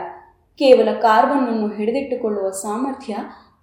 ಕೇವಲ 0.59 0.93
ಕಾರ್ಬನ್ 0.93 1.49
ಅನ್ನು 1.49 1.69
ಹಿಡಿದಿಟ್ಟುಕೊಳ್ಳುವ 1.69 2.51
ಸಾಮರ್ಥ್ಯ 2.51 3.17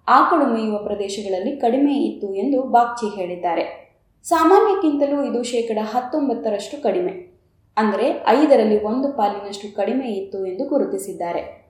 ಆಕಳು 0.08 0.46
ಮೇಯುವ 0.46 0.78
ಪ್ರದೇಶಗಳಲ್ಲಿ 0.78 1.56
ಕಡಿಮೆ 1.56 1.94
ಇತ್ತು 1.94 2.34
ಎಂದು 2.34 2.62
ಬಾಗ್ಚಿ 2.62 3.16
ಹೇಳಿದ್ದಾರೆ. 3.16 3.84
ಸಾಮಾನ್ಯಕ್ಕಿಂತಲೂ 4.24 5.24
ಇದು 5.24 5.42
ಶೇಕಡ 5.42 5.78
ಹತ್ತೊಂಬತ್ತರಷ್ಟು 5.82 6.82
ಕಡಿಮೆ. 6.82 7.33
ಅಂದರೆ 7.76 8.24
ಐದರಲ್ಲಿ 8.28 8.82
ಒಂದು 8.82 9.12
ಪಾಲಿನಷ್ಟು 9.12 9.76
ಕಡಿಮೆ 9.76 10.08
ಇತ್ತು 10.08 10.46
ಎಂದು 10.46 10.68
ಗುರುತಿಸಿದ್ದಾರೆ. 10.68 11.64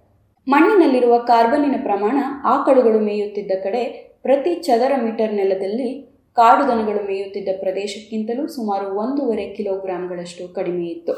ಮಣ್ಣಿನಲ್ಲಿರುವ 0.48 1.18
ಕಾರ್ಬನ್ನಿನ 1.18 1.74
ಪ್ರಮಾಣ 1.82 2.16
ಆಕಳುಗಳು 2.44 3.00
ಮೇಯುತ್ತಿದ್ದ 3.00 3.50
ಕಡೆ 3.62 3.84
ಪ್ರತಿ 4.22 4.54
ಚದರ 4.54 4.92
ಮೀಟರ್ 5.02 5.32
ನೆಲದಲ್ಲಿ 5.32 5.90
ಕಾಡು 6.34 6.68
ದನಗಳು 6.68 7.06
ಮೇಯುತ್ತಿದ್ದ 7.06 7.48
ಪ್ರದೇಶಕ್ಕಿಂತಲೂ 7.60 8.46
ಸುಮಾರು 8.46 8.86
ಒಂದೂವರೆ 8.96 9.54
ಕಿಲೋಗ್ರಾಂಗಳಷ್ಟು 9.54 10.54
ಕಡಿಮೆ 10.54 10.86
ಇತ್ತು. 10.86 11.14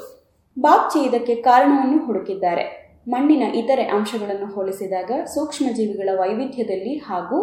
ಬಾಬ್ಚಿ 0.58 0.98
ಇದಕ್ಕೆ 1.08 1.34
ಕಾರಣವನ್ನು 1.34 2.04
ಹುಡುಕಿದ್ದಾರೆ. 2.04 2.64
ಮಣ್ಣಿನ 3.08 3.42
ಇತರೆ 3.54 3.82
ಅಂಶಗಳನ್ನು 3.82 4.54
ಹೋಲಿಸಿದಾಗ 4.54 5.10
ಸೂಕ್ಷ್ಮಜೀವಿಗಳ 5.24 6.08
ವೈವಿಧ್ಯದಲ್ಲಿ 6.20 6.94
ಹಾಗೂ 6.98 7.38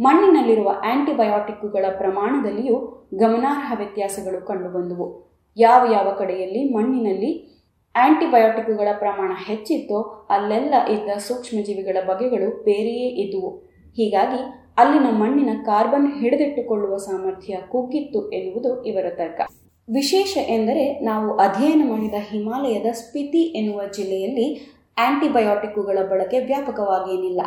ಮಣ್ಣಿನಲ್ಲಿರುವ 0.00 0.68
ಆಂಟಿಬಯೋಟಿಕ್ಗಳ 0.84 1.84
ಪ್ರಮಾಣದಲ್ಲಿಯೂ 1.98 2.76
ಗಮನಾರ್ಹ 3.14 3.72
ವ್ಯತ್ಯಾಸಗಳು 3.76 4.46
ಕಂಡುಬಂದುವು. 4.46 5.31
ಯಾವ 5.56 5.92
ಯಾವ 5.92 6.14
ಕಡೆಯಲ್ಲಿ 6.18 6.72
ಮಣ್ಣಿನಲ್ಲಿ 6.72 7.52
ಆಂಟಿಬಯೋಟಿಕ್ಗಳ 7.94 8.88
ಪ್ರಮಾಣ 8.98 9.32
ಹೆಚ್ಚಿತ್ತೋ 9.46 10.26
ಅಲ್ಲೆಲ್ಲ 10.30 10.74
ಇದ್ದ 10.90 11.18
ಸೂಕ್ಷ್ಮಜೀವಿಗಳ 11.18 11.96
ಬಗೆಗಳು 12.08 12.62
ಬೇರೆಯೇ 12.62 13.08
ಇದ್ದುವು 13.08 13.50
ಹೀಗಾಗಿ 13.96 14.38
ಅಲ್ಲಿನ 14.78 15.06
ಮಣ್ಣಿನ 15.10 15.48
ಕಾರ್ಬನ್ 15.66 16.20
ಹಿಡಿದಿಟ್ಟುಕೊಳ್ಳುವ 16.20 16.96
ಸಾಮರ್ಥ್ಯ 16.96 17.56
ಕುಗ್ಗಿತ್ತು 17.68 18.30
ಎನ್ನುವುದು 18.30 18.84
ಇವರ 18.84 19.06
ತರ್ಕ. 19.10 19.40
ವಿಶೇಷ 19.88 20.36
ಎಂದರೆ 20.48 20.98
ನಾವು 20.98 21.36
ಅಧ್ಯಯನ 21.36 21.82
ಮಾಡಿದ 21.88 22.14
ಹಿಮಾಲಯದ 22.30 22.86
ಸ್ಪಿತಿ 22.92 23.42
ಎನ್ನುವ 23.42 23.82
ಜಿಲ್ಲೆಯಲ್ಲಿ 23.96 24.46
ಆಂಟಿಬಯೋಟಿಕ್ಗಳ 24.98 25.98
ಬಳಕೆ 26.08 26.38
ವ್ಯಾಪಕವಾಗೇನಿಲ್ಲ 26.38 27.40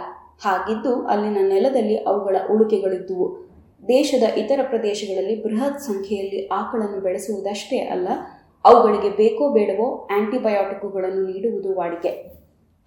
ಹಾಗಿದ್ದು 0.44 1.06
ಅಲ್ಲಿನ 1.06 1.38
ನೆಲದಲ್ಲಿ 1.42 1.98
ಅವುಗಳ 1.98 2.36
ಉಳಿಕೆಗಳಿದ್ದುವು. 2.52 3.45
ದೇಶದ 3.88 4.24
ಇತರ 4.38 4.60
ಪ್ರದೇಶಗಳಲ್ಲಿ 4.64 5.44
ಬೃಹತ್ 5.44 5.82
ಸಂಖ್ಯೆಯಲ್ಲಿ 5.82 6.48
ಆಕಳನ್ನು 6.48 7.00
ಬೆಳೆಸುವುದಷ್ಟೇ 7.02 7.78
ಅಲ್ಲ, 7.78 8.08
ಅವುಗಳಿಗೆ 8.66 9.10
ಬೇಕೋ 9.10 9.54
ಬೇಡವೋ 9.54 10.08
ಆಂಟಿಬಯೋಟಿಕ್ಗಳನ್ನು 10.12 11.28
ನೀಡುವುದು 11.28 11.76
ವಾಡಿಕೆ. 11.76 12.36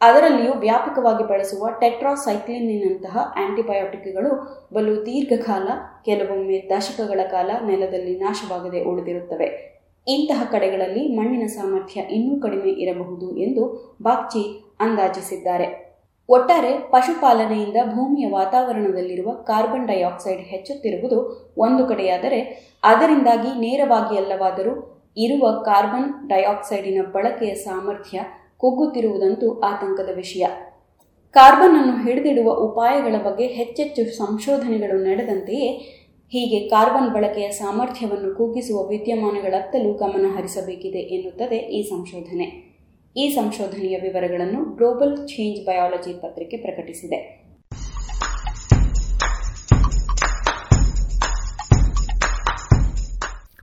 ಅದರಲ್ಲಿಯೂ 0.00 0.52
ವ್ಯಾಪಕವಾಗಿ 0.52 1.28
ಬಳಸುವ 1.28 1.68
ಟೆಟ್ರಾಸೈಕ್ಲಿನ್ನಿನಂತಹ 1.80 3.34
ಆಂಟಿಬಯೋಟಿಕ್ಗಳು 3.36 4.30
ಬಲು 4.74 5.06
ದೀರ್ಘಕಾಲ, 5.06 5.68
ಕೆಲವೊಮ್ಮೆ 6.04 6.68
ದಶಕಗಳ 6.70 7.20
ಕಾಲ 7.30 7.50
ನೆಲದಲ್ಲಿ 7.66 8.18
ನಾಶವಾಗದೆ 8.18 8.84
ಉಳಿದಿರುತ್ತವೆ. 8.84 9.78
ಇಂತಹ 10.08 10.42
ಕಡೆಗಳಲ್ಲಿ 10.52 11.16
ಮಣ್ಣಿನ 11.16 11.46
ಸಾಮರ್ಥ್ಯ 11.46 12.00
ಇನ್ನೂ 12.00 12.40
ಕಡಿಮೆ 12.40 12.70
ಇರಬಹುದು 12.70 13.36
ಎಂದು 13.36 13.96
ಬಾಗ್ಚಿ 14.02 14.74
ಅಂದಾಜಿಸಿದ್ದಾರೆ. 14.80 15.87
ಒಟ್ಟಾರೆ 16.28 16.78
ಪಶುಪಾಲನೆಯಿಂದ 16.78 17.76
ಭೂಮಿಯ 17.94 18.30
ವಾತಾವರಣದಲ್ಲಿರುವ 18.30 19.32
ಕಾರ್ಬನ್ 19.32 19.86
ಡೈಆಕ್ಸೈಡ್ 19.86 20.40
ಹೆಚ್ಚುತ್ತಿರುವುದು 20.40 21.18
ಒಂದು 21.58 21.86
ಕಡೆಯಾದರೆ 21.86 22.40
ಅದರಿಂದಾಗಿ 22.84 23.60
ನೇರವಾಗಿ 23.60 24.16
ಅಲ್ಲವಾದರೂ 24.16 25.04
ಇರುವ 25.16 25.62
ಕಾರ್ಬನ್ 25.64 26.28
ಡೈಆಕ್ಸೈಡಿನ 26.28 27.02
ಬಳಕೆಯ 27.02 27.54
ಸಾಮರ್ಥ್ಯ 27.54 28.20
ಕುಗ್ಗುತ್ತಿರುವುದಂತೂ 28.56 29.60
ಆತಂಕದ 29.60 30.08
ವಿಷಯ. 30.16 30.46
ಕಾರ್ಬನ್ 31.30 31.76
ಅನ್ನು 31.76 32.04
ಹಿಡಿದಿಡುವ 32.04 32.50
ಉಪಾಯಗಳ 32.50 33.16
ಬಗ್ಗೆ 33.24 33.46
ಹೆಚ್ಚೆಚ್ಚು 33.46 34.04
ಸಂಶೋಧನೆಗಳು 34.04 35.04
ನಡೆದಂತೆಯೇ 35.04 35.68
ಹೀಗೆ 36.28 36.68
ಕಾರ್ಬನ್ 36.68 37.10
ಬಳಕೆಯ 37.10 37.50
ಸಾಮರ್ಥ್ಯವನ್ನು 37.50 38.34
ಕುಗ್ಗಿಸುವ 38.34 38.86
ವಿದ್ಯಮಾನಗಳತ್ತಲೂ 38.86 39.92
ಗಮನ 39.92 40.26
ಹರಿಸಬೇಕಿದೆ 40.36 40.98
ಎನ್ನುತ್ತದೆ 40.98 41.56
ಈ 41.56 41.82
ಸಂಶೋಧನೆ. 41.82 42.67
ಈ 43.16 43.28
ಸಂಶೋಧನೆಯ 43.28 44.00
ವಿವರಗಳನ್ನು 44.00 44.76
ಗ್ಲೋಬಲ್ 44.76 45.28
ಚೇಂಜ್ 45.28 45.66
ಬಯಾಲಜಿ 45.66 46.12
ಪತ್ರಿಕೆ 46.20 46.56
ಪ್ರಕಟಿಸಿದೆ. 46.56 47.18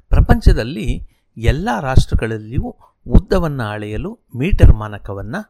ಪ್ರಪಂಚದಲ್ಲಿ 0.09 1.07
ಎಲ್ಲ 1.37 1.69
ರಾಷ್ಟ್ರಗಳಲ್ಲಿಯೂ 1.81 2.75
ಉದ್ದವನ್ನು 3.07 3.63
ಅಳೆಯಲು, 3.63 4.19
ಮೀಟರ್ 4.35 4.73
ಮಾನಕವನ್ನು, 4.75 5.41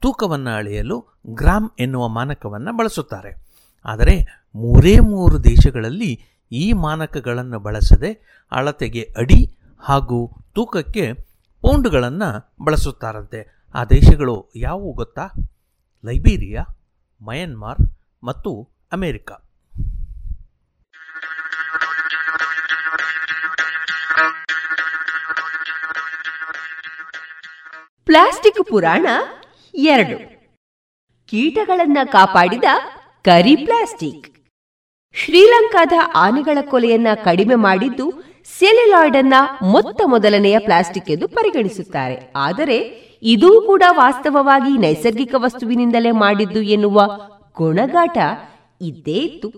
ತೂಕವನ್ನು 0.00 0.50
ಅಳೆಯಲು 0.50 1.18
ಗ್ರಾಮ್ 1.28 1.70
ಎನ್ನುವ 1.78 2.08
ಮಾನಕವನ್ನು 2.08 2.76
ಬಳಸುತ್ತಾರೆ. 2.76 3.32
ಆದರೆ 3.84 4.14
ಮೂರೇ 4.54 4.98
ಮೂರು 4.98 5.44
ದೇಶಗಳಲ್ಲಿ 5.44 6.20
ಈ 6.52 6.72
ಮಾನಕಗಳನ್ನು 6.72 7.58
ಬಳಸದೆ 7.58 8.12
ಅಳತೆಗೆ 8.52 9.02
ಅಡಿ 9.16 9.58
ಹಾಗೂ 9.80 10.30
ತೂಕಕ್ಕೆ 10.54 11.29
ಪೌಂಡ್ಗಳನ್ನು 11.60 12.54
ಬಳಸುತ್ತಾರಂತೆ. 12.64 13.68
ಆ 13.74 13.84
ದೇಶಗಳು 13.84 14.52
ಯಾವುವು 14.56 14.92
ಗೊತ್ತಾ? 14.92 15.26
ಲೈಬೀರಿಯಾ, 16.04 16.62
ಮಯನ್ಮಾರ್ 17.20 17.78
ಮತ್ತು 18.24 18.68
ಅಮೆರಿಕ. 18.92 19.32
ಪ್ಲಾಸ್ಟಿಕ್ 28.04 28.68
ಪುರಾಣ 28.68 29.06
ಎರಡು. 29.74 30.18
ಕೀಟಗಳನ್ನ 31.26 31.98
ಕಾಪಾಡಿದ 32.04 32.64
ಕರಿ 33.24 33.56
ಪ್ಲಾಸ್ಟಿಕ್. 33.56 34.39
ಶ್ರೀಲಂಕಾದ 35.14 35.92
ಆನೆಗಳ 36.14 36.58
ಕೊಲೆಯನ್ನ 36.70 37.06
ಕಡಿಮೆ 37.24 37.54
ಮಾಡಿದ್ದು 37.54 38.12
ಸೆಲ್ಯುಲಾಯ್ಡ್ 38.58 39.16
ಅನ್ನ 39.16 39.34
ಮೊತ್ತ 39.62 40.02
ಮೊದಲನೆಯ 40.06 40.58
ಪ್ಲಾಸ್ಟಿಕ್ 40.58 41.10
ಎಂದು 41.10 41.28
ಪರಿಗಣಿಸುತ್ತಾರೆ. 41.28 42.32
ಆದರೆ 42.36 42.76
ಇದೂ 43.22 43.60
ಕೂಡ 43.60 43.82
ವಾಸ್ತವವಾಗಿ 43.90 44.78
ನೈಸರ್ಗಿಕ 44.78 45.34
ವಸ್ತುವಿನಿಂದಲೇ 45.36 46.10
ಮಾಡಿದ್ದು 46.10 46.62
ಎನ್ನುವ 46.62 47.06
ಗುಣಗಾಟ 47.56 48.18
ಇದ್ದೇ 48.80 49.12
ಇತ್ತು. 49.12 49.48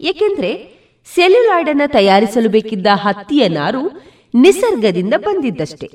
ಏಕೆಂದ್ರೆ 0.00 0.50
ಸೆಲ್ಯುಲಾಯ್ಡ್ 1.14 1.70
ಅನ್ನ 1.70 1.82
ತಯಾರಿಸಲು 1.86 2.48
ಬೇಕಿದ್ದ 2.48 2.86
ಹತ್ತಿಯ 2.94 3.48
ನಾರು 3.48 3.82
ನಿಸರ್ಗದಿಂದ 4.34 5.14
ಬಂದಿದ್ದಷ್ಟೇ. 5.16 5.88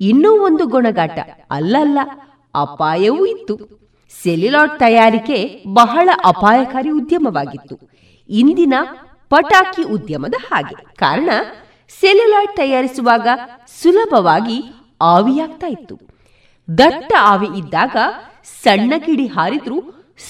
ಇನ್ನೂ 0.00 0.44
ಒಂದು 0.44 0.66
ಗುಣಗಾಟ 0.66 1.18
ಅಲ್ಲಲ್ಲ 1.50 1.98
ಅಪಾಯವೂ 2.54 3.26
ಇತ್ತು. 3.26 3.56
ಸೆಲ್ಯುಲಾಯ್ಡ್ 4.22 4.78
ತಯಾರಿಕೆ 4.78 5.64
ಬಹಳ 5.74 6.08
ಅಪಾಯಕಾರಿ 6.24 6.90
ಉದ್ಯಮವಾಗಿತ್ತು. 6.90 7.97
ಇಂದಿನ 8.28 8.74
ಪಟಾಕಿ 9.28 9.82
ಉದ್ಯಮದ 9.82 10.34
ಹಾಗೆ. 10.52 10.94
ಕಾರಣ, 10.94 11.30
ಸೆಲ್ಯುಲಾಯ್ಡ್ 12.00 12.56
ತಯಾರಿಸುವಾಗ 12.56 13.28
ಸುಲಭವಾಗಿ 13.82 14.62
ಆವಿಯಾಗ್ತಾ 15.00 15.66
ಇತ್ತು. 15.66 15.98
ದಟ್ಟ 16.78 17.12
ಆವಿ 17.20 17.58
ಇದ್ದಾಗ 17.58 17.96
ಸಣ್ಣ 18.64 18.92
ಕಿಡಿ 18.98 19.26
ಹಾರಿದ್ರೂ 19.26 19.80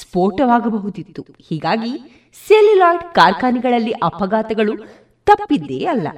ಸ್ಫೋಟವಾಗಬಹುದಿತ್ತು. 0.01 1.23
ಹೀಗಾಗಿ 1.23 1.99
ಸೆಲ್ಯುಲಾಯ್ಡ್ 2.49 3.15
ಕಾರ್ಖಾನೆಗಳಲ್ಲಿ 3.15 3.91
ಅಪಘಾತಗಳು 3.91 4.77
ತಪ್ಪಿದ್ದೇ 5.27 5.85
ಅಲ್ಲ. 5.85 6.09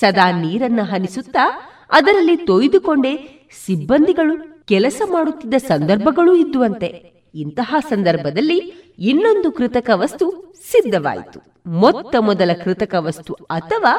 ಸದಾ 0.00 0.40
ನೀರನ್ನ 0.40 0.80
ಹನಿಸುತ್ತಾ 0.82 1.60
ಅದರಲ್ಲಿ 1.90 2.36
ತೊಯ್ದುಕೊಂಡೇ 2.36 3.40
ಸಿಬ್ಬಂದಿಗಳು 3.66 4.64
ಕೆಲಸ 4.64 5.02
ಮಾಡುತ್ತಿದ್ದ 5.12 5.54
ಸಂದರ್ಭಗಳೂ 5.54 6.34
ಇದ್ದುವಂತೆ. 6.34 7.12
ಇಂತಹ 7.34 7.76
ಸಂದರ್ಭದಲ್ಲಿ 7.88 8.58
ಇನ್ನೊಂದು 8.98 9.52
ಕೃತಕ 9.52 9.90
ವಸ್ತು 9.94 10.49
ಸಿದ್ಧವಾಯಿತು. 10.70 11.70
ಮೊತ್ತ 11.70 12.16
ಮೊದಲ 12.16 12.50
ಕೃತಕ 12.64 12.94
ವಸ್ತು 12.98 13.34
ಅಥವಾ 13.34 13.96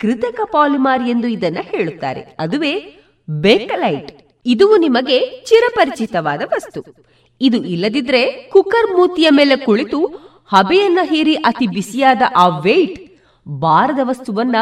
ಕೃತಕ 0.00 0.40
ಪಾಲಿಮಾರ್ 0.52 1.02
ಎಂದು 1.02 1.28
ಇದನ್ನ 1.28 1.58
ಹೇಳುತ್ತಾರೆ. 1.62 2.20
ಅದುವೇ 2.20 3.02
ಬೇಕಲೈಟ್. 3.30 4.12
ಇದು 4.46 4.76
ನಿಮಗೆ 4.76 5.44
ಚಿರಪರಿಚಿತವಾದ 5.48 6.42
ವಸ್ತು. 6.46 6.84
ಇದು 7.40 7.56
ಇಲ್ಲದಿದ್ರೆ 7.56 8.30
ಕುಕ್ಕರ್ 8.30 8.96
ಮೂತಿಯ 8.96 9.30
ಮೇಲೆ 9.30 9.56
ಕುಳಿತು 9.56 10.06
ಹಬೆಯನ್ನ 10.48 10.98
ಹೀರಿ 11.02 11.34
ಅತಿ 11.34 11.66
ಬಿಸಿಯಾದ 11.66 12.22
ಆ 12.36 12.58
ವೇಟ್ 12.58 13.18
ಬಾರದ 13.48 13.98
ವಸ್ತುವನ್ನ 14.02 14.56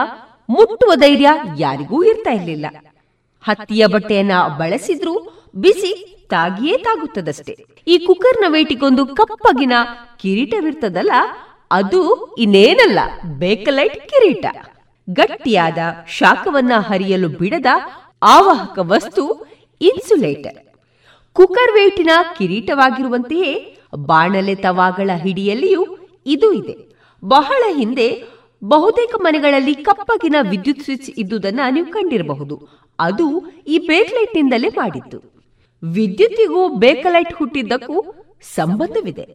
ಮುಟ್ಟುವ 0.48 0.94
ಧೈರ್ಯ 0.94 1.28
ಯಾರಿಗೂ 1.58 2.04
ಇರ್ತಾ 2.04 2.30
ಇರಲಿಲ್ಲ. 2.30 2.66
ಹತ್ತಿಯ 3.44 3.86
ಬಟ್ಟೆಯನ್ನ 3.86 4.32
ಬಳಸಿದ್ರೂ 4.58 5.42
ಬಿಸಿ 5.56 6.15
ತಾಗಿಯೇ 6.30 6.76
ತಾಗುತ್ತದಷ್ಟೇ. 6.76 7.54
ಈ 7.86 7.98
ಕುಕ್ಕರ್ನ 7.98 8.44
ವೇಟಿಗೊಂದು 8.48 9.06
ಕಪ್ಪಗಿನ 9.06 9.72
ಕಿರೀಟವಿರ್ತದಲ್ಲ, 10.20 11.12
ಅದು 11.70 12.00
ಇನ್ನೇನಲ್ಲ, 12.38 12.98
ಬೇಕಲೈಟ್ 13.38 14.00
ಕಿರೀಟ. 14.08 14.46
ಗಟ್ಟಿಯಾದ 15.08 15.78
ಶಾಖವನ್ನ 16.08 16.72
ಹರಿಯಲು 16.78 17.28
ಬಿಡದ 17.28 17.66
ಆವಾಹಕ 18.22 18.78
ವಸ್ತು 18.82 19.24
ಇನ್ಸುಲೇಟರ್. 19.80 20.58
ಕುಕ್ಕರ್ 21.32 21.72
ವೇಟಿನ 21.72 22.10
ಕಿರೀಟವಾಗಿರುವಂತೆಯೇ 22.38 23.78
ಬಾಣಲೆ 24.06 24.54
ತವಾಗಳ 24.54 25.10
ಹಿಡಿಯಲ್ಲಿಯೂ 25.22 25.84
ಇದು 26.26 26.52
ಇದೆ. 26.52 26.76
ಬಹಳ 27.24 27.62
ಹಿಂದೆ 27.76 28.08
ಬಹುತೇಕ 28.64 29.14
ಮನೆಗಳಲ್ಲಿ 29.22 29.74
ಕಪ್ಪಗಿನ 29.74 30.36
ವಿದ್ಯುತ್ 30.50 30.80
ಸ್ವಿಚ್ 30.80 31.10
ಇದ್ದುದನ್ನ 31.18 31.60
ನೀವು 31.70 31.86
ಕಂಡಿರಬಹುದು. 31.86 32.56
ಅದು 32.98 33.26
ಈ 33.66 33.78
ಬೇಕ್ಲೈಟ್ನಿಂದಲೇ 33.78 34.68
ಮಾಡಿದ್ದು. 34.68 35.35
ವಿದ್ಯುತ್ತಿಗೂ 35.82 36.68
ಬೇಕಲೈಟ್ 36.68 37.34
ಹುಟ್ಟಿದ್ದಕ್ಕೂ 37.34 37.96
ಸಂಬಂಧವಿದೆ. 38.54 39.26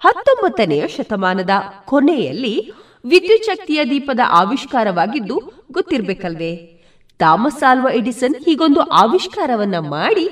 ಹತ್ತೊಂಬತ್ತನೆಯ 0.00 0.88
ಶತಮಾನದ 0.88 1.50
ಕೊನೆಯಲ್ಲಿ 1.84 2.72
ವಿದ್ಯುತ್ 3.04 3.44
ಶಕ್ತಿಯ 3.44 3.84
ದೀಪದ 3.84 4.20
ಆವಿಷ್ಕಾರವಾಗಿದ್ದು 4.30 5.36
ಗೊತ್ತಿರ್ಬೇಕಲ್ವೇ? 5.72 6.52
ಥಾಮಸ್ 7.20 7.62
ಆಲ್ವಾ 7.62 7.90
ಎಡಿಸನ್ 7.90 8.36
ಹೀಗೊಂದು 8.44 8.80
ಆವಿಷ್ಕಾರವನ್ನ 8.80 9.78
ಮಾಡಿ 9.78 10.26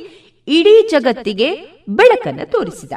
ಇಡೀ 0.48 0.74
ಜಗತ್ತಿಗೆ 0.88 1.48
ಬೆಳಕನ್ನು 1.88 2.50
ತೋರಿಸಿದ. 2.50 2.92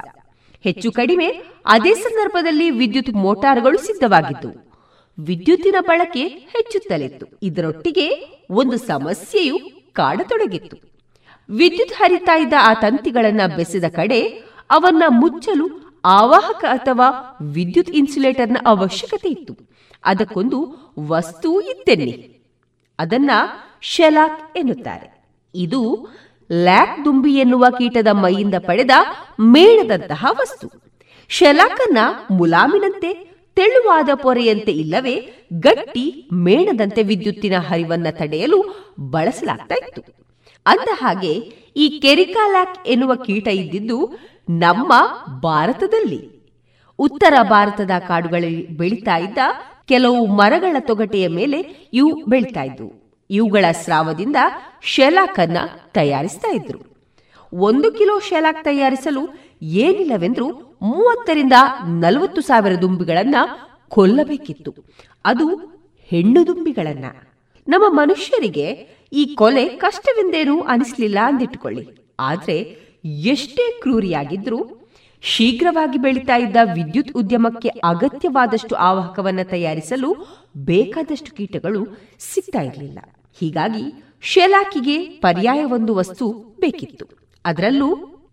ಹೆಚ್ಚು 0.63 0.91
ಕಡಿಮೆ 0.91 1.27
ಅದೇ 1.65 1.93
ಸಂದರ್ಭದಲ್ಲಿ 1.93 2.69
ವಿದ್ಯುತ್ 2.69 3.09
ಮೋಟಾರ್ಗಳು 3.09 3.77
ಸಿದ್ಧವಾಗಿದ್ದು, 3.77 4.49
ವಿದ್ಯುತ್ತಿನ 5.17 5.75
ಬಳಕೆ 5.81 6.23
ಹೆಚ್ಚುತ್ತಲಿತ್ತು. 6.27 7.25
ಇದರೊಟ್ಟಿಗೆ 7.43 8.07
ಒಂದು 8.49 8.77
ಸಮಸ್ಯೆಯು 8.77 9.57
ಕಾಡತೊಡಗಿತ್ತು. 9.93 10.92
ವಿದ್ಯುತ್ 11.49 11.93
ಹರಿತಾ 11.93 12.35
ಇದ್ದ 12.35 12.53
ಆ 12.61 12.73
ತಂತಿಗಳನ್ನ 12.73 13.41
ಬೆಸೆದ 13.55 13.83
ಕಡೆ 13.83 14.21
ಅವನ್ನ 14.69 15.03
ಮುಚ್ಚಲು 15.07 15.83
ಆವಾಹಕ 16.05 16.65
ಅಥವಾ 16.65 17.37
ವಿದ್ಯುತ್ 17.41 17.89
ಇನ್ಸುಲೇಟರ್ನ 17.89 18.57
ಅವಶ್ಯಕತೆ 18.65 19.29
ಇತ್ತು. 19.29 19.57
ಅದಕ್ಕೊಂದು 20.05 20.75
ವಸ್ತು 20.99 21.61
ಇತ್ತೆನ್ನಿ. 21.61 22.41
ಅದನ್ನ 22.99 23.31
ಶೆಲಾಕ್ 23.81 24.57
ಎನ್ನುತ್ತಾರೆ. 24.57 25.27
ಇದು 25.55 26.07
ಲ್ಯಾಕ್ 26.51 27.05
ದುಂಬಿ 27.05 27.33
ಎನ್ನುವ 27.33 27.65
ಕೀಟದ 27.69 28.07
ಮೈಯಿಂದ 28.07 28.55
ಪಡೆದ 28.59 28.91
ಮೇಣದಂತಹ 29.39 30.25
ವಸ್ತು. 30.31 30.71
ಶೆಲಾಕನ್ನ 31.29 31.97
ಮುಲಾಮಿನಂತೆ, 32.31 33.13
ತೆಳುವಾದ 33.55 34.09
ಪೊರೆಯಂತೆ 34.15 34.71
ಇಲ್ಲವೇ 34.71 35.33
ಗಟ್ಟಿ 35.53 36.29
ಮೇಣದಂತೆ 36.33 37.03
ವಿದ್ಯುತ್ತಿನ 37.03 37.53
ಹರಿವನ್ನ 37.57 38.07
ತಡೆಯಲು 38.11 38.89
ಬಳಸಲಾಗ್ತಾ 38.99 39.75
ಇತ್ತು. 39.75 40.22
ಅಂದ 40.65 40.89
ಹಾಗೆ 40.91 41.33
ಈ 41.75 41.99
ಕೆರಿಕಾಲ್ಯಾಕ್ 41.99 42.87
ಎನ್ನುವ 42.87 43.15
ಕೀಟ 43.15 43.47
ಇದ್ದಿದ್ದು 43.47 44.19
ನಮ್ಮ 44.49 44.93
ಭಾರತದಲ್ಲಿ. 45.39 46.43
ಉತ್ತರ 46.99 47.33
ಭಾರತದ 47.41 47.91
ಕಾಡುಗಳಲ್ಲಿ 48.07 48.67
ಬೆಳೀತಾ 48.67 49.17
ಇದ್ದ 49.17 49.37
ಕೆಲವು 49.85 50.25
ಮರಗಳ 50.25 50.75
ತೊಗಟೆಯ 50.79 51.27
ಮೇಲೆ 51.27 51.89
ಇವು 51.93 52.25
ಬೆಳೀತಾ 52.25 52.61
ಇದ್ವು. 52.61 53.17
ಇವುಗಳ 53.29 53.65
ಸ್ರಾವದಿಂದ 53.71 54.35
ಶೆಲಾಕನ್ನ 54.81 55.57
ತಯಾರಿಸ್ತಾ 55.93 56.51
ಇದ್ರು. 56.51 56.79
ಒಂದು 57.53 57.91
ಕಿಲೋ 57.91 58.19
ಶೆಲಾಕ್ 58.19 58.63
ತಯಾರಿಸಲು 58.63 59.21
ಏನಿಲ್ಲವೆಂದ್ರೂ 59.61 60.51
ಮೂವತ್ತರಿಂದ 60.81 61.53
ನಲವತ್ತು 61.87 62.41
ಸಾವಿರ 62.41 62.75
ದುಂಬಿಗಳನ್ನ 62.75 63.35
ಕೊಲ್ಲಬೇಕಿತ್ತು. 63.89 64.73
ಅದು 65.25 65.55
ಹೆಣ್ಣು 66.09 66.47
ದುಂಬಿಗಳನ್ನ. 66.47 67.05
ನಮ್ಮ 67.67 67.85
ಮನುಷ್ಯರಿಗೆ 67.89 68.87
ಈ 69.13 69.35
ಕೊಲೆ 69.35 69.69
ಕಷ್ಟವೆಂದೇನೂ 69.69 70.61
ಅನಿಸ್ಲಿಲ್ಲ 70.61 71.19
ಅಂದಿಟ್ಟುಕೊಳ್ಳಿ 71.25 71.89
ಆದ್ರೆ 72.19 72.77
ಎಷ್ಟೇ 73.03 73.79
ಕ್ರೂರಿಯಾಗಿದ್ರೂ 73.81 74.89
ಶೀಘ್ರವಾಗಿ 75.21 75.97
ಬೆಳೀತಾ 75.97 76.35
ಇದ್ದ 76.35 76.57
ವಿದ್ಯುತ್ 76.73 77.11
ಉದ್ಯಮಕ್ಕೆ 77.15 77.69
ಅಗತ್ಯವಾದಷ್ಟು 77.69 78.75
ಆವಾಹಕವನ್ನು 78.75 79.49
ತಯಾರಿಸಲು 79.49 80.15
ಬೇಕಾದಷ್ಟು 80.57 81.35
ಕೀಟಗಳು 81.35 81.85
ಸಿಗ್ತಾ 82.19 82.61
ಇರಲಿಲ್ಲ. 82.61 82.99
ಹೀಗಾಗಿ 83.39 84.03
ಶೆಲಾಕಿಗೆ 84.21 84.97
ಪರ್ಯಾಯವೊಂದು 84.97 85.95
ವಸ್ತು 85.95 86.55
ಬೇಕಿತ್ತು. 86.59 87.05
ಅದರಲ್ಲೂ 87.45 87.89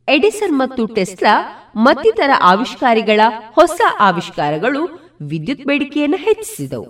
ಎಡಿಸನ್ 0.08 0.58
ಮತ್ತು 0.58 0.86
ಟೆಸ್ಲಾ 0.86 1.34
ಮತ್ತಿತರ 1.76 2.30
ಆವಿಷ್ಕಾರಿಗಳ 2.42 3.20
ಹೊಸ 3.52 3.80
ಆವಿಷ್ಕಾರಗಳು 4.00 4.82
ವಿದ್ಯುತ್ 5.20 5.62
ಬೇಡಿಕೆಯನ್ನು 5.62 6.16
ಹೆಚ್ಚಿಸಿದವು. 6.16 6.88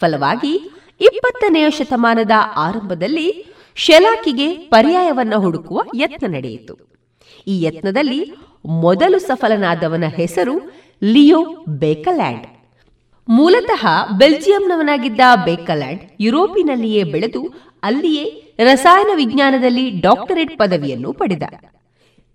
ಫಲವಾಗಿ 0.00 0.70
ಇಪ್ಪತ್ತನೆಯ 1.00 1.70
ಶತಮಾನದ 1.70 2.30
ಆರಂಭದಲ್ಲಿ 2.56 3.46
ಶೆಲಾಕಿಗೆ 3.74 4.48
ಪರ್ಯಾಯವನ್ನ 4.54 5.34
ಹುಡುಕುವ 5.36 5.82
ಯತ್ನ 5.96 6.26
ನಡೆಯಿತು. 6.26 6.74
ಈ 7.46 7.62
ಯತ್ನದಲ್ಲಿ 7.62 8.32
ಮೊದಲು 8.66 9.18
ಸಫಲನಾದವನ 9.18 10.04
ಹೆಸರು 10.16 10.54
ಲಿಯೋ 11.02 11.40
ಬೇಕಲ್ಯಾಂಡ್. 11.68 12.46
ಮೂಲತಃ 13.28 13.86
ಬೆಲ್ಜಿಯಂನವನಾಗಿದ್ದ 14.18 15.20
ಬೇಕಲ್ಯಾಂಡ್ 15.44 16.00
ಯುರೋಪಿನಲ್ಲಿಯೇ 16.20 17.02
ಬೆಳೆದು 17.04 17.42
ಅಲ್ಲಿಯೇ 17.82 18.54
ರಸಾಯನ 18.58 19.10
ವಿಜ್ಞಾನದಲ್ಲಿ 19.14 19.90
ಡಾಕ್ಟರೇಟ್ 19.90 20.58
ಪದವಿಯನ್ನು 20.58 21.12
ಪಡೆದ. 21.12 21.42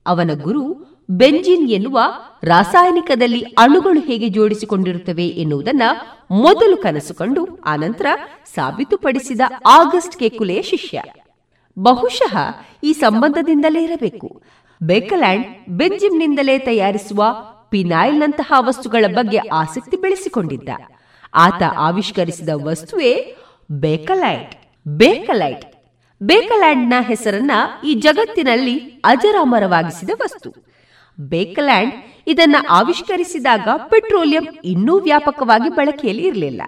ಅವನ 0.05 0.31
ಗುರು 0.41 0.63
ಬೆಂಜಿನ್ 1.09 1.69
ಎನ್ನುವ 1.69 1.99
ರಾಸಾಯನಿಕದಲ್ಲಿ 2.43 3.41
ಅಣುಗಳು 3.41 3.99
ಹೇಗೆ 3.99 4.29
ಜೋಡಿಸಿಕೊಂಡಿರುತ್ತವೆ 4.29 5.27
ಎನ್ನುವುದನ್ನ 5.27 5.81
ಮೊದಲು 6.31 6.77
ಕನಸುಕೊಂಡು 6.77 7.61
ಆನಂತರ 7.61 8.05
ಸಾಬೀತುಪಡಿಸಿದ 8.55 9.41
ಆಗಸ್ಟ್ 9.69 10.15
ಕೆಕುಲೆಯ 10.15 10.61
ಶಿಷ್ಯ. 10.61 11.01
ಬಹುಶಃ 11.79 12.37
ಈ 12.83 12.93
ಸಂಬಂಧದಿಂದಲೇ 12.93 13.83
ಇರಬೇಕು. 13.83 14.41
ಬೇಕಲ್ಯಾಂಡ್ 14.83 15.47
ಬೆಂಜಿಮ್ನಿಂದಲೇ 15.69 16.59
ತಯಾರಿಸುವ 16.59 17.25
ಪಿನಾಯಿಲ್ನಂತಹ 17.69 18.53
ವಸ್ತುಗಳ 18.59 19.05
ಬಗ್ಗೆ 19.15 19.37
ಆಸಕ್ತಿ 19.37 19.97
ಬೆಳೆಸಿಕೊಂಡಿದ್ದ. 19.97 20.69
ಆತ 21.33 21.63
ಆವಿಷ್ಕರಿಸಿದ 21.77 22.49
ವಸ್ತುವೇ 22.63 23.35
ಬೇಕಲೈಟ್ 23.71 24.55
ಬೇಕಲೈಟ್ 24.87 25.65
ಬೇಕಲ್ಯಾಂಡ್ನ 26.23 26.93
ಹೆಸರನ್ನ 26.99 27.51
ಈ 27.85 27.93
ಜಗತ್ತಿನಲ್ಲಿ 27.93 29.01
ಅಜರಾಮರವಾಗಿಸಿದ 29.03 30.09
ವಸ್ತು. 30.21 30.72
ಬೇಕಲ್ಯಾಂಡ್ 31.19 31.93
ಇದನ್ನ 32.27 32.55
ಆವಿಷ್ಕರಿಸಿದಾಗ 32.69 33.67
ಪೆಟ್ರೋಲಿಯಂ 33.89 34.47
ಇನ್ನೂ 34.63 34.99
ವ್ಯಾಪಕವಾಗಿ 34.99 35.69
ಬಳಕೆಯಲ್ಲಿ 35.69 36.23
ಇರಲಿಲ್ಲ. 36.23 36.61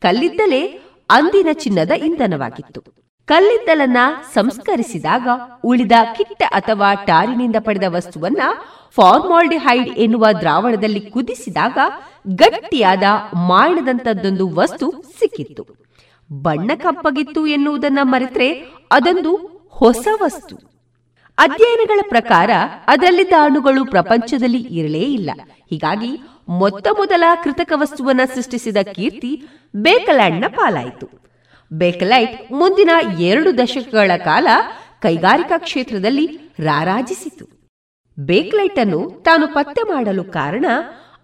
ಕಲ್ಲಿದ್ದಲೇ 0.00 0.80
ಅಂದಿನ 1.10 1.46
ಚಿನ್ನದ 1.52 1.90
ಇಂಧನವಾಗಿತ್ತು. 1.90 2.82
ಕಲ್ಲಿದ್ದಲನ್ನ 3.24 3.96
ಸಂಸ್ಕರಿಸಿದಾಗ 4.34 5.28
ಉಳಿದ 5.64 5.92
ಕಿಟ್ಟ 6.16 6.42
ಅಥವಾ 6.50 6.94
ಟಾರಿನಿಂದ 6.94 7.56
ಪಡೆದ 7.60 7.82
ವಸ್ತುವನ್ನ 7.88 8.42
ಫಾರ್ಮಾಲ್ಡಿಹೈಡ್ 8.94 9.88
ಎನ್ನುವ 9.88 10.26
ದ್ರಾವಣದಲ್ಲಿ 10.40 11.00
ಕುದಿಸಿದಾಗ 11.00 11.78
ಗಟ್ಟಿಯಾದ 12.28 13.02
ಮಾಡಿದಂಥದ್ದೊಂದು 13.34 14.54
ವಸ್ತು 14.54 14.92
ಸಿಕ್ಕಿತ್ತು. 15.18 15.66
ಬಣ್ಣ 16.32 16.70
ಕಪ್ಪಗಿತ್ತು 16.76 17.46
ಎನ್ನುವುದನ್ನ 17.46 17.98
ಮರೆತರೆ 18.02 18.52
ಅದೊಂದು 18.90 19.36
ಹೊಸ 19.70 20.08
ವಸ್ತು. 20.22 20.71
ಅಧ್ಯಯನಗಳ 21.38 22.00
ಪ್ರಕಾರ 22.08 22.50
ಅದರಲ್ಲಿದ್ದ 22.86 23.32
ಅಣುಗಳು 23.40 23.84
ಪ್ರಪಂಚದಲ್ಲಿ 23.84 24.58
ಇರಲೇ 24.58 25.00
ಇಲ್ಲ. 25.00 25.30
ಹೀಗಾಗಿ 25.70 26.20
ಮೊತ್ತ 26.48 26.88
ಮೊದಲ 26.88 27.24
ಕೃತಕ 27.44 27.72
ವಸ್ತುವನ್ನ 27.76 28.20
ಸೃಷ್ಟಿಸಿದ 28.34 28.76
ಕೀರ್ತಿ 28.94 29.42
ಬೇಕಲ್ಯಾಂಡ್ನ 29.76 30.44
ಪಾಲಾಯಿತು. 30.48 31.08
ಬೇಕಲೈಟ್ 31.72 32.52
ಮುಂದಿನ 32.52 32.90
ಎರಡು 33.18 33.58
ದಶಕಗಳ 33.58 34.10
ಕಾಲ 34.16 34.46
ಕೈಗಾರಿಕಾ 35.00 35.58
ಕ್ಷೇತ್ರದಲ್ಲಿ 35.58 36.26
ರಾರಾಜಿಸಿತು. 36.58 37.46
ಬೇಕ್ಲೈಟ್ 38.18 38.78
ಅನ್ನು 38.78 39.22
ತಾನು 39.24 39.46
ಪತ್ತೆ 39.46 39.82
ಮಾಡಲು 39.82 40.24
ಕಾರಣ 40.24 40.66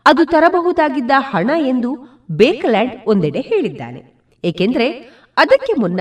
ಅದು 0.06 0.24
ತರಬಹುದಾಗಿದ್ದ 0.24 1.10
ಹಣ 1.16 1.50
ಎಂದು 1.66 2.20
ಬೇಕಲ್ಯಾಂಡ್ 2.30 2.92
ಒಂದೆಡೆ 3.06 3.40
ಹೇಳಿದ್ದಾನೆ. 3.40 4.02
ಏಕೆಂದರೆ 4.44 4.90
ಅದಕ್ಕೆ 5.36 5.72
ಮುನ್ನ 5.80 6.00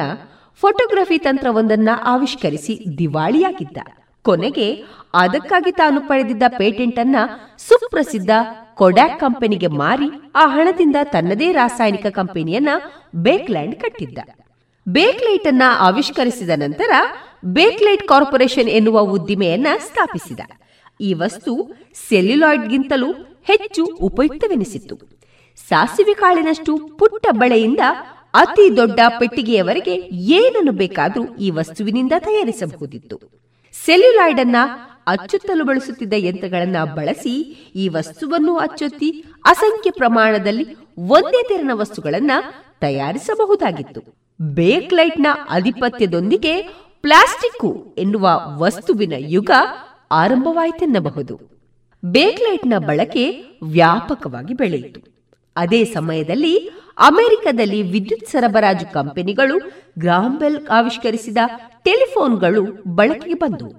ಫೋಟೋಗ್ರಫಿ 0.61 1.17
ತಂತ್ರವೊಂದನ್ನ 1.17 1.89
ಆವಿಷ್ಕರಿಸಿ 2.03 2.97
ದಿವಾಳಿಯಾಗಿದ್ದ. 2.97 3.77
ಕೊನೆಗೆ 4.21 4.83
ಅದಕ್ಕಾಗಿ 5.13 5.71
ತಾನು 5.71 6.01
ಪಡೆದಿದ್ದ 6.01 6.43
ಪೇಟೆಂಟ್ 6.57 6.99
ಅನ್ನ 6.99 7.15
ಸುಪ್ರಸಿದ್ಧ 7.57 8.29
ಕೊಡ್ಯಾಕ್ 8.75 9.19
ಕಂಪನಿಗೆ 9.19 9.67
ಮಾರಿ 9.67 10.09
ಆ 10.35 10.45
ಹಣದಿಂದ 10.45 10.95
ತನ್ನದೇ 11.03 11.51
ರಾಸಾಯನಿಕ 11.51 12.05
ಕಂಪನಿಯನ್ನ 12.05 12.69
ಬೇಕ್ಲ್ಯಾಂಡ್ 13.15 13.75
ಕಟ್ಟಿದ್ದ. 13.75 14.17
ಬೇಕ್ಲೈಟ್ 14.89 15.47
ಅನ್ನ 15.47 15.63
ಆವಿಷ್ಕರಿಸಿದ 15.79 16.49
ನಂತರ 16.55 16.91
ಬೇಕ್ಲೈಟ್ 17.45 18.07
ಕಾರ್ಪೊರೇಷನ್ 18.07 18.69
ಎನ್ನುವ 18.69 18.99
ಉದ್ದಿಮೆಯನ್ನ 18.99 19.67
ಸ್ಥಾಪಿಸಿದ. 19.79 20.39
ಈ 21.01 21.13
ವಸ್ತು 21.13 21.75
ಸೆಲ್ಯುಲಾಯ್ಡ್ಗಿಂತಲೂ 22.09 23.13
ಹೆಚ್ಚು 23.43 23.85
ಉಪಯುಕ್ತವೆನಿಸಿತ್ತು. 23.85 24.95
ಸಾಸಿವೆ 25.69 26.13
ಕಾಳಿನಷ್ಟು 26.13 26.77
ಪುಟ್ಟ 26.77 27.27
ಬಳೆಯಿಂದ 27.31 27.79
ಅತಿ 28.37 28.77
ದೊಡ್ಡ 28.77 28.99
ಪೆಟ್ಟಿಗೆಯವರೆಗೆ 29.19 29.95
ಏನನ್ನು 30.35 30.71
ಬೇಕಾದರೂ 30.71 31.35
ಈ 31.35 31.49
ವಸ್ತುವಿನಿಂದ 31.49 32.11
ತಯಾರಿಸಬಹುದಿತ್ತು. 32.19 33.19
ಸೆಲ್ಯುಲಾಯ್ಡ್ 33.85 34.39
ಅನ್ನ 34.39 34.55
ಅಚ್ಚುತ್ತಲು 35.07 35.63
ಬಳಸುತ್ತಿದ್ದ 35.63 36.13
ಯಂತ್ರಗಳನ್ನ 36.17 36.75
ಬಳಸಿ 36.95 37.35
ಈ 37.75 37.87
ವಸ್ತುವನ್ನು 37.87 38.57
ಅಚ್ಚೊತ್ತಿ 38.57 39.09
ಅಸಂಖ್ಯ 39.45 39.91
ಪ್ರಮಾಣದಲ್ಲಿ 39.91 40.65
ಒಂದೇ 40.97 41.43
ತೆರನ 41.43 41.71
ವಸ್ತುಗಳನ್ನ 41.73 42.31
ತಯಾರಿಸಬಹುದಾಗಿತ್ತು. 42.81 44.01
ಬೇಕ್ಲೈಟ್ನ 44.41 45.27
ಅಧಿಪತ್ಯದೊಂದಿಗೆ 45.49 46.61
ಪ್ಲಾಸ್ಟಿಕ್ಕು 47.01 47.95
ಎನ್ನುವ 47.97 48.29
ವಸ್ತುವಿನ 48.57 49.13
ಯುಗ 49.17 49.51
ಆರಂಭವಾಯಿತೆನ್ನಬಹುದು. 50.11 51.39
ಬೇಕ್ಲೈಟ್ನ 52.05 52.73
ಬಳಕೆ 52.77 53.25
ವ್ಯಾಪಕವಾಗಿ 53.63 54.53
ಬೆಳೆಯಿತು. 54.53 55.01
ಅದೇ 55.55 55.83
ಸಮಯದಲ್ಲಿ 55.83 56.69
ಅಮೆರಿಕದಲ್ಲಿ 56.97 57.81
ವಿದ್ಯುತ್ 57.81 58.25
ಸರಬರಾಜು 58.25 58.93
ಕಂಪನಿಗಳು 58.93 59.71
ಗ್ರಾಂಬೆಲ್ 59.99 60.67
ಆವಿಷ್ಕರಿಸಿದ 60.67 61.37
ಟೆಲಿಫೋನ್ಗಳು 61.83 62.65
ಬಳಕೆಗೆ 62.87 63.33
ಬಂದವು. 63.33 63.73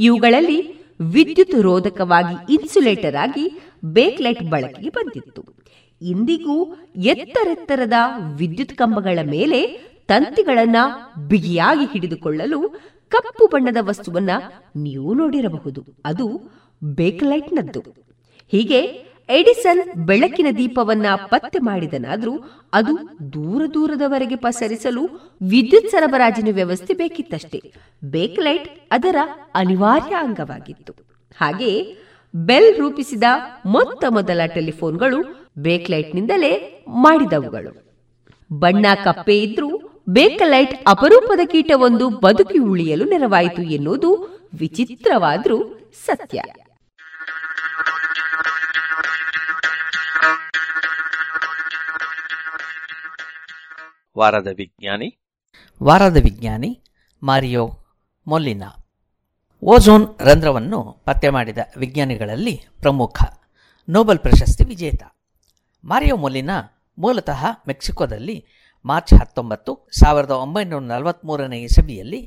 ಇವುಗಳಲ್ಲಿ 0.00 0.78
ವಿದ್ಯುತ್ 1.00 1.54
ರೋಧಕವಾಗಿ 1.60 2.54
ಇನ್ಸುಲೇಟರ್ 2.54 3.16
ಆಗಿ 3.16 3.60
ಬೇಕ್ಲೈಟ್ 3.84 4.42
ಬಳಕೆಗೆ 4.42 4.88
ಬಂದಿತ್ತು. 4.88 5.44
ಇಂದಿಗೂ 6.02 6.74
ಎತ್ತರೆತ್ತರದ 6.96 7.92
ವಿದ್ಯುತ್ 8.36 8.72
ಕಂಬಗಳ 8.72 9.18
ಮೇಲೆ 9.26 9.66
ತಂತಿಗಳನ್ನ 10.06 10.76
ಬಿಗಿಯಾಗಿ 11.28 11.92
ಹಿಡಿದುಕೊಳ್ಳಲು 11.92 12.68
ಕಪ್ಪು 13.08 13.46
ಬಣ್ಣದ 13.46 13.76
ವಸ್ತುವನ್ನ 13.80 14.30
ನೀವು 14.76 15.14
ನೋಡಿರಬಹುದು. 15.14 15.84
ಅದು 16.04 16.40
ಬೇಕ್ಲೈಟ್ನದ್ದು. 16.84 17.80
ಹೀಗೆ 18.48 19.07
ಎಡಿಸನ್ 19.30 20.06
ಬೆಳಕಿನ 20.06 20.46
ದೀಪವನ್ನ 20.56 21.06
ಪತ್ತೆ 21.24 21.58
ಮಾಡಿದನಾದ್ರೂ 21.58 22.32
ಅದು 22.72 23.18
ದೂರ 23.32 23.62
ದೂರದವರೆಗೆ 23.74 24.36
ಪಸರಿಸಲು 24.36 25.04
ವಿದ್ಯುತ್ 25.42 25.88
ಸರಬರಾಜಿನ 25.88 26.54
ವ್ಯವಸ್ಥೆ 26.54 26.94
ಬೇಕಿತ್ತಷ್ಟೇ. 26.94 27.72
ಬೇಕ್ಲೈಟ್ 28.04 28.68
ಅದರ 28.90 29.16
ಅನಿವಾರ್ಯ 29.54 30.14
ಅಂಗವಾಗಿತ್ತು. 30.14 30.92
ಹಾಗೆ 31.40 31.96
ಬೆಲ್ 32.34 32.76
ರೂಪಿಸಿದ 32.76 33.24
ಮೊತ್ತ 33.66 34.04
ಮೊದಲ 34.08 34.40
ಟೆಲಿಫೋನ್ಗಳು 34.46 35.48
ಬೇಕ್ಲೈಟ್ನಿಂದಲೇ 35.58 36.84
ಮಾಡಿದವುಗಳು. 36.88 37.88
ಬಣ್ಣ 38.52 38.86
ಕಪ್ಪೆ 39.04 39.38
ಇದ್ರೂ 39.38 39.80
ಬೇಕಲೈಟ್ 40.08 40.88
ಅಪರೂಪದ 40.88 41.40
ಕೀಟವೊಂದು 41.46 42.08
ಬದುಕಿ 42.08 42.58
ಉಳಿಯಲು 42.58 43.04
ನೆರವಾಯಿತು 43.04 43.62
ಎನ್ನುವುದು 43.62 44.40
ವಿಚಿತ್ರವಾದ್ರೂ 44.58 45.80
ಸತ್ಯ. 46.06 46.42
ವಾರದ 54.18 54.48
ವಿಜ್ಞಾನಿ. 54.56 55.08
ವಾರದ 55.82 56.16
ವಿಜ್ಞಾನಿ 56.16 56.70
ಮಾರಿಯೋ 57.22 57.64
ಮೊಲ್ಲಿನಾ. 58.26 58.68
ಓಝೋನ್ 59.62 60.06
ರಂಧ್ರವನ್ನು 60.20 60.80
ಪತ್ತೆ 61.04 61.28
ಮಾಡಿದ 61.28 61.58
ವಿಜ್ಞಾನಿಗಳಲ್ಲಿ 61.76 62.54
ಪ್ರಮುಖ 62.80 63.18
ನೋಬೆಲ್ 63.88 64.18
ಪ್ರಶಸ್ತಿ 64.18 64.64
ವಿಜೇತ. 64.64 65.02
ಮಾರಿಯೋ 65.84 66.16
ಮೊಲಿನಾ 66.16 66.56
ಮೂಲತಃ 66.98 67.46
ಮೆಕ್ಸಿಕೋದಲ್ಲಿ 67.68 68.46
ಮಾರ್ಚ್ 68.84 69.14
ಹತ್ತೊಂಬತ್ತು, 69.14 69.72
ಸಾವಿರದ 70.00 70.30
ಒಂಬೈನೂರ 70.30 70.82
ನಲವತ್ತ್ಮೂರನೇ 70.82 71.60
ಇಸವಿಯಲ್ಲಿ 71.60 72.20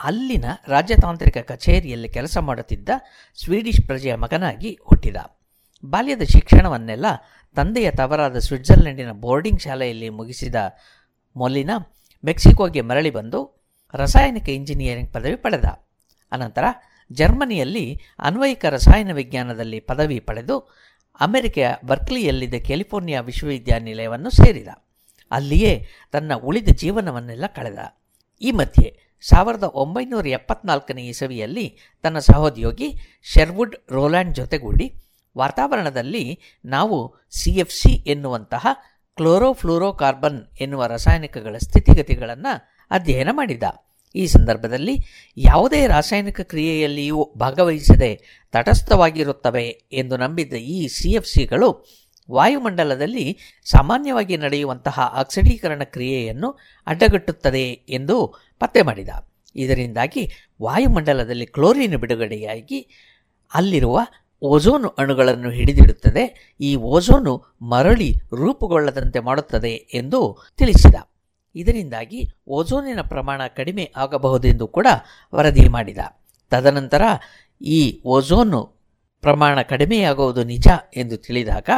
ಅಲ್ಲಿನ 0.00 0.44
ರಾಜ್ಯತಾಂತ್ರಿಕ 0.68 1.38
ಕಚೇರಿಯಲ್ಲಿ 1.38 2.08
ಕೆಲಸ 2.08 2.38
ಮಾಡುತ್ತಿದ್ದ 2.38 2.88
ಸ್ವೀಡಿಷ್ 3.44 3.86
ಪ್ರಜೆಯ 3.86 4.14
ಮಗನಾಗಿ 4.14 4.78
ಹುಟ್ಟಿದ. 4.84 5.16
ಬಾಲ್ಯದ 5.84 6.22
ಶಿಕ್ಷಣವನ್ನೆಲ್ಲ 6.22 7.06
ತಂದೆಯ 7.56 7.90
ತವರಾದ 7.90 8.38
ಸ್ವಿಟ್ಜರ್ಲೆಂಡಿನ 8.38 9.12
ಬೋರ್ಡಿಂಗ್ 9.12 9.60
ಶಾಲೆಯಲ್ಲಿ 9.60 10.08
ಮುಗಿಸಿದ 10.08 10.54
ಮೊಲಿನಾ 11.36 11.76
ಮೆಕ್ಸಿಕೋಗೆ 12.24 12.80
ಮರಳಿ 12.80 13.10
ಬಂದು 13.10 13.40
ರಾಸಾಯನಿಕ 13.94 14.48
ಇಂಜಿನಿಯರಿಂಗ್ 14.48 15.12
ಪದವಿ 15.12 15.36
ಪಡೆದ. 15.36 15.64
ಅನಂತರ 16.32 16.64
ಜರ್ಮನಿಯಲ್ಲಿ 17.12 18.00
ಅನ್ವಯಿಕ 18.18 18.64
ರಸಾಯನ 18.64 19.12
ವಿಜ್ಞಾನದಲ್ಲಿ 19.12 19.80
ಪದವಿ 19.80 20.18
ಪಡೆದು 20.20 20.56
ಅಮೆರಿಕೆಯ 21.20 21.68
ಬರ್ಕ್ಲಿಯಲ್ಲಿದ್ದ 21.84 22.54
ಕ್ಯಾಲಿಫೋರ್ನಿಯಾ 22.54 23.20
ವಿಶ್ವವಿದ್ಯಾನಿಲಯವನ್ನು 23.20 24.30
ಸೇರಿದ. 24.30 24.68
ಅಲ್ಲಿಯೇ 25.30 25.86
ತನ್ನ 26.12 26.34
ಉಳಿದ 26.34 26.68
ಜೀವನವನ್ನೆಲ್ಲ 26.68 27.46
ಕಳೆದ. 27.46 27.78
ಈ 28.40 28.50
ಮಧ್ಯೆ 28.50 28.88
ಸಾವಿರದ 29.20 29.62
ಒಂಬೈನೂರ 29.62 30.26
ಎಪ್ಪತ್ನಾಲ್ಕನೇ 30.26 31.02
ಇಸವಿಯಲ್ಲಿ 31.06 31.78
ತನ್ನ 32.02 32.18
ಸಹೋದ್ಯೋಗಿ 32.18 32.88
ಶೆರ್ವುಡ್ 33.22 33.76
ರೋಲ್ಯಾಂಡ್ 33.90 34.36
ಜೊತೆಗೂಡಿ 34.36 34.86
ವಾತಾವರಣದಲ್ಲಿ 35.36 36.40
ನಾವು 36.64 37.14
ಸಿ 37.30 37.50
ಎಫ್ 37.50 37.72
ಸಿ 37.72 37.92
ಎನ್ನುವಂತಹ 37.92 38.66
ಕ್ಲೋರೋಫ್ಲೋರೋಕಾರ್ಬನ್ 39.16 40.40
ಎನ್ನುವ 40.60 40.86
ರಾಸಾಯನಿಕಗಳ 40.86 41.56
ಸ್ಥಿತಿಗತಿಗಳನ್ನು 41.58 42.52
ಅಧ್ಯಯನ 42.90 43.28
ಮಾಡಿದ. 43.32 43.62
ಈ 44.14 44.26
ಸಂದರ್ಭದಲ್ಲಿ 44.26 44.96
ಯಾವುದೇ 45.36 45.86
ರಾಸಾಯನಿಕ 45.86 46.40
ಕ್ರಿಯೆಯಲ್ಲಿಯೂ 46.40 47.34
ಭಾಗವಹಿಸದೆ 47.38 48.10
ತಟಸ್ಥವಾಗಿರುತ್ತವೆ 48.52 49.66
ಎಂದು 49.92 50.16
ನಂಬಿದ್ದ 50.16 50.52
ಈ 50.52 50.88
ಸಿ 50.88 51.10
ಎಫ್ 51.10 51.26
ಸಿಗಳು 51.26 51.86
ವಾಯುಮಂಡಲದಲ್ಲಿ 52.30 53.38
ಸಾಮಾನ್ಯವಾಗಿ 53.64 54.36
ನಡೆಯುವಂತಹ 54.36 55.00
ಆಕ್ಸಿಡೀಕರಣ 55.00 55.82
ಕ್ರಿಯೆಯನ್ನು 55.84 56.58
ಅಡ್ಡಗಟ್ಟುತ್ತದೆ 56.86 57.64
ಎಂದು 57.70 58.34
ಪತ್ತೆ 58.60 58.82
ಮಾಡಿದ. 58.82 59.08
ಇದರಿಂದಾಗಿ 59.56 60.30
ವಾಯುಮಂಡಲದಲ್ಲಿ 60.62 61.46
ಕ್ಲೋರಿನ್ 61.46 61.96
ಬಿಡುಗಡೆಯಾಗಿ 61.96 62.80
ಅಲ್ಲಿರುವ 63.54 64.00
ಓಝೋನು 64.46 64.88
ಅಣುಗಳನ್ನು 64.88 65.50
ಹಿಡಿದಿಡುತ್ತದೆ. 65.50 66.54
ಈ 66.60 66.76
ಓಝೋನು 66.76 67.44
ಮರಳಿ 67.62 68.20
ರೂಪುಗೊಳ್ಳದಂತೆ 68.34 69.20
ಮಾಡುತ್ತದೆ 69.20 69.70
ಎಂದು 69.70 70.38
ತಿಳಿಸಿದ. 70.56 70.94
ಇದರಿಂದಾಗಿ 71.54 72.28
ಓಝೋನಿನ 72.48 73.00
ಪ್ರಮಾಣ 73.00 73.40
ಕಡಿಮೆ 73.56 73.92
ಆಗಬಹುದೆಂದು 73.96 74.68
ಕೂಡ 74.68 74.86
ವರದಿ 75.34 75.68
ಮಾಡಿದ. 75.68 75.98
ತದನಂತರ 76.50 77.02
ಈ 77.62 78.02
ಓಝೋನು 78.06 78.62
ಪ್ರಮಾಣ 79.20 79.62
ಕಡಿಮೆಯಾಗುವುದು 79.62 80.44
ನಿಜ 80.44 80.68
ಎಂದು 80.96 81.16
ತಿಳಿದಾಗ 81.16 81.68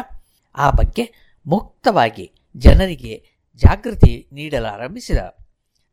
ಆ 0.57 0.71
ಬಗ್ಗೆ 0.71 1.35
ಮುಕ್ತವಾಗಿ 1.47 2.33
ಜನರಿಗೆ 2.57 3.25
ಜಾಗೃತಿ 3.57 4.29
ನೀಡಲಾರಂಭಿಸಿದ. 4.33 5.19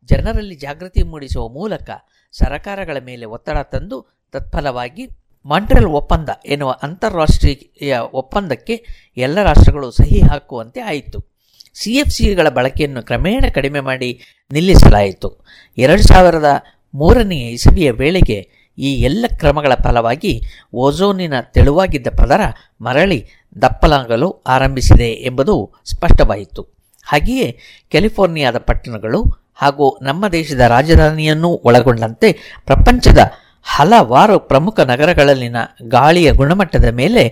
ಜನರಲ್ಲಿ 0.04 0.56
ಜಾಗೃತಿ 0.56 1.04
ಮೂಡಿಸುವ 1.04 1.48
ಮೂಲಕ 1.48 1.90
ಸರಕಾರಗಳ 2.32 2.98
ಮೇಲೆ 3.00 3.26
ಒತ್ತಡ 3.26 3.58
ತಂದು 3.58 4.28
ತತ್ಫಲವಾಗಿ 4.32 5.08
ಮಾಂಟ್ರಿಯಲ್ 5.46 5.86
ಒಪ್ಪಂದ 5.86 6.30
ಎನ್ನುವ 6.46 6.80
ಅಂತಾರಾಷ್ಟ್ರೀಯ 6.84 7.98
ಒಪ್ಪಂದಕ್ಕೆ 8.14 8.86
ಎಲ್ಲ 9.18 9.44
ರಾಷ್ಟ್ರಗಳು 9.44 9.92
ಸಹಿ 9.92 10.22
ಹಾಕುವಂತೆ 10.22 10.82
ಆಯಿತು. 10.82 11.34
ಸಿ 11.74 11.92
ಎಫ್ 11.92 12.10
ಸಿಗಳ 12.10 12.50
ಬಳಕೆಯನ್ನು 12.50 13.04
ಕ್ರಮೇಣ 13.04 13.46
ಕಡಿಮೆ 13.54 13.80
ಮಾಡಿ 13.80 14.20
ನಿಲ್ಲಿಸಲಾಯಿತು. 14.52 15.46
ಎರಡು 15.78 16.04
ಸಾವಿರದ 16.04 16.50
ಮೂರನೆಯ 16.96 17.50
ಇಸವಿಯ 17.50 17.92
ವೇಳೆಗೆ 17.92 18.50
ಈ 18.78 19.02
ಎಲ್ಲ 19.02 19.26
ಕ್ರಮಗಳ 19.40 19.74
ಫಲವಾಗಿ 19.84 20.42
ಓಝೋನಿನ 20.74 21.34
ತೆಳುವಾಗಿದ್ದ 21.42 22.08
ಪದರ 22.08 22.42
ಮರಳಿ 22.82 23.26
ದಪ್ಪಲಾಗಲು 23.62 24.44
ಆರಂಭಿಸಿದೆ 24.48 25.10
ಎಂಬುದು 25.10 25.74
ಸ್ಪಷ್ಟವಾಯಿತು. 25.86 26.74
ಹಾಗೆಯೇ 27.04 27.60
ಕ್ಯಾಲಿಫೋರ್ನಿಯಾದ 27.90 28.58
ಪಟ್ಟಣಗಳು 28.58 29.44
ಹಾಗೂ 29.56 30.00
ನಮ್ಮ 30.02 30.28
ದೇಶದ 30.28 30.60
ರಾಜಧಾನಿಯನ್ನೂ 30.60 31.50
ಒಳಗೊಂಡಂತೆ 31.50 32.60
ಪ್ರಪಂಚದ 32.66 33.32
ಹಲವಾರು 33.64 34.40
ಪ್ರಮುಖ 34.40 34.80
ನಗರಗಳಲ್ಲಿನ 34.80 35.56
ಗಾಳಿಯ 35.88 36.32
ಗುಣಮಟ್ಟದ 36.32 36.86
ಮೇಲೆ 36.86 37.24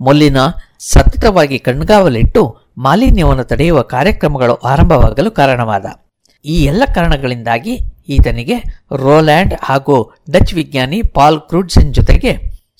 ಮೊಲ್ಲಿನ 0.00 0.36
ಸತತವಾಗಿ 0.78 1.58
ಕಣ್ಗಾವಲಿಟ್ಟು 1.58 2.56
ಮಾಲಿನ್ಯವನ್ನು 2.78 3.44
ತಡೆಯುವ 3.44 3.82
ಕಾರ್ಯಕ್ರಮಗಳು 3.82 4.54
ಆರಂಭವಾಗಲು 4.54 5.30
ಕಾರಣವಾದ. 5.30 5.86
ಈ 6.44 6.64
ಎಲ್ಲ 6.64 6.82
ಕಾರಣಗಳಿಂದಾಗಿ 6.94 7.78
ಈತನಿಗೆ 8.08 8.56
ರೋಲ್ಯಾಂಡ್ 8.96 9.54
ಹಾಗೂ 9.62 10.14
ಡಚ್ 10.30 10.54
ವಿಜ್ಞಾನಿ 10.54 11.02
ಪಾಲ್ 11.02 11.40
ಕ್ರೂಡ್ಸನ್ 11.40 11.94
ಜೊತೆಗೆ 11.94 12.32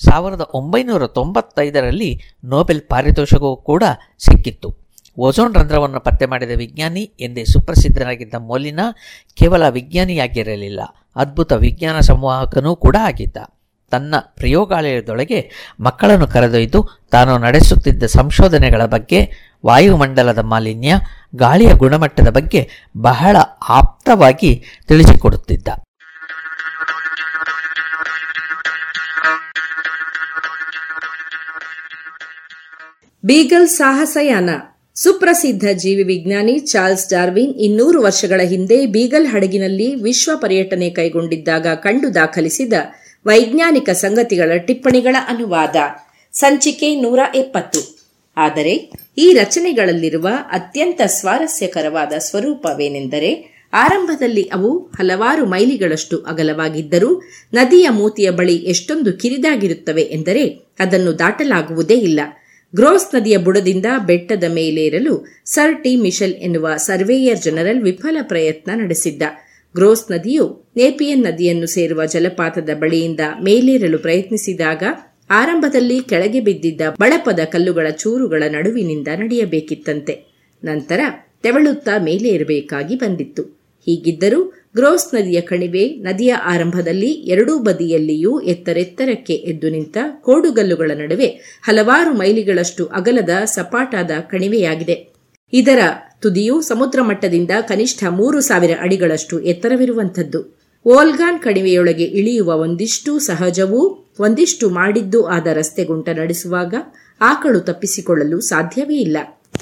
ಸಾವಿರದ 0.04 0.40
ಒಂಬೈನೂರ 0.54 1.06
ತೊಂಬತ್ತೈದರಲ್ಲಿ 1.06 2.20
ನೋಬೆಲ್ 2.44 2.80
ಪಾರಿತೋಷಕವೂ 2.80 3.56
ಕೂಡ 3.56 3.82
ಸಿಕ್ಕಿತ್ತು. 4.18 4.86
ಓಝೋನ್ 5.18 5.54
ರಂಧ್ರವನ್ನು 5.54 6.00
ಪತ್ತೆ 6.00 6.26
ಮಾಡಿದ 6.26 6.50
ವಿಜ್ಞಾನಿ 6.56 7.00
ಎಂದೇ 7.20 7.44
ಸುಪ್ರಸಿದ್ಧನಾಗಿದ್ದ 7.44 8.34
ಮೊಲಿನಾ 8.34 8.96
ಕೇವಲ 9.34 9.68
ವಿಜ್ಞಾನಿಯಾಗಿರಲಿಲ್ಲ. 9.68 10.80
ಅದ್ಭುತ 11.16 11.52
ವಿಜ್ಞಾನ 11.52 12.00
ಸಂವಾಹಕನೂ 12.00 12.76
ಕೂಡ 12.76 12.96
ಆಗಿದ್ದ. 12.96 13.36
ತನ್ನ 13.90 14.14
ಪ್ರಯೋಗಾಲಯದೊಳಗೆ 14.18 15.50
ಮಕ್ಕಳನ್ನು 15.80 16.26
ಕರೆದೊಯ್ದು 16.26 16.88
ತಾನು 17.10 17.38
ನಡೆಸುತ್ತಿದ್ದ 17.38 18.02
ಸಂಶೋಧನೆಗಳ 18.02 18.84
ಬಗ್ಗೆ, 18.84 19.32
ವಾಯುಮಂಡಲದ 19.66 20.38
ಮಾಲಿನ್ಯ, 20.38 20.94
ಗಾಳಿಯ 21.36 21.74
ಗುಣಮಟ್ಟದ 21.74 22.28
ಬಗ್ಗೆ 22.28 22.70
ಬಹಳ 22.96 23.36
ಆಪ್ತವಾಗಿ 23.68 24.64
ತಿಳಿಸಿಕೊಡುತ್ತಿದ್ದ. 24.88 25.68
ಬೀಗಲ್ 33.24 33.68
ಸಾಹಸಯಾನ 33.68 34.50
ಸುಪ್ರಸಿದ್ಧ 34.96 35.64
ಜೀವಿ 35.72 36.02
ವಿಜ್ಞಾನಿ 36.02 36.58
ಚಾರ್ಲ್ಸ್ 36.58 37.10
ಡಾರ್ವಿನ್ 37.10 37.54
ಇನ್ನೂರು 37.54 38.02
ವರ್ಷಗಳ 38.02 38.40
ಹಿಂದೆ 38.40 38.86
ಬೀಗಲ್ 38.86 39.26
ಹಡಗಿನಲ್ಲಿ 39.26 39.94
ವಿಶ್ವ 39.94 40.30
ಪರ್ಯಟನೆ 40.36 40.90
ಕೈಗೊಂಡಿದ್ದಾಗ 40.90 41.66
ಕಂಡು 41.66 42.14
ದಾಖಲಿಸಿದ 42.14 42.72
ವೈಜ್ಞಾನಿಕ 43.26 43.90
ಸಂಗತಿಗಳ 43.90 44.56
ಟಿಪ್ಪಣಿಗಳ 44.56 45.16
ಅನುವಾದ, 45.28 45.76
ಸಂಚಿಕೆ 46.32 47.00
ನೂರ 47.00 47.18
ಎಪ್ಪತ್ತು. 47.34 47.98
ಆದರೆ, 48.36 48.90
ಈ 49.18 49.32
ರಚನೆಗಳಲ್ಲಿರುವ 49.32 50.28
ಅತ್ಯಂತ 50.52 51.00
ಸ್ವಾರಸ್ಯಕರವಾದ 51.06 52.12
ಸ್ವರೂಪವೇನೆಂದರೆ, 52.18 53.62
ಆರಂಭದಲ್ಲಿ 53.72 54.42
ಅವು 54.42 54.78
ಹಲವಾರು 54.78 55.46
ಮೈಲಿಗಳಷ್ಟು 55.46 56.18
ಅಗಲವಾಗಿದ್ದರೂ, 56.18 57.22
ನದಿಯ 57.54 57.88
ಮೂತಿಯ 57.88 58.30
ಬಳಿ 58.30 58.56
ಎಷ್ಟೊಂದು 58.56 59.12
ಕಿರಿದಾಗಿರುತ್ತವೆ 59.12 60.02
ಎಂದರೆ, 60.02 60.48
ಅದನ್ನು 60.78 61.18
ದಾಟಲಾಗುವುದೇ 61.18 61.94
ಇಲ್ಲ. 61.94 62.20
ಗ್ರೋಸ್ 62.76 63.14
ನದಿಯ 63.14 63.36
ಬುಡದಿಂದ 63.36 63.86
ಬೆಟ್ಟದ 64.06 64.44
ಮೇಲೇರಲು 64.52 65.12
ಸರ್ 65.44 65.82
ಟಿ 65.82 65.96
ಮಿಶೆಲ್ 65.96 66.34
ಎನ್ನುವ 66.34 66.68
ಸರ್ವೇಯರ್ 66.76 67.42
ಜನರಲ್ 67.42 67.82
ವಿಫಲ 67.82 68.16
ಪ್ರಯತ್ನ 68.22 68.70
ನಡೆಸಿದ್ದ. 68.74 69.22
ಗ್ರೋಸ್ 69.74 70.12
ನದಿಯು 70.12 70.44
ನೇಪಿಯನ್ 70.76 71.22
ನದಿಯನ್ನು 71.22 71.66
ಸೇರುವ 71.66 72.04
ಜಲಪಾತದ 72.04 72.70
ಬಳಿಯಿಂದ 72.74 73.20
ಮೇಲೇರಲು 73.44 73.98
ಪ್ರಯತ್ನಿಸಿದಾಗ 73.98 74.82
ಆರಂಭದಲ್ಲಿ 75.30 76.00
ಕೆಳಗೆ 76.00 76.40
ಬಿದ್ದಿದ್ದ 76.40 76.80
ಬಳಪದ 77.00 77.40
ಕಲ್ಲುಗಳ 77.52 77.86
ಚೂರುಗಳ 77.90 78.42
ನಡುವಿನಿಂದ 78.48 79.08
ನಡೆಯಬೇಕಿತ್ತಂತೆ. 79.16 80.14
ನಂತರ 80.64 81.00
ತೆವಳುತ್ತಾ 81.42 81.98
ಮೇಲೇರಬೇಕಾಗಿ 81.98 82.96
ಬಂದಿತ್ತು. 82.96 83.42
ಹೀಗಿದ್ದರೂ 83.86 84.40
ಗ್ರೋಸ್ 84.76 85.14
ನದಿಯ 85.14 85.40
ಕಣಿವೆ 85.40 85.88
ನದಿಯ 85.88 86.32
ಆರಂಭದಲ್ಲಿ 86.34 87.10
ಎರಡೂ 87.10 87.58
ಬದಿಯಲ್ಲಿಯೂ 87.58 88.40
ಎತ್ತರೆತ್ತರಕ್ಕೆ 88.40 89.34
ಎದ್ದು 89.34 89.70
ನಿಂತ 89.70 89.96
ಕೋಡುಗಲ್ಲುಗಳ 90.20 90.90
ನಡುವೆ 90.94 91.26
ಹಲವಾರು 91.62 92.12
ಮೈಲಿಗಳಷ್ಟು 92.12 92.86
ಅಗಲದ 92.86 93.44
ಸಪಾಟಾದ 93.44 94.10
ಕಣಿವೆಯಾಗಿದೆ. 94.30 95.14
ಇದರ 95.52 95.78
ತುದಿಯು 96.22 96.60
ಸಮುದ್ರ 96.60 97.02
ಮಟ್ಟದಿಂದ 97.02 97.50
ಕನಿಷ್ಠ 97.68 98.04
ಮೂರು 98.04 98.40
ಸಾವಿರ 98.40 98.70
ಅಡಿಗಳಷ್ಟು 98.80 99.40
ಎತ್ತರವಿರುವಂಥದ್ದು. 99.40 100.40
ಓಲ್ಗಾನ್ 100.86 101.40
ಕಣಿವೆಯೊಳಗೆ 101.42 102.04
ಇಳಿಯುವ 102.04 102.54
ಒಂದಿಷ್ಟು 102.54 103.18
ಸಹಜವೂ 103.18 104.12
ಒಂದಿಷ್ಟು 104.20 104.70
ಮಾಡಿದ್ದು 104.70 105.26
ಆದ 105.26 105.46
ರಸ್ತೆ 105.46 105.84
ಗುಂಟ 105.84 106.08
ನಡೆಸುವಾಗ 106.08 106.74
ಆಕಳು 107.20 107.60
ತಪ್ಪಿಸಿಕೊಳ್ಳಲು 107.60 108.40
ಸಾಧ್ಯವೇ 108.40 108.96
ಇಲ್ಲ. 108.96 109.16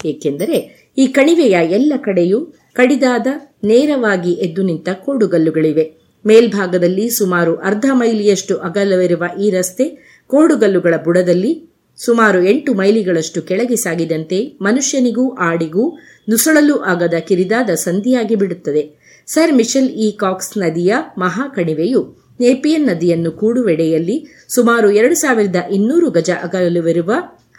ಏಕೆಂದರೆ 0.04 0.58
ಈ 0.98 1.06
ಕಣಿವೆಯ 1.06 1.56
ಎಲ್ಲ 1.70 1.92
ಕಡೆಯೂ 1.96 2.54
ಕಡಿದಾದ 2.76 3.26
ನೇರವಾಗಿ 3.64 4.32
ಎದ್ದು 4.32 4.62
ನಿಂತ 4.62 4.88
ಕೋಡುಗಲ್ಲುಗಳಿವೆ. 4.94 5.84
ಮೇಲ್ಭಾಗದಲ್ಲಿ 6.26 7.10
ಸುಮಾರು 7.10 7.56
ಅರ್ಧ 7.56 7.84
ಮೈಲಿಯಷ್ಟು 7.92 8.56
ಅಗಲವಿರುವ 8.58 9.40
ಈ 9.40 9.50
ರಸ್ತೆ 9.50 9.86
ಕೋಡುಗಲ್ಲುಗಳ 10.26 10.94
ಬುಡದಲ್ಲಿ 11.04 11.52
ಸುಮಾರು 11.98 12.42
ಎಂಟು 12.42 12.74
ಮೈಲಿಗಳಷ್ಟು 12.74 13.42
ಕೆಳಗೆ 13.42 13.76
ಸಾಗಿದಂತೆ 13.76 14.58
ಮನುಷ್ಯನಿಗೂ 14.60 15.34
ಆಡಿಗೂ 15.34 15.98
ನುಸುಳಲು 16.30 16.76
ಆಗದ 16.82 17.14
ಕಿರಿದಾದ 17.18 17.70
ಸಂಧಿಯಾಗಿ 17.70 18.34
ಬಿಡುತ್ತದೆ. 18.34 18.82
Sir 19.26 19.52
Michel 19.52 19.90
E. 19.90 20.10
ಕಾಕ್ಸ್ 20.12 20.58
ನದಿಯ 20.58 20.94
ಮಹಾ 21.18 21.48
ಕಣಿವೆಯು 21.48 22.00
ನೇಪಿಯನ್ 22.40 22.86
ನದಿಯನ್ನು 22.86 23.30
ಕೂಡುವೆಡೆಯಲ್ಲಿ 23.32 24.16
ಸುಮಾರು 24.48 24.90
ಎರಡು 24.90 25.14
ಸಾವಿರದ 25.14 25.56
ಇನ್ನೂರು 25.70 26.10
ಗಜ 26.10 26.30
ಅಗಲವಿರುವ 26.42 27.12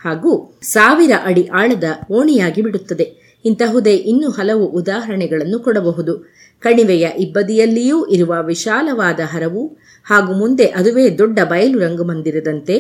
ಹಾಗೂ 0.05 0.59
ಸಾವಿರ 0.61 1.11
ಅಡಿ 1.23 1.49
ಆಳದ 1.53 1.83
ಓಣಿಯಾಗಿ 2.11 2.61
ಬಿಡುತ್ತದೆ. 2.61 3.24
ಇಂತಹುದೇ 3.45 3.95
ಇನ್ನು 3.95 4.30
ಹಲವು 4.30 4.65
ಉದಾಹರಣೆಗಳನ್ನು 4.65 5.59
ಕೊಡಬಹುದು. 5.59 6.13
ಕಣಿವೆಯ 6.59 7.09
ಇಬ್ಬದಿಯಲ್ಲಿಯೂ 7.19 8.05
ಇರುವ 8.05 8.35
ವಿಶಾಲವಾದ 8.45 9.19
ಹರವು 9.26 9.77
ಹಾಗೂ 10.03 10.34
ಮುಂದೆ 10.34 10.65
ಅದುವೇ 10.65 11.09
ದೊಡ್ಡ 11.17 11.39
ಬಯಲು 11.43 11.80
ರಂಗಮಂದಿರದಂತೆ 11.80 12.76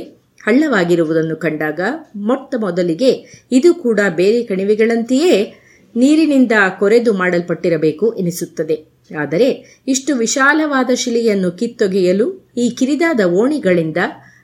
ಹಳ್ಳವಾಗಿರುವುದನ್ನು 0.47 1.35
ಕಂಡಾಗ 1.35 1.79
ಮೊಟ್ಟ 2.15 2.55
ಮೊದಲಿಗೆ 2.57 3.11
ಇದು 3.51 3.73
ಕೂಡ 3.73 3.99
ಬೇರೆ 4.15 4.43
ಕಣಿವೆಗಳಂತೆಯೇ 4.43 5.53
ನೀರಿನಿಂದ 5.95 6.51
ಕೊರೆದು 6.79 7.13
ಮಾಡಲ್ಪಟ್ಟಿರಬೇಕು 7.13 8.13
ಎನಿಸುತ್ತದೆ. 8.13 8.75
ಆದರೆ 9.19 9.47
ಇಷ್ಟು 9.87 10.15
ವಿಶಾಲವಾದ 10.15 10.89
ಶಿಲೆಯನ್ನು 10.95 11.51
ಕಿತ್ತೊಗೆಯಲು 11.51 12.51
ಈ 12.57 12.69
ಕಿರಿದಾದ 12.69 13.19
ಓಣಿಗಳಿಂದ 13.23 13.97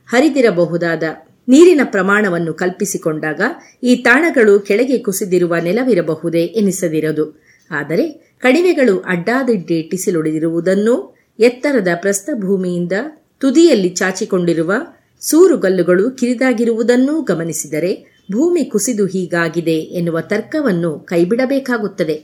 ಹರಿದಿರಬಹುದಾದ 0.08 1.04
ನೀರಿನ 1.52 1.82
ಪ್ರಮಾಣವನ್ನು 1.84 2.54
ಕಲ್ಪಿಸಿಕೊಂಡಾಗ 2.54 3.42
ಈ 3.84 3.96
ತಾಣಗಳು 3.96 4.60
ಕೆಳಗೆ 4.60 4.98
ಕುಸಿದಿರುವ 4.98 5.56
ನೆಲವಿರಬಹುದೇ 5.64 6.44
ಎನಿಸದಿರದು. 6.44 7.26
ಆದರೆ 7.72 8.06
ಕಣಿವೆಗಳು 8.40 9.00
ಅಡ್ಡಾದಿಡ್ಡಿ 9.00 9.82
ಟಿಸಿಲೊಡೆದಿರುವುದನ್ನೂ 9.92 10.96
ಎತ್ತರದ 11.40 11.88
ಪ್ರಸ್ಥಭೂಮಿಯಿಂದ 11.96 12.92
ತುದಿಯಲ್ಲಿ 13.40 13.90
ಚಾಚಿಕೊಂಡಿರುವ 13.90 14.72
ಸೂರುಗಲ್ಲುಗಳು 15.20 16.12
ಕಿರಿದಾಗಿರುವುದನ್ನೂ 16.12 17.22
ಗಮನಿಸಿದರೆ 17.22 17.92
ಭೂಮಿ 18.32 18.64
ಕುಸಿದು 18.66 19.06
ಹೀಗಾಗಿದೆ 19.06 19.78
ಎನ್ನುವ 19.98 20.22
ತರ್ಕವನ್ನು 20.22 21.00
ಕೈಬಿಡಬೇಕಾಗುತ್ತದೆ. 21.00 22.16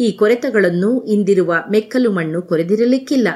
ಈ 0.00 0.12
ಕೊರೆತಗಳನ್ನು 0.12 1.00
ಇಂದಿರುವ 1.00 1.54
ಮೆಕ್ಕಲು 1.70 2.12
ಮಣ್ಣು 2.12 2.42
ಕೊರೆದಿರಲಿಕ್ಕಿಲ್ಲ. 2.42 3.28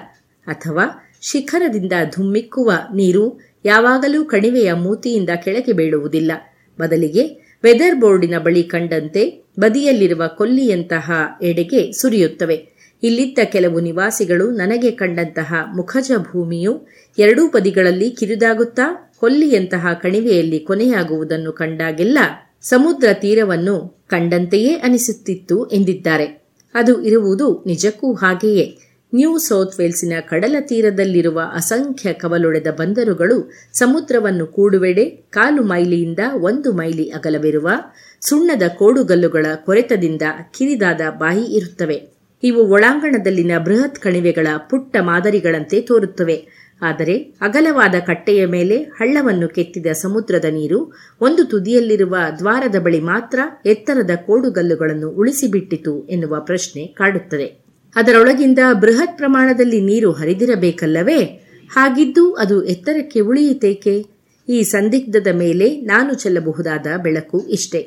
ಅಥವಾ 0.46 0.84
ಶಿಖರದಿಂದ 1.22 1.92
ಧುಮ್ಮಿಕ್ಕುವ 2.16 2.72
ನೀರು 2.94 3.24
ಯಾವಾಗಲೂ 3.64 4.24
ಕಣಿವೆಯ 4.24 4.72
ಮೂತಿಯಿಂದ 4.72 5.30
ಕೆಳಗೆ 5.44 5.72
ಬೀಳುವುದಿಲ್ಲ. 5.72 6.32
ಬದಲಿಗೆ 6.80 7.48
ವೆದರ್ 7.64 8.00
ಬೋರ್ಡಿನ 8.00 8.38
ಬಳಿ 8.38 8.62
ಕಂಡಂತೆ 8.62 9.44
ಬದಿಯಲ್ಲಿರುವ 9.60 10.22
ಕೊಲ್ಲಿಯಂತಹ 10.26 11.12
ಎಡೆಗೆ 11.42 11.92
ಸುರಿಯುತ್ತವೆ. 11.92 12.68
ಇಲ್ಲಿದ್ದ 13.02 13.38
ಕೆಲವು 13.44 13.80
ನಿವಾಸಿಗಳು 13.80 14.50
ನನಗೆ 14.50 14.90
ಕಂಡಂತಹ 14.90 15.54
ಮುಖಜ 15.76 16.12
ಭೂಮಿಯು 16.16 16.86
ಎರಡೂ 17.18 17.50
ಬದಿಗಳಲ್ಲಿ 17.50 18.10
ಕಿರಿದಾಗುತ್ತಾ 18.10 19.14
ಕೊಲ್ಲಿಯಂತಹ 19.20 19.86
ಕಣಿವೆಯಲ್ಲಿ 20.02 20.58
ಕೊನೆಯಾಗುವುದನ್ನು 20.58 21.52
ಕಂಡಾಗೆಲ್ಲ 21.52 22.18
ಸಮುದ್ರ 22.62 23.08
ತೀರವನ್ನು 23.12 24.04
ಕಂಡಂತೆಯೇ 24.08 24.74
ಅನಿಸುತ್ತಿತ್ತು 24.74 25.66
ಎಂದಿದ್ದಾರೆ. 25.66 26.42
ಅದು 26.74 27.02
ಇರುವುದು 27.02 27.64
ನಿಜಕ್ಕೂ 27.66 28.14
ಹಾಗೆಯೇ. 28.14 28.78
ನ್ಯೂ 29.14 29.38
ಸೌತ್ 29.38 29.80
ವೇಲ್ಸಿನ 29.80 30.12
ಕಡಲ 30.20 30.56
ತೀರದಲ್ಲಿರುವ 30.60 31.40
ಅಸಂಖ್ಯ 31.54 32.12
ಕವಲೊಡೆದ 32.12 32.66
ಬಂದರುಗಳು 32.66 33.52
ಸಮುದ್ರವನ್ನು 33.72 34.46
ಕೂಡುವೆಡೆ 34.46 35.04
ಕಾಲು 35.06 35.62
ಮೈಲಿಯಿಂದ 35.62 36.18
ಒಂದು 36.34 36.72
ಮೈಲಿ 36.72 37.10
ಅಗಲವಿರುವ 37.10 37.68
ಸುಣ್ಣದ 38.20 38.62
ಕೋಡುಗಲ್ಲುಗಳ 38.68 39.46
ಕೊರೆತದಿಂದ 39.54 40.22
ಕಿರಿದಾದ 40.58 41.00
ಬಾಯಿ 41.10 41.44
ಇರುತ್ತವೆ. 41.44 42.08
ಇವು 42.42 42.66
ಒಳಾಂಗಣದಲ್ಲಿನ 42.66 43.52
ಬೃಹತ್ 43.64 43.98
ಕಣಿವೆಗಳ 43.98 44.46
ಪುಟ್ಟ 44.70 44.96
ಮಾದರಿಗಳಂತೆ 45.00 45.80
ತೋರುತ್ತವೆ. 45.80 46.68
ಆದರೆ 46.82 47.18
ಅಗಲವಾದ 47.18 47.94
ಕಟ್ಟೆಯ 48.06 48.46
ಮೇಲೆ 48.46 48.76
ಹಳ್ಳವನ್ನು 48.82 49.48
ಕೆತ್ತಿದ 49.48 49.86
ಸಮುದ್ರದ 49.92 50.44
ನೀರು 50.44 50.92
ಒಂದು 51.20 51.44
ತುದಿಯಲ್ಲಿರುವ 51.44 52.16
ದ್ವಾರದ 52.38 52.78
ಬಳಿ 52.78 53.00
ಮಾತ್ರ 53.00 53.38
ಎತ್ತರದ 53.66 54.10
ಕೋಡುಗಲ್ಲುಗಳನ್ನು 54.26 55.10
ಉಳಿಸಿಬಿಟ್ಟಿತು 55.10 56.06
ಎನ್ನುವ 56.06 56.40
ಪ್ರಶ್ನೆ 56.40 56.86
ಕಾಡುತ್ತದೆ. 56.86 57.67
ಅದರೊಳಗಿಂದ 57.98 58.58
ಬೃಹತ್ 58.80 59.16
ಪ್ರಮಾಣದಲ್ಲಿ 59.16 59.80
ನೀರು 59.80 60.12
ಹರಿದಿರಬೇಕಲ್ಲವೇ? 60.12 61.20
ಹಾಗಿದ್ದು 61.70 62.32
ಅದು 62.32 62.64
ಎತ್ತರಕ್ಕೆ 62.64 63.20
ಉಳಿಯಿತೇಕೆ? 63.20 64.06
ಈ 64.48 64.62
ಸಂದಿಗ್ಧದ 64.62 65.26
ಮೇಲೆ 65.34 65.80
ನಾನು 65.80 66.14
ಚೆಲ್ಲಬಹುದಾದ 66.14 66.86
ಬೆಳಕು 67.02 67.38
ಇಷ್ಟೆ. 67.48 67.80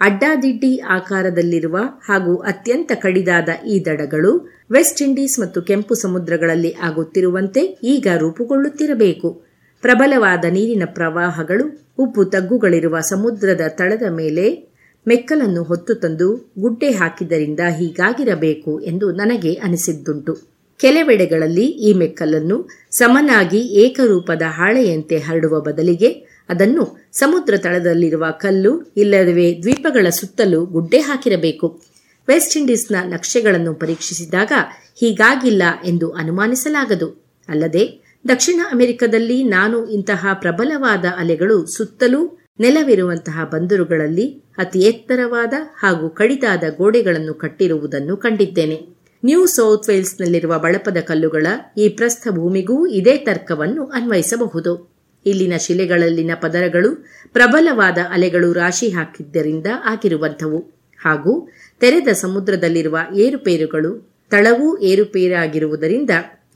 ಅಡ್ಡಾದಿಡ್ಡಿ 0.00 0.76
ಆಕಾರದಲ್ಲಿರುವ 0.76 1.76
ಹಾಗೂ 2.04 2.36
ಅತ್ಯಂತ 2.36 2.92
ಕಡಿದಾದ 2.94 3.48
ಈ 3.66 3.84
ದಡಗಳು 3.84 4.32
ವೆಸ್ಟ್ 4.72 5.02
ಇಂಡೀಸ್ 5.02 5.40
ಮತ್ತು 5.40 5.62
ಕೆಂಪು 5.62 5.94
ಸಮುದ್ರಗಳಲ್ಲಿ 5.94 6.74
ಆಗುತ್ತಿರುವಂತೆ 6.82 7.78
ಈಗ 7.82 8.06
ರೂಪುಗೊಳ್ಳುತ್ತಿರಬೇಕು. 8.18 9.42
ಪ್ರಬಲವಾದ 9.80 10.44
ನೀರಿನ 10.50 10.82
ಪ್ರವಾಹಗಳು, 10.86 11.94
ಉಪ್ಪು 11.98 12.24
ತಗ್ಗುಗಳಿರುವ 12.24 13.00
ಸಮುದ್ರದ 13.00 13.60
ತಳದ 13.68 14.02
ಮೇಲೆ 14.10 14.71
ಮೆಕ್ಕಲನ್ನು 15.06 15.62
ಹೊತ್ತು 15.62 15.94
ತಂದು 15.94 16.52
ಗುಡ್ಡೆ 16.58 16.90
ಹಾಕಿದ್ದರಿಂದ 16.90 17.60
ಹೀಗಾಗಿರಬೇಕು 17.78 18.80
ಎಂದು 18.80 19.12
ನನಗೆ 19.12 19.54
ಅನಿಸಿದ್ದುಂಟು. 19.54 20.52
ಕೆಲವೆಡೆಗಳಲ್ಲಿ 20.78 21.64
ಈ 21.64 21.92
ಮೆಕ್ಕಲನ್ನು 21.92 22.68
ಸಮನಾಗಿ 22.90 23.58
ಏಕರೂಪದ 23.58 24.42
ಹಾಳೆಯಂತೆ 24.48 25.18
ಹರಡುವ 25.18 25.60
ಬದಲಿಗೆ 25.60 26.10
ಅದನ್ನು 26.48 27.10
ಸಮುದ್ರ 27.12 27.54
ತಳದಲ್ಲಿರುವ 27.56 28.26
ಕಲ್ಲು 28.30 28.92
ಇಲ್ಲವೇ 28.96 29.58
ದ್ವೀಪಗಳ 29.62 30.06
ಸುತ್ತಲೂ 30.08 30.66
ಗುಡ್ಡೆ 30.66 30.98
ಹಾಕಿರಬೇಕು. 30.98 31.82
ವೆಸ್ಟ್ 32.28 32.56
ಇಂಡೀಸ್ನ 32.56 32.96
ನಕ್ಷೆಗಳನ್ನು 33.04 33.74
ಪರೀಕ್ಷಿಸಿದಾಗ 33.74 34.52
ಹೀಗಾಗಿಲ್ಲ 35.00 35.62
ಎಂದು 35.84 36.10
ಅನುಮಾನಿಸಲಾಗದು. 36.10 37.08
ಅಲ್ಲದೆ 37.48 38.02
ದಕ್ಷಿಣ 38.28 38.60
ಅಮೆರಿಕದಲ್ಲಿ 38.72 39.44
ನಾನು 39.44 39.86
ಇಂತಹ 39.86 40.26
ಪ್ರಬಲವಾದ 40.34 41.04
ಅಲೆಗಳು 41.16 41.66
ಸುತ್ತಲೂ 41.66 42.41
ನೆಲವಿರುವಂತಹ 42.60 43.44
ಬಂದರುಗಳಲ್ಲಿ 43.52 44.44
ಅತಿ 44.58 44.78
ಎತ್ತರವಾದ 44.78 45.54
ಹಾಗೂ 45.78 46.08
ಕಡಿದಾದ 46.08 46.64
ಗೋಡೆಗಳನ್ನು 46.76 47.34
ಕಟ್ಟಿರುವುದನ್ನು 47.34 48.16
ಕಂಡಿದ್ದೇನೆ. 48.16 48.86
ನ್ಯೂ 49.24 49.46
ಸೌತ್ 49.46 49.88
ವೇಲ್ಸ್ನಲ್ಲಿರುವ 49.88 50.58
ಬಳಪದ 50.58 50.96
ಕಲ್ಲುಗಳ 51.04 51.46
ಈ 51.78 51.88
ಪ್ರಸ್ಥಭೂಮಿಗೂ 51.88 52.86
ಇದೇ 52.86 53.16
ತರ್ಕವನ್ನು 53.16 53.86
ಅನ್ವಯಿಸಬಹುದು. 53.86 54.92
ಇಲ್ಲಿನ 55.26 55.52
ಶಿಲೆಗಳಲ್ಲಿನ 55.60 56.30
ಪದರಗಳು 56.34 56.94
ಪ್ರಬಲವಾದ 57.32 57.98
ಅಲೆಗಳು 58.10 58.52
ರಾಶಿ 58.52 58.88
ಹಾಕಿದ್ದರಿಂದ 58.88 59.66
ಆಗಿರುವಂಥವು. 59.84 60.58
ಹಾಗೂ 60.98 61.48
ತೆರೆದ 61.80 62.08
ಸಮುದ್ರದಲ್ಲಿರುವ 62.08 62.98
ಏರುಪೇರುಗಳು 63.16 64.12
ತಳವೂ 64.30 64.78
ಏರುಪೇರಾಗಿರುವುದರಿಂದ 64.78 66.10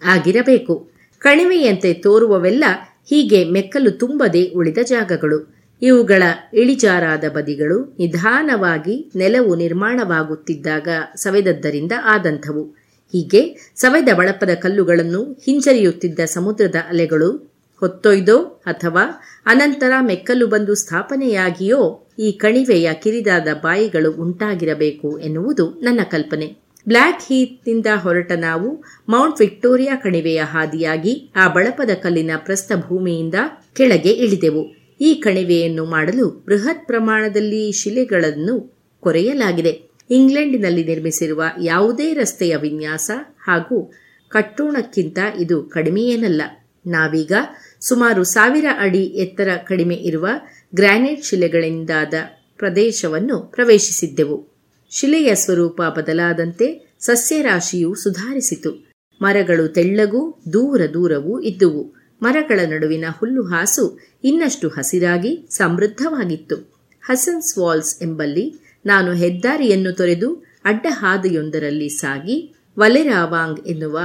ಆಗಿರಬೇಕು. 0.04 0.90
ಕಣಿವೆಯಂತೆ 1.18 1.94
ತೋರುವವೆಲ್ಲ 1.94 2.64
ಹೀಗೆ 3.08 3.44
ಮೆಕ್ಕಲು 3.44 3.90
ತುಂಬದೆ 3.90 4.44
ಉಳಿದ 4.48 4.78
ಜಾಗಗಳು. 4.82 5.55
ಇವುಗಳ 5.82 6.22
ಇಳಿಜಾರಾದ 6.54 7.24
ಬದಿಗಳು 7.28 7.96
ನಿಧಾನವಾಗಿ 7.98 9.10
ನೆಲವು 9.16 9.56
ನಿರ್ಮಾಣವಾಗುತ್ತಿದ್ದಾಗ 9.56 10.88
ಸವೆದದ್ದರಿಂದ 11.16 11.92
ಆದಂಥವು. 12.04 12.64
ಹೀಗೆ 13.12 13.72
ಸವೆದ 13.76 14.08
ಬಳಪದ 14.14 14.50
ಕಲ್ಲುಗಳನ್ನು 14.54 15.38
ಹಿಂಜರಿಯುತ್ತಿದ್ದ 15.44 16.20
ಸಮುದ್ರದ 16.24 16.74
ಅಲೆಗಳು 16.88 17.56
ಹೊತ್ತೊಯ್ದೋ 17.80 18.62
ಅಥವಾ 18.66 19.02
ಅನಂತರ 19.46 19.92
ಮೆಕ್ಕಲು 20.00 20.46
ಬಂದು 20.46 20.74
ಸ್ಥಾಪನೆಯಾಗಿಯೋ 20.74 22.06
ಈ 22.18 22.32
ಕಣಿವೆಯ 22.32 22.90
ಕಿರಿದಾದ 22.94 23.48
ಬಾಯಿಗಳು 23.62 24.12
ಉಂಟಾಗಿರಬೇಕು 24.12 25.18
ಎನ್ನುವುದು 25.18 25.70
ನನ್ನ 25.82 26.00
ಕಲ್ಪನೆ. 26.10 26.46
ಬ್ಲ್ಯಾಕ್ 26.88 27.20
ಹೀತ್ನಿಂದ 27.20 27.86
ಹೊರಟ 27.94 28.32
ನಾವು 28.32 28.84
ಮೌಂಟ್ 29.08 29.40
ವಿಕ್ಟೋರಿಯಾ 29.40 29.96
ಕಣಿವೆಯ 29.96 30.42
ಹಾದಿಯಾಗಿ 30.42 31.30
ಆ 31.36 31.48
ಬಳಪದ 31.48 31.90
ಕಲ್ಲಿನ 32.02 32.30
ಪ್ರಸ್ಥಭೂಮಿಯಿಂದ 32.36 33.34
ಕೆಳಗೆ 33.72 34.10
ಇಳಿದೆವು. 34.10 34.85
ಈ 35.00 35.14
ಕಣಿವೆಯನ್ನು 35.14 35.84
ಮಾಡಲು 35.84 36.28
ಬೃಹತ್ 36.28 36.86
ಪ್ರಮಾಣದಲ್ಲಿ 36.86 37.72
ಶಿಲೆಗಳನ್ನು 37.72 38.76
ಕೊರೆಯಲಾಗಿದೆ. 39.00 39.82
ಇಂಗ್ಲೆಂಡಿನಲ್ಲಿ 40.10 40.84
ನಿರ್ಮಿಸಿರುವ 40.84 41.42
ಯಾವುದೇ 41.62 42.14
ರಸ್ತೆಯ 42.14 42.56
ವಿನ್ಯಾಸ 42.56 43.10
ಹಾಗೂ 43.38 43.92
ಕಟ್ಟೋಣಕ್ಕಿಂತ 44.28 45.18
ಇದು 45.40 45.62
ಕಡಿಮೆಯೇನಲ್ಲ. 45.62 46.42
ನಾವೀಗ 46.86 47.32
ಸುಮಾರು 47.80 48.24
ಸಾವಿರ 48.24 48.64
ಅಡಿ 48.78 49.04
ಎತ್ತರ 49.04 49.48
ಕಡಿಮೆ 49.64 49.94
ಇರುವ 49.94 50.28
ಗ್ರಾನೈಟ್ 50.74 51.24
ಶಿಲೆಗಳಿಂದಾದ 51.24 52.14
ಪ್ರದೇಶವನ್ನು 52.56 53.38
ಪ್ರವೇಶಿಸಿದ್ದೆವು. 53.38 54.48
ಶಿಲೆಯ 54.90 55.34
ಸ್ವರೂಪ 55.34 55.82
ಬದಲಾದಂತೆ 55.82 56.96
ಸಸ್ಯರಾಶಿಯು 57.00 57.94
ಸುಧಾರಿಸಿತು. 57.94 58.92
ಮರಗಳು 59.22 59.68
ತೆಳ್ಳಗೂ 59.68 60.42
ದೂರ 60.52 60.80
ದೂರವೂ 60.94 61.40
ಇದ್ದುವು. 61.40 61.95
ಮರಗಳ 62.22 62.60
ನಡುವಿನ 62.66 63.04
ಹುಲ್ಲುಹಾಸು 63.18 63.98
ಇನ್ನಷ್ಟು 64.24 64.68
ಹಸಿರಾಗಿ 64.68 65.46
ಸಮೃದ್ಧವಾಗಿತ್ತು. 65.50 66.72
ಹಸನ್ಸ್ 67.02 67.58
ವಾಲ್ಸ್ 67.58 68.02
ಎಂಬಲ್ಲಿ 68.02 68.54
ನಾನು 68.86 69.12
ಹೆದ್ದಾರಿಯನ್ನು 69.12 69.92
ತೊರೆದು 69.92 70.46
ಅಡ್ಡ 70.64 70.86
ಹಾದಿಯೊಂದರಲ್ಲಿ 70.90 71.88
ಸಾಗಿ 71.88 72.54
ವಲೆರಾವಾಂಗ್ 72.78 73.60
ಎನ್ನುವ 73.60 73.98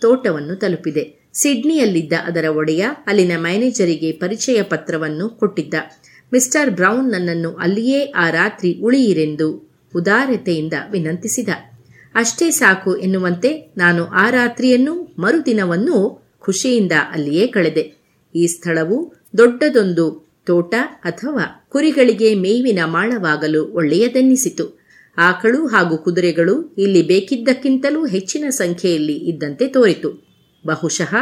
ತೋಟವನ್ನು 0.00 0.56
ತಲುಪಿದೆ. 0.56 1.28
ಸಿಡ್ನಿಯಲ್ಲಿದ್ದ 1.32 2.12
ಅದರ 2.26 2.44
ಒಡೆಯ 2.56 2.86
ಅಲ್ಲಿನ 3.06 3.32
ಮ್ಯಾನೇಜರಿಗೆ 3.36 4.12
ಪರಿಚಯ 4.12 4.62
ಪತ್ರವನ್ನು 4.62 5.28
ಕೊಟ್ಟಿದ್ದ. 5.28 5.74
ಮಿಸ್ಟರ್ 6.32 6.70
ಬ್ರೌನ್ 6.70 7.10
ನನ್ನನ್ನು 7.10 7.50
ಅಲ್ಲಿಯೇ 7.54 8.04
ಆ 8.04 8.30
ರಾತ್ರಿ 8.30 8.80
ಉಳಿಯಿರೆಂದು 8.82 9.70
ಉದಾರತೆಯಿಂದ 9.96 10.72
ವಿನಂತಿಸಿದ. 10.90 11.48
ಅಷ್ಟೇ 12.14 12.50
ಸಾಕು 12.50 12.96
ಎನ್ನುವಂತೆ 12.96 13.72
ನಾನು 13.76 14.04
ಆ 14.04 14.30
ರಾತ್ರಿಯನ್ನೂ 14.30 15.14
ಮರುದಿನವನ್ನೂ 15.18 16.22
ಖುಷಿಯಿಂದ 16.50 16.92
ಅಲ್ಲಿಯೇ 17.12 17.46
ಕಳೆದೆ. 17.46 17.94
ಈ 18.34 18.46
ಸ್ಥಳವು 18.46 19.14
ದೊಡ್ಡದೊಂದು 19.38 20.30
ತೋಟ 20.46 20.74
ಅಥವಾ 21.04 21.68
ಕುರಿಗಳಿಗೆ 21.68 22.34
ಮೇವಿನ 22.34 22.78
ಮಾಳವಾಗಲು 22.84 23.66
ಒಳ್ಳೆಯದೆನ್ನಿಸಿತು. 23.66 24.80
ಆಕಳು 25.18 25.66
ಹಾಗೂ 25.66 25.98
ಕುದುರೆಗಳು 25.98 26.74
ಇಲ್ಲಿ 26.78 27.02
ಬೇಕಿದ್ದಕ್ಕಿಂತಲೂ 27.02 28.06
ಹೆಚ್ಚಿನ 28.06 28.44
ಸಂಖ್ಯೆಯಲ್ಲಿ 28.50 29.12
ಇದ್ದಂತೆ 29.12 29.66
ತೋರಿತು. 29.66 30.30
ಬಹುಶಃ 30.66 31.14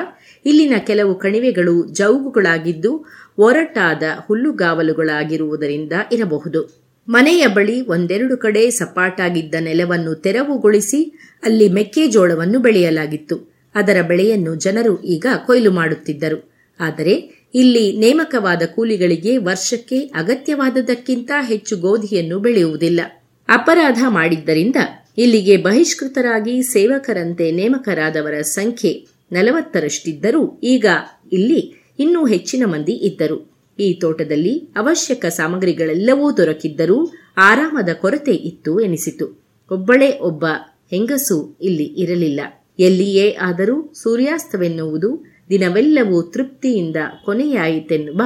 ಇಲ್ಲಿನ 0.46 0.72
ಕೆಲವು 0.86 1.14
ಕಣಿವೆಗಳು 1.14 1.94
ಜೌಗುಗಳಾಗಿದ್ದು 1.94 3.06
ಒರಟಾದ 3.38 4.02
ಹುಲ್ಲುಗಾವಲುಗಳಾಗಿರುವುದರಿಂದ 4.26 5.92
ಇರಬಹುದು. 6.12 6.88
ಮನೆಯ 7.08 7.46
ಬಳಿ 7.46 7.80
ಒಂದೆರಡು 7.80 8.36
ಕಡೆ 8.36 8.70
ಸಪಾಟಾಗಿದ್ದ 8.70 9.54
ನೆಲವನ್ನು 9.60 10.14
ತೆರವುಗೊಳಿಸಿ 10.14 11.20
ಅಲ್ಲಿ 11.42 11.68
ಮೆಕ್ಕೆಜೋಳವನ್ನು 11.68 12.58
ಬೆಳೆಯಲಾಗಿತ್ತು. 12.58 13.57
ಅದರ 13.78 13.98
ಬೆಳೆಯನ್ನು 14.02 14.52
ಜನರು 14.54 14.92
ಈಗ 15.02 15.26
ಕೊಯ್ಲು 15.46 15.70
ಮಾಡುತ್ತಿದ್ದರು. 15.70 16.38
ಆದರೆ 16.80 17.14
ಇಲ್ಲಿ 17.54 17.84
ನೇಮಕವಾದ 17.96 18.62
ಕೂಲಿಗಳಿಗೆ 18.74 19.36
ವರ್ಷಕ್ಕೆ 19.36 19.98
ಅಗತ್ಯವಾದದಕ್ಕಿಂತ 20.14 21.30
ಹೆಚ್ಚು 21.48 21.76
ಗೋಧಿಯನ್ನು 21.76 22.38
ಬೆಳೆಯುವುದಿಲ್ಲ. 22.38 23.00
ಅಪರಾಧ 23.48 24.00
ಮಾಡಿದ್ದರಿಂದ 24.08 24.78
ಇಲ್ಲಿಗೆ 25.18 25.56
ಬಹಿಷ್ಕೃತರಾಗಿ 25.56 26.54
ಸೇವಕರಂತೆ 26.62 27.46
ನೇಮಕರಾದವರ 27.50 28.36
ಸಂಖ್ಯೆ 28.56 28.92
ನಲವತ್ತರಷ್ಟಿದ್ದರೂ 29.32 30.42
ಈಗ 30.64 30.86
ಇಲ್ಲಿ 31.32 31.60
ಇನ್ನೂ 31.98 32.20
ಹೆಚ್ಚಿನ 32.26 32.64
ಮಂದಿ 32.66 32.92
ಇದ್ದರು. 33.08 33.38
ಈ 33.78 33.88
ತೋಟದಲ್ಲಿ 33.94 34.54
ಅವಶ್ಯಕ 34.76 35.26
ಸಾಮಗ್ರಿಗಳೆಲ್ಲವೂ 35.26 36.26
ದೊರಕಿದ್ದರೂ 36.36 36.98
ಆರಾಮದ 37.38 37.90
ಕೊರತೆ 37.94 38.34
ಇತ್ತು 38.50 38.72
ಎನಿಸಿತು. 38.80 39.26
ಒಬ್ಬಳೇ 39.70 40.10
ಒಬ್ಬ 40.20 40.44
ಹೆಂಗಸು 40.90 41.36
ಇಲ್ಲಿ 41.62 41.86
ಇರಲಿಲ್ಲ. 42.02 42.40
ಎಲ್ಲಿಯೇ 42.78 43.30
ಆದರೂ 43.40 43.92
ಸೂರ್ಯಾಸ್ತವೆನ್ನುವುದು 43.94 45.24
ದಿನವೆಲ್ಲವೂ 45.50 46.22
ತೃಪ್ತಿಯಿಂದ 46.22 46.96
ಕೊನೆಯಾಯಿತೆನ್ನುವ 47.24 48.22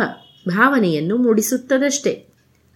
ಭಾವನೆಯನ್ನು 0.49 1.17
ಮೂಡಿಸುತ್ತದಷ್ಟೆ. 1.17 2.27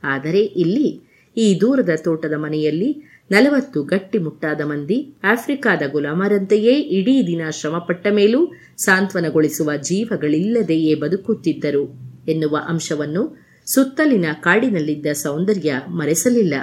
ಆದರೆ 0.02 0.40
ಇಲ್ಲಿ 0.40 1.00
ಈ 1.36 1.58
ದೂರದ 1.60 1.90
ತೋಟದ 2.04 2.32
ಮನೆಯಲ್ಲಿ 2.36 3.16
ನಲವತ್ತು 3.30 3.82
ಗಟ್ಟಿಮುಟ್ಟಾದ 3.82 4.60
ಮಂದಿ 4.60 5.14
ಆಫ್ರಿಕಾದ 5.24 5.82
ಗುಲಾಮರಂತೆಯೇ 5.92 6.74
ಇಡೀ 6.80 7.26
ದಿನ 7.26 7.50
ಶ್ರಮಪಟ್ಟ 7.50 8.06
ಮೇಲೂ 8.06 8.52
ಸಾಂತ್ವನಗೊಳಿಸುವ 8.76 9.76
ಜೀವಗಳಿಲ್ಲದೆಯೇ 9.76 10.94
ಬದುಕುತ್ತಿದ್ದರು 10.94 11.84
ಎನ್ನುವ 12.28 12.58
ಅಂಶವನ್ನು 12.68 13.46
ಸುತ್ತಲಿನ 13.66 14.24
ಕಾಡಿನಲ್ಲಿದ್ದ 14.40 15.06
ಸೌಂದರ್ಯ 15.12 15.72
ಮರೆಸಲಿಲ್ಲ. 15.88 16.54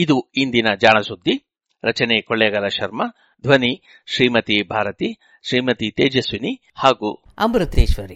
ಇದು 0.00 0.30
ಇಂದಿನ 0.36 0.66
ಜಾಣಸುದ್ದಿ. 0.80 1.50
ರಚನೆ 1.84 2.22
ಕೊಳ್ಳೇಗಾಲ 2.22 2.66
ಶರ್ಮಾ 2.66 3.04
ಧ್ವನಿ 3.42 3.82
ಶ್ರೀಮತಿ 4.06 4.62
ಭಾರತಿ 4.62 5.18
ಶ್ರೀಮತಿ 5.48 5.90
ತೇಜಸ್ವಿನಿ 5.90 6.70
ಹಾಗೂ 6.74 7.24
ಅಮೃತೇಶ್ವರಿ. 7.38 8.14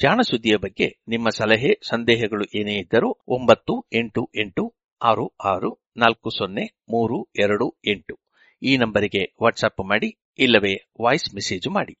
ಜಾಣಸುದ್ದಿಯ 0.00 0.56
ಬಗ್ಗೆ 0.56 1.02
ನಿಮ್ಮ 1.08 1.28
ಸಲಹೆ 1.28 1.80
ಸಂದೇಹಗಳು 1.88 2.58
ಏನೇ 2.58 2.74
ಇದ್ದರೂ 2.74 3.18
ಒಂಬತ್ತು 3.28 3.86
ಎಂಟು 3.92 4.30
ಎಂಟು 4.40 4.74
ಆರು 5.02 5.36
ಆರು 5.44 5.90
ನಾಲ್ಕು 5.96 6.30
ಸೊನ್ನೆ 6.30 6.64
ಮೂರು 6.90 7.32
ಎರಡು 7.38 7.80
ಎಂಟು. 7.86 8.18
ಈ 8.62 8.76
ನಂಬರಿಗೆ 8.76 9.34
ವಾಟ್ಸಪ್ 9.42 9.88
ಮಾಡಿ 9.88 10.18
ಇಲ್ಲವೇ 10.38 10.74
ವಾಯ್ಸ್ 11.02 11.34
ಮೆಸೇಜ್ 11.34 11.68
ಮಾಡಿ. 11.68 11.98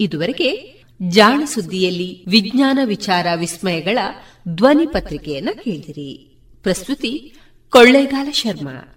ಇದುವರೆಗೆ 0.00 0.74
ಜಾಣ 1.08 1.42
ಸುದ್ದಿಯಲ್ಲಿ 1.46 2.24
ವಿಜ್ಞಾನ 2.28 2.78
ವಿಚಾರ 2.84 3.26
ವಿಸ್ಮಯಗಳ 3.36 3.98
ಧ್ವನಿ 4.48 4.86
ಪತ್ರಿಕೆಯನ್ನ 4.86 5.48
ಕೇಳಿದಿರಿ. 5.64 6.38
ಪ್ರಸ್ತುತಿ 6.62 7.34
ಕೊಳ್ಳೇಗಾಲ 7.70 8.30
ಶರ್ಮಾ. 8.30 8.90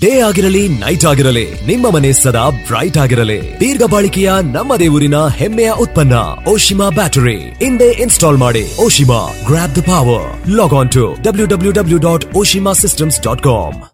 ಡೇ 0.00 0.20
ಆಗಿರಲಿ, 0.20 0.68
ನೈಟ್ 0.68 1.04
ಆಗಿರಲಿ, 1.04 1.50
ನಿಮ್ಮ 1.52 1.90
ಮನೆ 1.90 2.12
ಸದಾ 2.12 2.50
ಬ್ರೈಟ್ 2.50 2.96
ಆಗಿರಲಿ. 2.96 3.60
ದೀರ್ಘ 3.60 3.82
ಬಾಳಿಕೆಯ 3.82 4.32
ನಮ್ಮದೇ 4.52 4.88
ಊರಿನ 4.88 5.14
ಹೆಮ್ಮೆಯ 5.16 5.72
ಉತ್ಪನ್ನ, 5.72 6.14
ಓಶಿಮಾ 6.48 6.88
ಬ್ಯಾಟರಿ. 6.88 7.36
ಹಿಂದೆ 7.36 7.88
ಇನ್ಸ್ಟಾಲ್ 7.88 8.38
ಮಾಡಿ, 8.38 8.76
Oshima 8.80 9.32
grab 9.46 9.76
the 9.76 9.80
power 9.80 10.48
log 10.48 10.74
on 10.74 10.90
to 10.90 11.16
W 11.22 11.46
W 11.46 11.72
W 11.72 11.98
dot 11.98 12.24
Oshima 12.36 12.72
systems 12.72 13.22
dot 13.22 13.42
com 13.42 13.93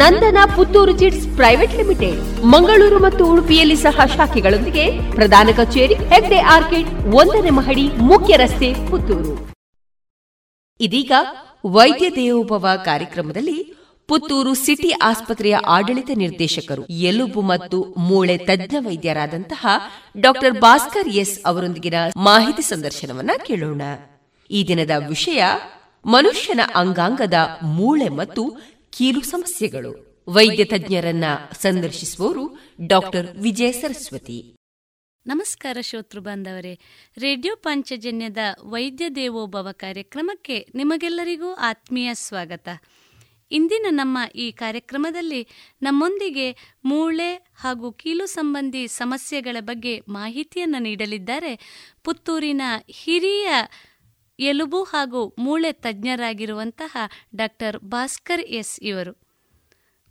Nandana 0.00 0.38
Puttur 0.56 0.92
chits 0.98 1.36
private 1.36 1.74
limited. 1.74 2.44
Mangaluru 2.44 2.98
ಮತ್ತು 2.98 3.26
ಉಡುಪಿಯಲ್ಲಿ 3.26 3.76
ಸಹ 3.76 4.06
ಶಾಖೆಗಳೊಂದಿಗೆ 4.16 4.84
ಪ್ರಧಾನ 5.10 5.48
ಕಚೇರಿ, 5.56 5.94
ಹೆಗ್ಡೆ 5.94 6.38
ಆರ್ಕಿಡ್, 6.38 7.14
ಒಂದನೇ 7.14 7.50
ಮಹಡಿ, 7.50 7.86
ಮುಖ್ಯ 7.86 8.36
ರಸ್ತೆ, 8.36 8.90
ಪುತ್ತೂರು. 8.90 9.54
ಇದೀಗ 10.80 11.12
ವೈದ್ಯ 11.64 12.10
ದೇವೋಭವ 12.10 12.68
ಕಾರ್ಯಕ್ರಮದಲ್ಲಿ 12.84 13.58
ಪುತ್ತೂರು 14.08 14.54
ಸಿಟಿ 14.54 14.90
ಆಸ್ಪತ್ರೆಯ 14.90 15.56
ಆಡಳಿತ 15.66 16.10
ನಿರ್ದೇಶಕರು, 16.14 16.82
ಎಲುಬು 16.86 17.40
ಮತ್ತು 17.42 17.78
ಮೂಳೆ 17.98 18.36
ತಜ್ಞ 18.38 18.74
ವೈದ್ಯರಾದಂತಹ 18.86 19.66
ಡಾಕ್ಟರ್ 20.20 20.60
ಭಾಸ್ಕರ್ 20.60 21.08
ಎಸ್ 21.08 21.38
ಅವರೊಂದಿಗಿನ 21.46 21.94
ಮಾಹಿತಿ 22.16 22.62
ಸಂದರ್ಶನವನ್ನ 22.62 23.30
ಕೇಳೋಣ. 23.46 23.82
ಈ 24.50 24.68
ದಿನದ 24.68 24.90
ವಿಷಯ 25.08 25.42
ಮನುಷ್ಯನ 26.06 26.60
ಅಂಗಾಂಗದ 26.74 27.34
ಮೂಳೆ 27.62 28.08
ಮತ್ತು 28.08 28.42
ಕೀಲು 28.96 29.20
ಸಮಸ್ಯೆಗಳು. 29.20 30.24
ವೈದ್ಯ 30.28 30.64
ತಜ್ಞರನ್ನ 30.64 31.24
ಸಂದರ್ಶಿಸುವವರು 31.60 32.58
ಡಾಕ್ಟರ್ 32.86 33.36
ವಿಜಯ 33.36 33.72
ಸರಸ್ವತಿ. 33.72 34.56
ನಮಸ್ಕಾರ 35.26 35.76
ಶ್ರೋತೃ 35.80 36.20
ಬಾಂಧವರೇ. 36.20 36.78
ರೇಡಿಯೋ 37.18 37.56
ಪಂಚಜನ್ಯದ 37.56 38.36
ವೈದ್ಯ 38.64 39.08
ದೇವೋಭವ 39.08 39.68
ಕಾರ್ಯಕ್ರಮಕ್ಕೆ 39.72 40.66
ನಿಮಗೆಲ್ಲರಿಗೂ 40.74 41.52
ಆತ್ಮೀಯ 41.52 42.14
ಸ್ವಾಗತ. 42.14 42.68
ಇಂದಿನ 43.50 43.86
ನಮ್ಮ 43.90 44.18
ಈ 44.34 44.52
ಕಾರ್ಯಕ್ರಮದಲ್ಲಿ 44.52 45.48
ನಮ್ಮೊಂದಿಗೆ 45.82 46.76
ಮೂಳೆ 46.84 47.46
ಹಾಗೂ 47.54 47.92
ಕೀಲು 47.92 48.26
ಸಂಬಂಧಿ 48.26 48.88
ಸಮಸ್ಯೆಗಳ 48.88 49.56
ಬಗ್ಗೆ 49.60 50.00
ಮಾಹಿತಿಯನ್ನು 50.08 50.82
ನೀಡಲಿದ್ದಾರೆ 50.82 51.84
ಪುತ್ತೂರಿನ 52.04 52.62
ಹಿರಿಯ 52.90 53.48
ಎಲುಬು 54.38 54.82
ಹಾಗೂ 54.82 55.34
ಮೂಳೆ 55.38 55.72
ತಜ್ಞರಾಗಿರುವಂತಹ 55.72 56.96
ಡಾಕ್ಟರ್ 57.36 57.78
ಭಾಸ್ಕರ್ 57.78 58.40
ಎಸ್ 58.40 58.80
ಇವರು. 58.82 59.24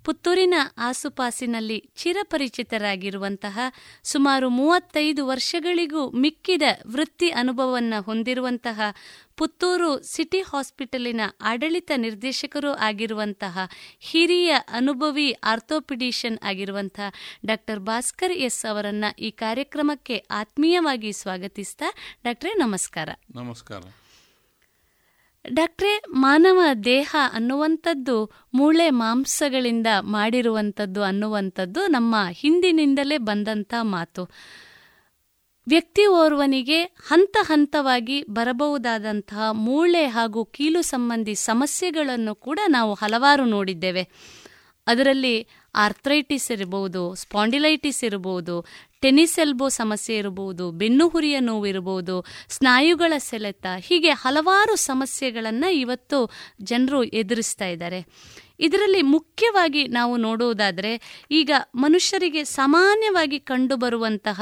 ಪುತ್ತೂರಿನ 0.04 0.54
ಆಸುಪಾಸಿನಲ್ಲಿ 0.78 1.92
ಚಿರಪರಿಚಿತರಾಗಿರುವಂತಹ 1.96 3.60
ಸುಮಾರು 4.04 4.50
ಮೂವತ್ತೈದು 4.50 5.28
ವರ್ಷಗಳಿಗೂ 5.28 6.12
ಮಿಕ್ಕಿದ 6.12 6.62
ವೃತ್ತಿ 6.88 7.30
ಅನುಭವವನ್ನು 7.30 8.02
ಹೊಂದಿರುವಂತಹ 8.02 8.82
ಪುತ್ತೂರು 9.38 10.02
ಸಿಟಿ 10.02 10.42
ಹಾಸ್ಪಿಟಲಿನ 10.42 11.22
ಆಡಳಿತ 11.42 11.92
ನಿರ್ದೇಶಕರು 11.96 12.72
ಆಗಿರುವಂತಹ 12.72 13.60
ಹಿರಿಯ 14.00 14.52
ಅನುಭವಿ 14.52 15.32
ಆರ್ಥೋಪಿಡಿಷಿಯನ್ 15.32 16.38
ಆಗಿರುವಂತಹ 16.44 17.14
ಡಾಕ್ಟರ್ 17.46 17.80
ಭಾಸ್ಕರ್ 17.80 18.32
ಎಸ್ 18.32 18.66
ಅವರನ್ನ 18.66 19.06
ಈ 19.20 19.32
ಕಾರ್ಯಕ್ರಮಕ್ಕೆ 19.32 20.18
ಆತ್ಮೀಯವಾಗಿ 20.32 21.14
ಸ್ವಾಗತಿಸ್ತಾ 21.14 21.94
ಡಾಕ್ಟ್ರೇ 22.24 22.54
ನಮಸ್ಕಾರ. 22.54 23.10
ನಮಸ್ಕಾರ. 23.36 23.82
ಡಾಕ್ಟ್ರೇ, 25.50 26.02
ಮಾನವ 26.10 26.62
ದೇಹ 26.84 27.16
ಅನ್ನುವಂಥದ್ದು 27.34 28.32
ಮೂಳೆ 28.54 28.90
ಮಾಂಸಗಳಿಂದ 28.90 29.88
ಮಾಡಿರುವಂಥದ್ದು 30.02 31.04
ಅನ್ನುವಂಥದ್ದು 31.04 31.88
ನಮ್ಮ 31.88 32.16
ಹಿಂದಿನಿಂದಲೇ 32.32 33.18
ಬಂದಂಥ 33.18 33.74
ಮಾತು. 33.82 34.30
ವ್ಯಕ್ತಿ 35.68 36.06
ಓರ್ವನಿಗೆ 36.06 36.84
ಹಂತ 36.84 37.38
ಹಂತವಾಗಿ 37.42 38.24
ಬರಬಹುದಾದಂತಹ 38.24 39.52
ಮೂಳೆ 39.52 40.06
ಹಾಗೂ 40.06 40.46
ಕೀಲು 40.46 40.82
ಸಂಬಂಧಿ 40.82 41.36
ಸಮಸ್ಯೆಗಳನ್ನು 41.36 42.36
ಕೂಡ 42.36 42.60
ನಾವು 42.68 42.94
ಹಲವಾರು 42.94 43.46
ನೋಡಿದ್ದೇವೆ. 43.46 44.10
ಅದರಲ್ಲಿ 44.88 45.48
ಆರ್ಥ್ರೈಟಿಸ್ 45.76 46.52
ಇರಬಹುದು, 46.52 47.16
ಸ್ಪಾಂಡಿಲೈಟಿಸ್ 47.16 48.04
ಇರಬಹುದು 48.04 48.66
ಟೆನಿಸ್ 49.04 49.40
ಎಲ್ಬೋ 49.40 49.68
ಸಮಸ್ಯೆ 49.70 50.18
ಇರಬಹುದು, 50.18 50.72
ಬೆನ್ನು 50.72 51.08
ಹುರಿಯ 51.08 51.40
ನೋವು 51.40 51.66
ಇರಬಹುದು 51.68 52.26
ಸ್ನಾಯುಗಳ 52.50 53.14
ಸೆಳೆತ, 53.18 53.66
ಹೀಗೆ 53.80 54.10
ಹಲವಾರು 54.10 54.76
ಸಮಸ್ಯೆಗಳನ್ನು 54.76 55.70
ಇವತ್ತು 55.74 56.32
ಜನರು 56.62 57.04
ಎದುರಿಸ್ತಾ 57.04 57.68
ಇದ್ದಾರೆ. 57.68 58.00
ಇದರಲ್ಲಿ 58.60 59.02
ಮುಖ್ಯವಾಗಿ 59.02 59.88
ನಾವು 59.88 60.18
ನೋಡುವುದಾದರೆ 60.18 61.26
ಈಗ 61.32 61.52
ಮನುಷ್ಯರಿಗೆ 61.76 62.44
ಸಾಮಾನ್ಯವಾಗಿ 62.44 63.40
ಕಂಡುಬರುವಂತಹ 63.40 64.42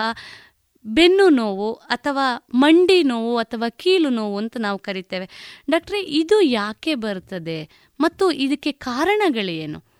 ಬೆನ್ನು 0.85 1.29
ನೋವು 1.29 1.73
ಅಥವಾ 1.73 2.27
ಮಂಡಿ 2.53 3.03
ನೋವು 3.03 3.37
ಅಥವಾ 3.37 3.69
ಕೀಲು 3.69 4.09
ನೋವು 4.09 4.37
ಅಂತ 4.37 4.57
ನಾವು 4.57 4.79
ಕರಿತೇವೆ. 4.79 5.27
ಡಾಕ್ಟ್ರೆ, 5.71 6.01
ಇದು 6.01 6.41
ಯಾಕೆ 6.41 6.95
ಬರ್ತದೆ 6.95 7.59
ಮತ್ತು 7.99 8.31
ಇದಕ್ಕೆ 8.31 8.71
ಕಾರಣಗಳೇನು? 8.71 9.90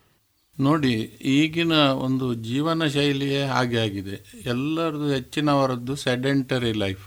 ನೋಡಿ 0.62 0.94
ಈಗಿನ 1.36 1.72
ಒಂದು 2.06 2.34
ಜೀವನ 2.34 2.86
ಶೈಲಿಯೇ 2.86 3.44
ಹಾಗೆ 3.44 3.78
ಆಗಿದೆ. 3.78 4.18
ಎಲ್ಲರದ್ದು 4.46 5.08
ಹೆಚ್ಚಿನವರದ್ದು 5.10 5.96
ಸೆಡೆಂಟರಿ 5.96 6.74
ಲೈಫ್ 6.74 7.06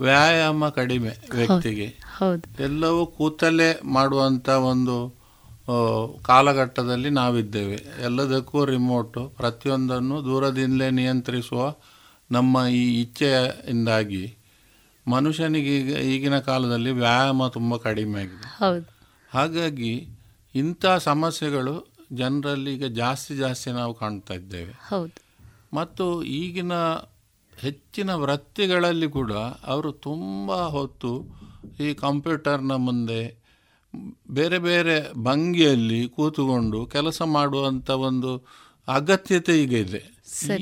ವ್ಯಾಯಾಮ 0.00 0.68
ಕಡಿಮೆ 0.68 1.12
ವ್ಯಕ್ತಿಗೆ. 1.34 1.88
ಎಲ್ಲವೂ 2.60 3.06
ಕೂತಲ್ಲೇ 3.06 3.80
ಮಾಡುವಂಥ 3.84 4.48
ಒಂದು 4.48 4.96
ಕಾಲಘಟ್ಟದಲ್ಲಿ 6.26 7.10
ನಾವಿದ್ದೇವೆ. 7.10 7.78
ಎಲ್ಲದಕ್ಕೂ 8.02 8.64
ರಿಮೋಟು 8.64 9.22
ಪ್ರತಿಯೊಂದನ್ನು 9.36 10.24
ದೂರದಿಂದಲೇ 10.24 10.90
ನಿಯಂತ್ರಿಸುವ 10.90 11.74
ನಮ್ಮ 12.30 12.66
ಈ 12.70 12.82
ಇಚ್ಛೆಯಿಂದಾಗಿ 13.00 14.24
ಮನುಷ್ಯನಿಗೆ 15.06 15.72
ಈಗ 15.78 15.96
ಈಗಿನ 16.12 16.38
ಕಾಲದಲ್ಲಿ 16.38 16.90
ವ್ಯಾಯಾಮ 16.90 17.46
ತುಂಬ 17.48 17.76
ಕಡಿಮೆ 17.76 18.20
ಆಗಿದೆ. 18.22 18.46
ಹಾಗಾಗಿ 19.32 19.92
ಇಂಥ 20.54 20.84
ಸಮಸ್ಯೆಗಳು 20.98 21.93
ಜನರಲ್ಲಿ 22.16 22.74
ಈಗ 22.74 22.84
ಜಾಸ್ತಿ 22.84 23.36
ಜಾಸ್ತಿ 23.36 23.70
ನಾವು 23.70 23.94
ಕಾಣ್ತಾ 23.94 24.34
ಇದ್ದೇವೆ. 24.34 24.72
ಹೌದು. 24.88 25.22
ಮತ್ತು 25.74 26.22
ಈಗಿನ 26.22 26.72
ಹೆಚ್ಚಿನ 27.58 28.14
ವೃತ್ತಿಗಳಲ್ಲಿ 28.14 29.08
ಕೂಡ 29.08 29.32
ಅವರು 29.64 29.92
ತುಂಬ 29.92 30.56
ಹೊತ್ತು 30.66 31.12
ಈ 31.80 31.94
ಕಂಪ್ಯೂಟರ್ನ 31.94 32.74
ಮುಂದೆ 32.74 33.44
ಬೇರೆ 34.30 34.58
ಬೇರೆ 34.58 35.24
ಭಂಗಿಯಲ್ಲಿ 35.24 36.08
ಕೂತುಕೊಂಡು 36.08 36.86
ಕೆಲಸ 36.86 37.22
ಮಾಡುವಂಥ 37.22 37.90
ಒಂದು 37.90 38.46
ಅಗತ್ಯತೆ 38.88 39.62
ಈಗ 39.62 39.72
ಇದೆ. 39.72 40.02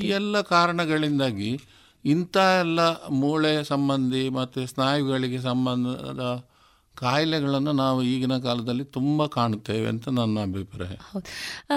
ಈ 0.03 0.07
ಎಲ್ಲ 0.07 0.41
ಕಾರಣಗಳಿಂದಾಗಿ 0.41 1.59
ಇಂಥ 2.05 2.37
ಎಲ್ಲ 2.37 2.79
ಮೂಳೆ 3.09 3.63
ಸಂಬಂಧಿ 3.63 4.29
ಮತ್ತು 4.29 4.67
ಸ್ನಾಯುಗಳಿಗೆ 4.67 5.41
ಸಂಬಂಧದ 5.41 6.52
ಕಾಯಿಲೆಗಳನ್ನು 6.95 7.71
ನಾವು 7.71 8.03
ಈಗಿನ 8.03 8.37
ಕಾಲದಲ್ಲಿ 8.37 8.83
ತುಂಬ 8.85 9.25
ಕಾಣುತ್ತೇವೆ 9.25 9.87
ಅಂತ 9.87 10.09
ನನ್ನ 10.09 10.39
ಅಭಿಪ್ರಾಯ. 10.39 10.95
ಹೌದು. 11.11 11.25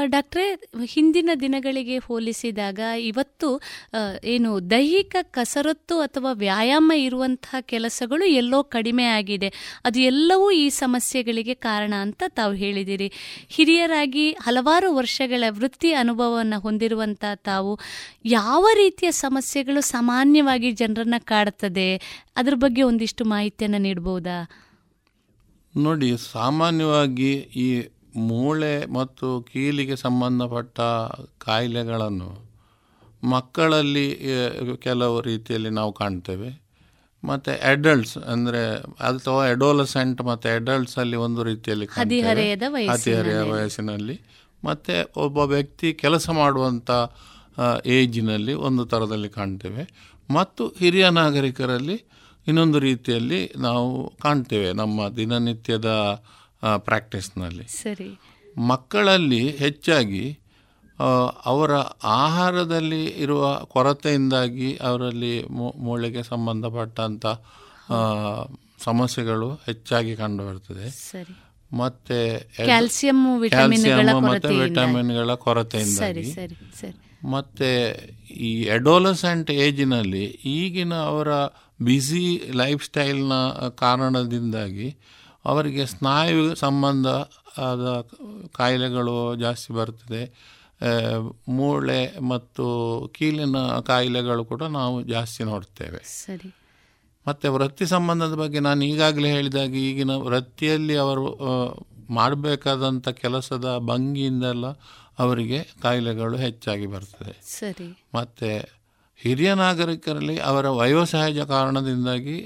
ಡಾಕ್ಟ್ರೇ, 0.04 0.60
ಹಿಂದಿನ 0.84 1.30
ದಿನಗಳಿಗೆ 1.40 1.98
ಹೋಲಿಸಿದಾಗ 1.98 2.78
ಇವತ್ತು 3.00 3.60
ಏನು 4.24 4.70
ದೈಹಿಕ 4.70 5.16
ಕಸರತ್ತು 5.22 6.00
ಅಥವಾ 6.00 6.32
ವ್ಯಾಯಾಮ 6.32 6.92
ಇರುವಂತಹ 6.96 7.56
ಕೆಲಸಗಳು 7.60 8.24
ಎಲ್ಲೋ 8.24 8.62
ಕಡಿಮೆ 8.62 9.04
ಆಗಿದೆ. 9.04 9.80
ಅದು 9.84 10.00
ಎಲ್ಲವೂ 10.00 10.50
ಈ 10.50 10.68
ಸಮಸ್ಯೆಗಳಿಗೆ 10.68 11.54
ಕಾರಣ 11.54 11.94
ಅಂತ 12.00 12.22
ತಾವು 12.28 12.52
ಹೇಳಿದಿರಿ. 12.52 13.12
ಹಿರಿಯರಾಗಿ 13.48 14.30
ಹಲವಾರು 14.32 14.94
ವರ್ಷಗಳ 14.94 15.44
ವೃತ್ತಿ 15.48 15.92
ಅನುಭವವನ್ನು 15.92 16.60
ಹೊಂದಿರುವಂಥ 16.60 17.24
ತಾವು 17.34 17.78
ಯಾವ 18.24 18.66
ರೀತಿಯ 18.74 19.10
ಸಮಸ್ಯೆಗಳು 19.10 19.80
ಸಾಮಾನ್ಯವಾಗಿ 19.80 20.70
ಜನರನ್ನು 20.72 21.24
ಕಾಡುತ್ತದೆ? 21.24 21.96
ಅದ್ರ 22.36 22.54
ಬಗ್ಗೆ 22.54 22.82
ಒಂದಿಷ್ಟು 22.82 23.24
ಮಾಹಿತಿಯನ್ನು 23.24 23.78
ನೀಡಬಹುದಾ 23.78 24.38
ನೋಡಿ 25.76 26.16
ಸಾಮಾನ್ಯವಾಗಿ 26.32 27.32
ಈ 27.56 27.88
ಮೂಳೆ 28.16 28.86
ಮತ್ತು 28.86 29.26
ಕೀಲಿಗೆ 29.52 29.96
ಸಂಬಂಧಪಟ್ಟ 29.96 30.76
ಕಾಯಿಲೆಗಳನ್ನು 31.38 32.30
ಮಕ್ಕಳಲ್ಲಿ 33.24 34.06
ಕೆಲವು 34.76 35.20
ರೀತಿಯಲ್ಲಿ 35.20 35.70
ನಾವು 35.70 35.92
ಕಾಣ್ತೇವೆ. 35.92 36.50
ಮತ್ತು 37.24 37.52
ಅಡಲ್ಟ್ಸ್ 37.70 38.16
ಅಂದರೆ 38.18 38.62
ಅಥವಾ 39.00 39.48
ಎಡೋಲಸೆಂಟ್ 39.48 40.22
ಮತ್ತು 40.22 40.48
ಅಡಲ್ಟ್ಸಲ್ಲಿ 40.54 41.16
ಒಂದು 41.16 41.42
ರೀತಿಯಲ್ಲಿ. 41.42 41.86
ಹದಿಹರೆಯ 41.86 42.56
ವಯಸ್ಸಿನಲ್ಲಿ. 43.50 44.16
ಮತ್ತು 44.64 44.94
ಒಬ್ಬ 45.20 45.38
ವ್ಯಕ್ತಿ 45.38 45.94
ಕೆಲಸ 45.94 46.30
ಮಾಡುವಂಥ 46.30 46.90
ಏಜಿನಲ್ಲಿ 47.86 48.54
ಒಂದು 48.54 48.84
ಥರದಲ್ಲಿ 48.84 49.28
ಕಾಣ್ತೇವೆ. 49.28 49.84
ಮತ್ತು 50.30 50.74
ಹಿರಿಯ 50.78 51.10
ನಾಗರಿಕರಲ್ಲಿ 51.10 51.96
ಇನ್ನೊಂದು 52.48 52.78
ರೀತಿಯಲ್ಲಿ 52.78 53.52
ನಾವು 53.56 54.12
ಕಾಣ್ತೇವೆ 54.22 54.72
ನಮ್ಮ 54.72 55.08
ದಿನನಿತ್ಯದ 55.08 55.86
ಪ್ರಾಕ್ಟೀಸ್ನಲ್ಲಿ 56.76 57.64
ಸರಿ. 57.64 58.18
ಮಕ್ಕಳಲ್ಲಿ 58.66 59.56
ಹೆಚ್ಚಾಗಿ 59.56 60.38
ಅವರ 61.44 61.72
ಆಹಾರದಲ್ಲಿ 62.04 63.04
ಇರುವ 63.04 63.60
ಕೊರತೆಯಿಂದಾಗಿ 63.64 64.76
ಅವರಲ್ಲಿ 64.76 65.44
ಮೂಳೆಗೆ 65.76 66.22
ಸಂಬಂಧಪಟ್ಟಂಥ 66.22 67.26
ಸಮಸ್ಯೆಗಳು 68.78 69.50
ಹೆಚ್ಚಾಗಿ 69.50 70.16
ಕಂಡುಬರ್ತದೆ. 70.16 70.90
ಸರಿ. 70.90 71.36
ಮತ್ತೆ 71.76 72.38
ಕ್ಯಾಲ್ಸಿಯಂ, 72.64 73.40
ವಿಟಮಿನ್ಗಳ 73.40 74.12
ಮತ್ತು 74.12 74.40
ಕೊರತೆಯಿಂದ. 74.40 74.78
ವಿಟಮಿನ್ಗಳ 74.78 75.34
ಕೊರತೆಯಿಂದಾಗಿ. 75.34 76.34
ಮತ್ತು 77.26 77.68
ಈ 78.32 78.62
ಎಡೋಲಸೆಂಟ್ 78.62 79.50
ಏಜಿನಲ್ಲಿ 79.50 80.24
ಈಗಿನ 80.24 80.94
ಅವರ 80.94 81.28
ಬ್ಯುಸಿ 81.82 82.52
ಲೈಫ್ 82.54 82.84
ಸ್ಟೈಲ್ನ 82.84 83.32
ಕಾರಣದಿಂದಾಗಿ 83.68 84.96
ಅವರಿಗೆ 85.44 85.86
ಸ್ನಾಯು 85.86 86.54
ಸಂಬಂಧ 86.54 87.06
ಆದ 87.60 88.06
ಕಾಯಿಲೆಗಳು 88.56 89.36
ಜಾಸ್ತಿ 89.36 89.72
ಬರ್ತದೆ. 89.72 90.34
ಮೂಳೆ 91.48 92.18
ಮತ್ತು 92.18 92.66
ಕೀಲಿನ 93.14 93.56
ಕಾಯಿಲೆಗಳು 93.86 94.44
ಕೂಡ 94.44 94.62
ನಾವು 94.62 95.02
ಜಾಸ್ತಿ 95.02 95.44
ನೋಡ್ತೇವೆ. 95.44 95.98
ಸರಿ. 95.98 96.54
ಮತ್ತು 97.28 97.54
ವೃತ್ತಿ 97.54 97.86
ಸಂಬಂಧದ 97.86 98.34
ಬಗ್ಗೆ 98.34 98.60
ನಾನು 98.60 98.84
ಈಗಾಗಲೇ 98.84 99.30
ಹೇಳಿದಾಗ 99.30 99.74
ಈಗಿನ 99.74 100.10
ವೃತ್ತಿಯಲ್ಲಿ 100.10 100.96
ಅವರು 100.96 101.38
ಮಾಡಬೇಕಾದಂಥ 102.10 103.08
ಕೆಲಸದ 103.08 103.78
ಭಂಗಿಯಿಂದೆಲ್ಲ 103.78 104.66
ಅವರಿಗೆ 105.18 105.68
ಕಾಯಿಲೆಗಳು 105.82 106.36
ಹೆಚ್ಚಾಗಿ 106.36 106.86
ಬರ್ತದೆ. 106.86 107.40
ಸರಿ. 107.42 108.04
ಮತ್ತು 108.14 108.75
ಹಿರಿಯ 109.20 109.54
ನಾಗರಿಕರಲ್ಲಿ 109.54 110.38
ಅವರ 110.40 110.68
ವಯೋಸಹಜ 110.72 111.38
ಕಾರಣದಿಂದಾಗಿ 111.48 112.36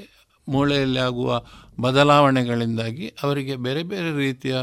ಮೂಳೆಯಲ್ಲಿ 0.49 1.01
ಆಗುವ 1.01 1.31
ಬದಲಾವಣೆಗಳಿಂದಾಗಿ 1.81 3.13
ಅವರಿಗೆ 3.23 3.57
ಬೇರೆ 3.57 3.83
ಬೇರೆ 3.83 4.17
ರೀತಿಯ 4.17 4.55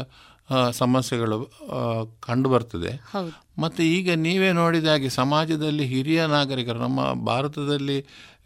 ಸಮಸ್ಯೆಗಳು 0.72 1.38
ಆ, 1.70 1.80
ಕಂಡುಬರ್ತದೆ. 2.20 2.92
ಹೌದು. 3.10 3.32
ಮತ್ತು 3.58 3.82
ಈಗ 3.88 4.10
ನೀವೇ 4.18 4.52
ನೋಡಿದ 4.52 4.86
ಹಾಗೆ 4.86 5.08
ಸಮಾಜದಲ್ಲಿ 5.14 5.84
ಹಿರಿಯ 5.84 6.26
ನಾಗರಿಕರು 6.26 6.78
ನಮ್ಮ 6.78 7.00
ಭಾರತದಲ್ಲಿ 7.24 7.98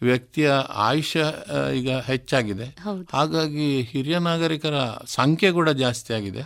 ವ್ಯಕ್ತಿಯ 0.02 0.48
ಆಯುಷ್ಯ 0.82 1.20
ಈಗ 1.74 1.90
ಹೆಚ್ಚಾಗಿದೆ. 2.06 2.66
ಹಾಗಾಗಿ 3.12 3.82
ಹಿರಿಯ 3.82 4.18
ನಾಗರಿಕರ 4.20 4.76
ಸಂಖ್ಯೆ 5.12 5.50
ಕೂಡ 5.50 5.70
ಜಾಸ್ತಿ 5.78 6.14
ಆಗಿದೆ 6.14 6.44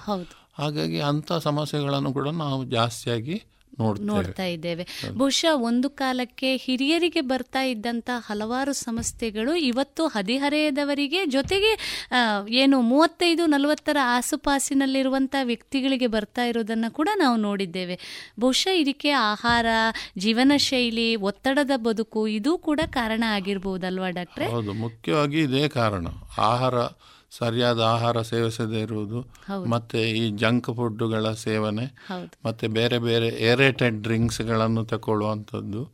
ಹಾಗಾಗಿ 0.57 1.01
ಅಂಥ 1.03 1.33
ಸಮಸ್ಯೆಗಳನ್ನು 1.41 2.13
ಕೂಡ 2.13 2.29
ನಾವು 2.37 2.65
ಜಾಸ್ತಿಯಾಗಿ 2.71 3.37
ನೋಡ್ತಾ 3.81 4.45
ಇದ್ದೇವೆ. 4.45 4.87
ಬಹುಶಃ 5.11 5.55
ಒಂದು 5.55 5.91
ಕಾಲಕ್ಕೆ 5.91 6.57
ಹಿರಿಯರಿಗೆ 6.57 7.21
ಬರ್ತಾ 7.21 7.63
ಇದ್ದಂತ 7.63 8.11
ಹಲವಾರು 8.15 8.73
ಸಂಸ್ಥೆಗಳು 8.73 9.55
ಇವತ್ತು 9.55 10.07
ಹದಿಹರೆಯದವರಿಗೆ 10.07 11.27
ಜೊತೆಗೆ 11.27 11.73
ಏನು 12.49 12.81
ಮೂವತ್ತೈದು 12.81 13.47
ನಲವತ್ತರ 13.47 13.97
ಆಸುಪಾಸಿನಲ್ಲಿರುವಂಥ 14.03 15.35
ವ್ಯಕ್ತಿಗಳಿಗೆ 15.43 16.07
ಬರ್ತಾ 16.07 16.45
ಇರೋದನ್ನ 16.45 16.85
ಕೂಡ 16.89 17.09
ನಾವು 17.17 17.37
ನೋಡಿದ್ದೇವೆ. 17.37 17.99
ಬಹುಶಃ 18.41 18.71
ಇದಕ್ಕೆ 18.75 19.11
ಆಹಾರ 19.11 19.67
ಜೀವನ 20.19 20.53
ಶೈಲಿ 20.57 21.17
ಒತ್ತಡದ 21.17 21.71
ಬದುಕು 21.77 22.27
ಇದು 22.27 22.59
ಕೂಡ 22.59 22.81
ಕಾರಣ 22.87 23.25
ಆಗಿರ್ಬೋದಲ್ವಾ 23.27 24.11
ಡಾಕ್ಟ್ರೆ? 24.11 24.49
ಹೌದು 24.49 24.73
ಮುಖ್ಯವಾಗಿ 24.73 25.41
ಇದೇ 25.41 25.69
ಕಾರಣ. 25.69 26.07
ಆಹಾರ 26.39 26.75
ಸರಿಯಾದ 27.39 27.81
ಆಹಾರ 27.81 28.23
ಸೇವಿಸದೇ 28.23 28.81
ಇರುವುದು. 28.81 29.21
ಮತ್ತೆ 29.67 30.11
ಈ 30.11 30.31
ಜಂಕ್ 30.31 30.77
ಫುಡ್ಡುಗಳ 30.77 31.33
ಸೇವನೆ 31.33 32.07
ಮತ್ತೆ 32.45 32.69
ಬೇರೆ 32.69 32.99
ಬೇರೆ 32.99 33.27
ಏರೇಟೆಡ್ 33.27 34.03
ಡ್ರಿಂಕ್ಸ್ಗಳನ್ನು 34.03 34.85
ತಗೊಳ್ಳುವಂಥದ್ದು. 34.85 35.89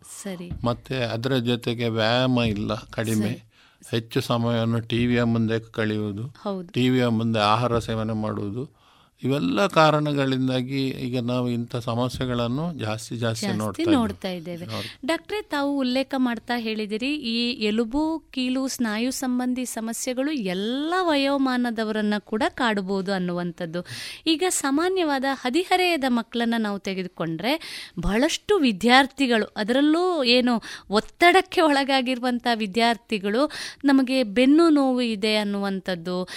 ಮತ್ತೆ 0.65 0.97
ಅದರ 1.05 1.37
ಜೊತೆಗೆ 1.37 1.89
ವ್ಯಾಯಾಮ 1.89 2.39
ಇಲ್ಲ 2.39 2.75
ಕಡಿಮೆ. 2.75 3.53
ಹೆಚ್ಚು 3.91 4.21
ಸಮಯವನ್ನು 4.21 4.81
ಟಿವಿಯ 4.81 5.23
ಮುಂದೆ 5.23 5.61
ಕಳೆಯುವುದು. 5.61 6.29
ಟಿವಿಯ 6.73 7.07
ಮುಂದೆ 7.07 7.39
ಆಹಾರ 7.39 7.79
ಸೇವನೆ 7.79 8.13
ಮಾಡುವುದು. 8.13 8.82
ಇವೆಲ್ಲ 9.25 9.67
ಕಾರಣಗಳಿಂದಾಗಿ 9.67 10.89
ಈಗ 10.89 11.21
ನಾವು 11.21 11.49
ಇಂಥ 11.49 11.77
ಸಮಸ್ಯೆಗಳನ್ನು 11.77 12.79
ಜಾಸ್ತಿ 12.79 13.17
ಜಾಸ್ತಿ 13.17 13.47
ನೋಡ್ತಾ 13.91 14.29
ಇದ್ದೇವೆ. 14.29 14.67
ಡಾಕ್ಟ್ರೆ 15.07 15.43
ತಾವು 15.43 15.79
ಉಲ್ಲೇಖ 15.79 16.15
ಮಾಡ್ತಾ 16.17 16.55
ಹೇಳಿದಿರಿ 16.59 17.15
ಈ 17.15 17.53
ಎಲುಬು 17.53 18.03
ಕೀಲು 18.33 18.69
ಸ್ನಾಯು 18.69 19.11
ಸಂಬಂಧಿ 19.11 19.65
ಸಮಸ್ಯೆಗಳು 19.65 20.31
ಎಲ್ಲ 20.31 20.95
ವಯೋಮಾನದವರನ್ನ 21.01 22.15
ಕೂಡ 22.19 22.43
ಕಾಡಬಹುದು 22.49 23.13
ಅನ್ನುವಂಥದ್ದು. 23.13 23.87
ಈಗ 24.27 24.45
ಸಾಮಾನ್ಯವಾದ 24.49 25.25
ಹದಿಹರೆಯದ 25.33 26.05
ಮಕ್ಕಳನ್ನ 26.09 26.55
ನಾವು 26.59 26.79
ತೆಗೆದುಕೊಂಡ್ರೆ 26.79 27.53
ಬಹಳಷ್ಟು 28.01 28.59
ವಿದ್ಯಾರ್ಥಿಗಳು 28.59 29.45
ಅದರಲ್ಲೂ 29.57 30.25
ಏನು 30.25 30.63
ಒತ್ತಡಕ್ಕೆ 30.91 31.61
ಒಳಗಾಗಿರುವಂಥ 31.61 32.47
ವಿದ್ಯಾರ್ಥಿಗಳು 32.55 33.51
ನಮಗೆ 33.85 34.23
ಬೆನ್ನು 34.23 34.69
ನೋವು 34.69 35.01
ಇದೆ 35.01 35.37
ಅನ್ನುವಂಥದ್ದು 35.37 36.29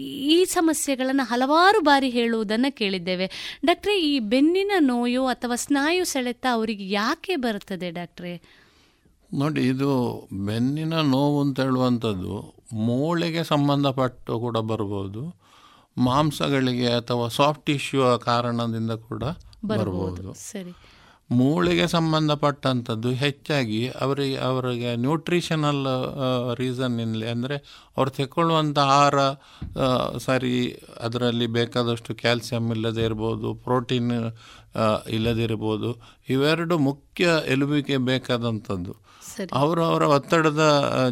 ಈ 0.00 0.44
ಸಮಸ್ಯೆಗಳನ್ನು 0.44 1.24
ಹಲವಾರು 1.24 1.80
ಬಾರಿ 1.80 2.10
ಹೇಳುವುದನ್ನು 2.16 2.70
ಕೇಳಿದ್ದೇವೆ. 2.76 3.26
ಡಾಕ್ಟ್ರೆ 3.66 3.94
ಈ 4.02 4.12
ಬೆನ್ನಿನ 4.32 4.72
ನೋಯು 4.78 5.22
ಅಥವಾ 5.26 5.56
ಸ್ನಾಯು 5.66 6.04
ಸೆಳೆತ 6.04 6.46
ಅವರಿಗೆ 6.52 6.86
ಯಾಕೆ 6.90 7.36
ಬರುತ್ತದೆ 7.36 7.90
ಡಾಕ್ಟ್ರೆ? 7.90 8.34
ನೋಡಿ 9.34 9.62
ಇದು 9.66 9.90
ಬೆನ್ನಿನ 10.46 10.94
ನೋವು 11.10 11.38
ಅಂತ 11.40 11.60
ಹೇಳುವಂಥದ್ದು 11.60 12.34
ಮೂಳೆಗೆ 12.72 13.42
ಸಂಬಂಧಪಟ್ಟು 13.44 14.34
ಕೂಡ 14.40 14.56
ಬರ್ಬೋದು 14.70 15.22
ಮಾಂಸಗಳಿಗೆ 15.98 16.88
ಅಥವಾ 16.92 17.26
ಸಾಫ್ಟ್ 17.28 17.66
ಟಿಶ್ಯೂ 17.66 18.02
ಕಾರಣದಿಂದ 18.18 18.94
ಕೂಡ 19.08 19.24
ಬರ್ಬೋದು. 19.64 20.32
ಸರಿ. 20.50 20.72
ಮೂಳೆಗೆ 21.30 21.86
ಸಂಬಂಧಪಟ್ಟಂಥದ್ದು 21.86 23.10
ಹೆಚ್ಚಾಗಿ 23.22 23.80
ಅವರಿಗೆ 24.04 24.36
ಅವರಿಗೆ 24.48 24.90
ನ್ಯೂಟ್ರಿಷನಲ್ 24.96 25.80
ರೀಸನ್ನಿಂದಲೇ 26.58 27.26
ಅಂದರೆ 27.30 27.56
ಅವ್ರು 27.96 28.10
ತೆಕ್ಕೊಳ್ಳುವಂಥ 28.10 28.78
ಆಹಾರ 28.78 29.18
ಸರಿ 30.26 30.52
ಅದರಲ್ಲಿ 31.00 31.48
ಬೇಕಾದಷ್ಟು 31.58 32.14
ಕ್ಯಾಲ್ಸಿಯಂ 32.14 32.68
ಇಲ್ಲದೇ 32.76 33.04
ಇರ್ಬೋದು 33.04 33.50
ಪ್ರೋಟೀನ್ 33.66 34.12
ಇಲ್ಲದಿರ್ಬೋದು 35.16 35.90
ಇವೆರಡು 36.28 36.78
ಮುಖ್ಯ 36.88 37.26
ಎಲುಬಿಗೆ 37.54 37.98
ಬೇಕಾದಂಥದ್ದು. 38.10 38.94
ಅವರು 39.52 39.80
ಅವರ 39.84 40.02
ಒತ್ತಡದ 40.16 40.64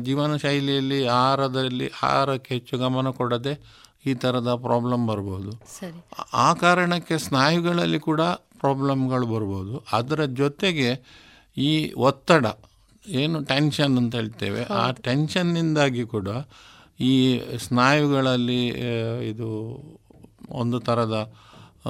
ಜೀವನ 0.06 0.32
ಶೈಲಿಯಲ್ಲಿ 0.36 1.00
ಆಹಾರದಲ್ಲಿ 1.20 1.86
ಆಹಾರಕ್ಕೆ 2.02 2.50
ಹೆಚ್ಚು 2.54 2.74
ಗಮನ 2.78 3.08
ಕೊಡದೆ 3.10 3.54
ಈ 4.06 4.14
ಥರದ 4.14 4.50
ಪ್ರಾಬ್ಲಮ್ 4.66 5.04
ಬರ್ಬೋದು. 5.08 5.50
ಆ 6.46 6.48
ಕಾರಣಕ್ಕೆ 6.64 7.16
ಸ್ನಾಯುಗಳಲ್ಲಿ 7.18 8.00
ಕೂಡ 8.08 8.22
ಪ್ರಾಬ್ಲಮ್ಗಳು 8.64 9.26
ಬರ್ಬೋದು. 9.26 9.74
ಅದರ 9.92 10.20
ಜೊತೆಗೆ 10.40 10.90
ಈ 11.56 11.72
ಒತ್ತಡ 12.02 12.46
ಏನು 13.04 13.38
ಟೆನ್ಷನ್ 13.44 13.94
ಅಂತ 13.98 14.14
ಹೇಳ್ತೇವೆ 14.16 14.62
ಆ 14.74 14.84
ಟೆನ್ಷನ್ನಿಂದಾಗಿ 15.06 16.04
ಕೂಡ 16.06 16.28
ಈ 17.00 17.12
ಸ್ನಾಯುಗಳಲ್ಲಿ 17.58 18.62
ಇದು 19.30 19.48
ಒಂದು 20.52 20.78
ಥರದ 20.80 21.16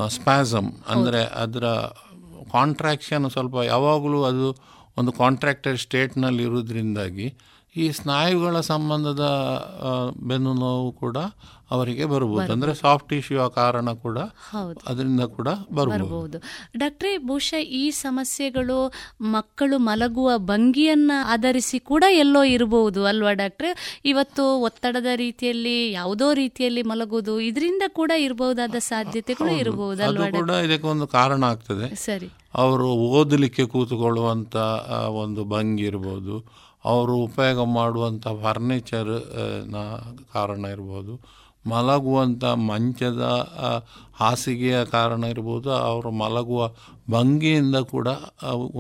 ಸ್ಪ್ಯಾಸಮ್ 0.08 0.70
ಅಂದರೆ 0.88 1.20
ಅದರ 1.42 1.66
ಕಾಂಟ್ರಾಕ್ಷನ್ 2.52 3.26
ಸ್ವಲ್ಪ 3.30 3.56
ಯಾವಾಗಲೂ 3.66 4.18
ಅದು 4.22 4.48
ಒಂದು 4.96 5.12
ಕಾಂಟ್ರಾಕ್ಟೆಡ್ 5.12 5.78
ಸ್ಟೇಟ್ನಲ್ಲಿ 5.78 6.42
ಇರೋದ್ರಿಂದಾಗಿ 6.42 7.26
ಈ 7.74 7.84
ಸ್ನಾಯುಗಳ 7.90 8.56
ಸಂಬಂಧದ 8.70 9.24
ಬೆನ್ನು 10.22 10.52
ನೋವು 10.60 10.90
ಕೂಡ 11.00 11.16
ಅವರಿಗೆ 11.74 12.04
ಬರಬಹುದು. 12.04 12.52
ಅಂದ್ರೆ 12.52 12.74
ಸಾಫ್ಟ್ 12.74 13.08
ಟಿಶ್ಯೂ 13.08 13.46
ಕಾರಣ 13.50 13.88
ಕೂಡ. 14.04 14.18
ಅದರಿಂದ 14.86 15.24
ಕೂಡ 15.36 15.48
ಬರಬಹುದು. 15.72 16.38
ಡಾಕ್ಟ್ರೇ 16.76 17.12
ಬಹುಶಃ 17.28 17.60
ಈ 17.80 17.84
ಸಮಸ್ಯೆಗಳು 18.02 18.78
ಮಕ್ಕಳು 19.30 19.78
ಮಲಗುವ 19.78 20.30
ಭಂಗಿಯನ್ನ 20.44 21.12
ಆಧರಿಸಿ 21.34 21.78
ಕೂಡ 21.90 22.04
ಎಲ್ಲೋ 22.16 22.42
ಇರಬಹುದು 22.54 23.00
ಅಲ್ವಾ 23.04 23.32
ಡಾಕ್ಟ್ರೆ? 23.32 23.70
ಇವತ್ತು 24.04 24.44
ಒತ್ತಡದ 24.60 25.10
ರೀತಿಯಲ್ಲಿ 25.16 25.76
ಯಾವುದೋ 25.92 26.28
ರೀತಿಯಲ್ಲಿ 26.34 26.82
ಮಲಗುವುದು 26.82 27.34
ಇದರಿಂದ 27.40 27.82
ಕೂಡ 27.88 28.12
ಇರಬಹುದಾದ 28.18 28.78
ಸಾಧ್ಯತೆಗಳು 28.88 29.52
ಇರಬಹುದು 29.56 30.02
ಅಲ್ವಾ 30.02 30.30
ಕೂಡ 30.30 30.50
ಇದಕ್ಕೆ 30.66 30.86
ಒಂದು 30.86 31.06
ಕಾರಣ 31.06 31.42
ಆಗ್ತದೆ. 31.44 31.88
ಸರಿ. 32.04 32.28
ಅವರು 32.54 32.88
ಓದಲಿಕ್ಕೆ 33.12 33.64
ಕೂತುಕೊಳ್ಳುವಂತ 33.66 34.56
ಒಂದು 35.22 35.42
ಭಂಗಿ 35.44 35.84
ಇರ್ಬೋದು 35.84 36.34
ಅವರು 36.84 37.14
ಉಪಯೋಗ 37.26 37.60
ಮಾಡುವಂಥ 37.74 38.26
ಫರ್ನಿಚರ್ನ 38.42 39.76
ಕಾರಣ 40.32 40.64
ಇರ್ಬೋದು 40.66 41.14
ಮಲಗುವಂಥ 41.66 42.44
ಮಂಚದ 42.70 43.22
ಹಾಸಿಗೆಯ 44.22 44.78
ಕಾರಣ 44.96 45.22
ಇರ್ಬೋದು 45.24 45.70
ಅವರು 45.90 46.10
ಮಲಗುವ 46.22 46.62
ಭಂಗಿಯಿಂದ 47.10 47.76
ಕೂಡ 47.94 48.08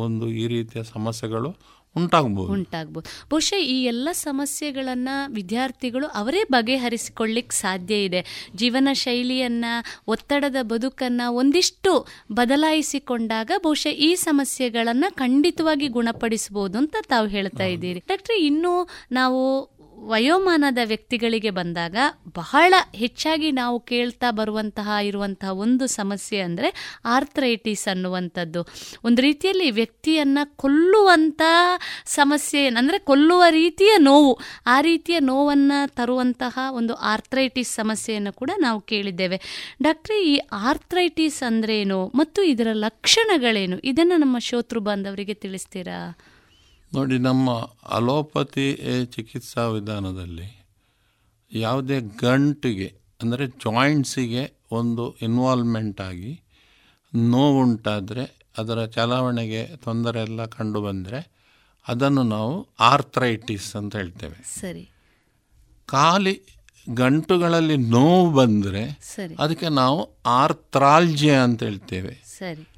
ಒಂದು 0.06 0.28
ಈ 0.42 0.44
ರೀತಿಯ 0.48 0.82
ಸಮಸ್ಯೆಗಳು 0.96 1.52
ಉಂಟಾಗ್ಬೋದು. 1.96 2.50
ಉಂಟಾಗ್ಬೋದು. 2.52 3.08
ಬಹುಶಃ 3.30 3.60
ಈ 3.72 3.76
ಎಲ್ಲ 3.84 4.08
ಸಮಸ್ಯೆಗಳನ್ನು 4.20 5.14
ವಿದ್ಯಾರ್ಥಿಗಳು 5.34 6.06
ಅವರೇ 6.20 6.40
ಬಗೆಹರಿಸಿಕೊಳ್ಳಿಕ್ಕೆ 6.54 7.56
ಸಾಧ್ಯ 7.56 7.94
ಇದೆ. 8.06 8.20
ಜೀವನ 8.54 8.88
ಶೈಲಿಯನ್ನು 9.02 9.72
ಒತ್ತಡದ 10.08 10.56
ಬದುಕನ್ನ 10.72 11.22
ಒಂದಿಷ್ಟು 11.40 11.92
ಬದಲಾಯಿಸಿಕೊಂಡಾಗ 12.40 13.50
ಬಹುಶಃ 13.66 13.94
ಈ 14.08 14.10
ಸಮಸ್ಯೆಗಳನ್ನು 14.24 15.10
ಖಂಡಿತವಾಗಿ 15.22 15.88
ಗುಣಪಡಿಸಬಹುದು 15.88 16.78
ಅಂತ 16.78 16.96
ತಾವು 17.08 17.28
ಹೇಳ್ತಾ 17.36 17.68
ಇದ್ದೀರಿ. 17.74 18.02
ಡಾಕ್ಟ್ರೆ 18.12 18.38
ಇನ್ನು 18.48 18.74
ನಾವು 19.12 19.40
ವಯೋಮಾನದ 19.96 20.78
ವ್ಯಕ್ತಿಗಳಿಗೆ 20.84 21.50
ಬಂದಾಗ 21.50 21.96
ಬಹಳ 22.34 22.74
ಹೆಚ್ಚಾಗಿ 22.94 23.52
ನಾವು 23.52 23.80
ಕೇಳ್ತಾ 23.80 24.30
ಬರುವಂತಹ, 24.30 24.88
ಇರುವಂತಹ 25.02 25.50
ಒಂದು 25.50 25.86
ಸಮಸ್ಯೆ 25.86 26.40
ಅಂದರೆ 26.40 27.00
ಆರ್ಥ್ರೈಟಿಸ್ 27.04 27.88
ಅನ್ನುವಂಥದ್ದು. 27.88 28.66
ಒಂದು 29.04 29.22
ರೀತಿಯಲ್ಲಿ 29.22 29.70
ವ್ಯಕ್ತಿಯನ್ನು 29.70 30.56
ಕೊಲ್ಲುವಂಥ 30.56 31.42
ಸಮಸ್ಯೆ 32.06 32.66
ಅಂದರೆ 32.66 32.98
ಕೊಲ್ಲುವ 32.98 33.42
ರೀತಿಯ 33.50 33.90
ನೋವು. 33.98 34.38
ಆ 34.66 34.80
ರೀತಿಯ 34.80 35.20
ನೋವನ್ನು 35.20 35.94
ತರುವಂತಹ 35.94 36.58
ಒಂದು 36.70 36.94
ಆರ್ಥ್ರೈಟಿಸ್ 36.94 37.74
ಸಮಸ್ಯೆಯನ್ನು 37.74 38.32
ಕೂಡ 38.32 38.50
ನಾವು 38.60 38.80
ಕೇಳಿದ್ದೇವೆ. 38.80 39.40
ಡಾಕ್ಟ್ರಿ, 39.82 40.24
ಈ 40.24 40.40
ಆರ್ಥ್ರೈಟಿಸ್ 40.52 41.42
ಅಂದ್ರೇನು? 41.42 42.06
ಮತ್ತು 42.14 42.42
ಇದರ 42.42 42.66
ಲಕ್ಷಣಗಳೇನು? 42.72 43.78
ಇದನ್ನು 43.78 44.16
ನಮ್ಮ 44.16 44.38
ಶೋತೃ 44.38 44.78
ಬಾಂಧವರಿಗೆ 44.78 45.34
ತಿಳಿಸ್ತೀರಾ? 45.34 46.18
ನೋಡಿ 46.94 47.18
ನಮ್ಮ 47.18 47.50
ಅಲೋಪತಿ 47.88 48.80
ಚಿಕಿತ್ಸಾ 49.04 49.68
ವಿಧಾನದಲ್ಲಿ 49.68 50.66
ಯಾವುದೇ 51.52 52.00
ಗಂಟಿಗೆ 52.00 52.94
ಅಂದರೆ 53.22 53.46
ಜಾಯಿಂಟ್ಸಿಗೆ 53.46 54.52
ಒಂದು 54.72 55.16
ಇನ್ವಾಲ್ವ್ಮೆಂಟ್ 55.22 56.00
ಆಗಿ 56.00 56.40
ನೋವುಂಟಾದರೆ 57.14 58.48
ಅದರ 58.58 58.84
ಚಲಾವಣೆಗೆ 58.84 59.66
ತೊಂದರೆ 59.66 60.20
ಎಲ್ಲ 60.20 60.44
ಕಂಡು 60.44 60.80
ಬಂದರೆ 60.80 61.34
ಅದನ್ನು 61.88 62.22
ನಾವು 62.22 62.68
ಆರ್ಥ್ರೈಟಿಸ್ 62.80 63.76
ಅಂತ 63.76 63.96
ಹೇಳ್ತೇವೆ. 63.96 64.60
ಸರಿ. 64.60 64.90
ಖಾಲಿ 65.86 66.42
ಗಂಟುಗಳಲ್ಲಿ 66.94 67.76
ನೋವು 67.76 68.30
ಬಂದರೆ 68.30 69.00
ಅದಕ್ಕೆ 69.38 69.68
ನಾವು 69.68 70.16
ಆರ್ಥ್ರಾಲ್ಜಿಯಾ 70.26 71.42
ಅಂತ 71.42 71.62
ಹೇಳ್ತೇವೆ. 71.62 72.22
ಸರಿ. 72.38 72.68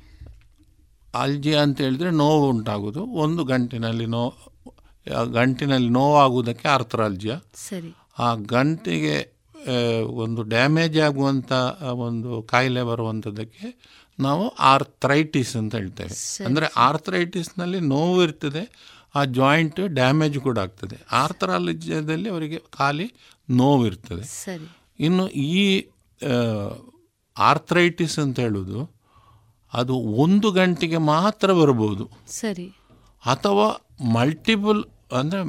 ಆಲ್ಜಿಯಾ 1.21 1.59
ಅಂತ 1.63 1.79
ಹೇಳಿದರೆ 1.81 2.11
ನೋವು 2.23 2.45
ಉಂಟಾಗೋದು 2.49 3.03
ಒಂದು 3.25 3.45
ಗಂಟಿನಲ್ಲಿ 3.45 4.07
ನೋ 4.07 4.25
ಗಂಟಿನಲ್ಲಿ 5.33 5.91
ನೋವಾಗುವುದಕ್ಕೆ 5.91 6.67
ಆರ್ಥ್ರಾಲ್ಜಿಯಾ. 6.69 7.37
ಸರಿ. 7.69 7.91
ಆ 8.19 8.29
ಗಂಟಿಗೆ 8.35 9.17
ಒಂದು 10.25 10.41
ಡ್ಯಾಮೇಜ್ 10.43 10.99
ಆಗುವಂಥ 11.01 11.53
ಒಂದು 12.07 12.31
ಕಾಯಿಲೆ 12.43 12.83
ಬರುವಂಥದ್ದಕ್ಕೆ 12.83 13.67
ನಾವು 14.19 14.45
ಆರ್ಥ್ರೈಟಿಸ್ 14.49 15.55
ಅಂತ 15.57 15.75
ಹೇಳ್ತೇವೆ. 15.75 16.15
ಅಂದರೆ 16.45 16.67
ಆರ್ಥ್ರೈಟಿಸ್ನಲ್ಲಿ 16.81 17.81
ನೋವು 17.93 18.19
ಇರ್ತದೆ 18.23 18.63
ಆ 19.15 19.23
ಜಾಯಿಂಟ್ 19.39 19.81
ಡ್ಯಾಮೇಜ್ 19.95 20.37
ಕೂಡ 20.39 20.57
ಆಗ್ತದೆ. 20.59 20.97
ಆರ್ಥ್ರಾಲಜಿಯಾದಲ್ಲಿ 21.13 22.29
ಅವರಿಗೆ 22.29 22.59
ಖಾಲಿ 22.79 23.07
ನೋವು 23.49 23.83
ಇರ್ತದೆ 23.87 24.25
ಸರಿ. 24.35 24.67
ಇನ್ನು 25.01 25.25
ಈ 25.53 25.63
ಆರ್ಥ್ರೈಟಿಸ್ 27.37 28.17
ಅಂತ 28.19 28.39
ಹೇಳೋದು 28.41 28.81
ಅದು 29.73 29.95
ಒಂದು 30.25 30.49
ಗಂಟೆಗೆ 30.59 30.99
ಮಾತ್ರ 31.13 31.49
ಬರ್ಬೋದು 31.61 32.05
ಸರಿ. 32.41 32.67
ಅಥವಾ 33.25 33.67
ಮಲ್ಟಿಪಲ್ 34.17 34.83
ಅಂದರೆ 35.19 35.41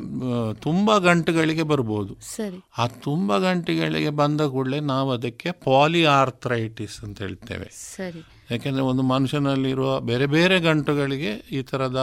ತುಂಬ 0.66 0.98
ಗಂಟೆಗಳಿಗೆ 1.06 1.64
ಬರ್ಬೋದು 1.72 2.14
ಸರಿ. 2.36 2.60
ಆ 2.82 2.84
ತುಂಬ 3.06 3.38
ಗಂಟೆಗಳಿಗೆ 3.46 4.12
ಬಂದ 4.22 4.42
ಕೂಡಲೇ 4.56 4.80
ನಾವು 4.94 5.10
ಅದಕ್ಕೆ 5.18 5.52
ಪಾಲಿ 5.66 6.02
ಆರ್ಥ್ರೈಟಿಸ್ 6.20 6.98
ಅಂತ 7.06 7.18
ಹೇಳ್ತೇವೆ. 7.26 7.68
ಸರಿ. 7.96 8.22
ಯಾಕೆಂದರೆ 8.52 8.84
ಒಂದು 8.92 9.04
ಮನುಷ್ಯನಲ್ಲಿರುವ 9.14 9.92
ಬೇರೆ 10.10 10.28
ಬೇರೆ 10.36 10.58
ಗಂಟುಗಳಿಗೆ 10.68 11.32
ಈ 11.58 11.62
ಥರದ 11.72 12.02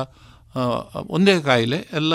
ಒಂದೇ 1.17 1.35
ಕಾಯಿಲೆ 1.47 1.79
ಎಲ್ಲ 2.01 2.15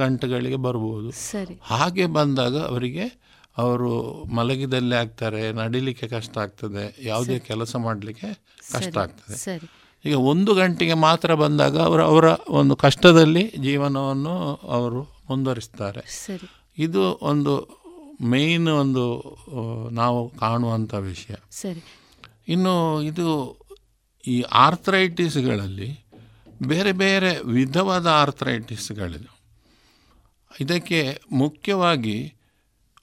ಗಂಟೆಗಳಿಗೆ 0.00 0.58
ಬರ್ಬೋದು 0.66 1.08
ಸರಿ. 1.30 1.54
ಹಾಗೆ 1.70 2.06
ಬಂದಾಗ 2.18 2.56
ಅವರಿಗೆ 2.72 3.06
ಅವರು 3.58 4.24
ಮಲಗಿದಲ್ಲಿ 4.24 4.94
ಆಗ್ತಾರೆ 4.94 5.52
ನಡಿಲಿಕ್ಕೆ 5.52 6.08
ಕಷ್ಟ 6.08 6.38
ಆಗ್ತದೆ 6.38 6.96
ಯಾವುದೇ 7.02 7.38
ಕೆಲಸ 7.38 7.76
ಮಾಡಲಿಕ್ಕೆ 7.76 8.34
ಕಷ್ಟ 8.72 8.98
ಆಗ್ತದೆ. 8.98 9.60
ಈಗ 10.04 10.18
ಒಂದು 10.18 10.54
ಗಂಟೆಗೆ 10.54 10.94
ಮಾತ್ರ 10.94 11.34
ಬಂದಾಗ 11.34 11.78
ಅವರು 11.80 12.04
ಅವರ 12.04 12.24
ಒಂದು 12.48 12.76
ಕಷ್ಟದಲ್ಲಿ 12.76 13.52
ಜೀವನವನ್ನು 13.62 14.54
ಅವರು 14.54 15.02
ಮುಂದುವರಿಸ್ತಾರೆ. 15.02 16.24
ಇದು 16.78 17.18
ಒಂದು 17.22 17.84
ಮೇಯ್ನ್ 18.22 18.68
ಒಂದು 18.68 19.04
ನಾವು 19.90 20.30
ಕಾಣುವಂಥ 20.30 20.94
ವಿಷಯ. 20.94 21.34
ಸರಿ. 21.50 21.82
ಇನ್ನು 22.48 23.02
ಇದು 23.02 23.58
ಈ 24.26 24.40
ಆರ್ಥ್ರೈಟಿಸ್ಗಳಲ್ಲಿ 24.40 26.06
ಬೇರೆ 26.66 26.92
ಬೇರೆ 26.92 27.38
ವಿಧವಾದ 27.38 28.06
ಆರ್ಥ್ರೈಟಿಸ್ಗಳಿದೆ 28.06 29.30
ಇದಕ್ಕೆ 30.60 31.20
ಮುಖ್ಯವಾಗಿ 31.32 32.34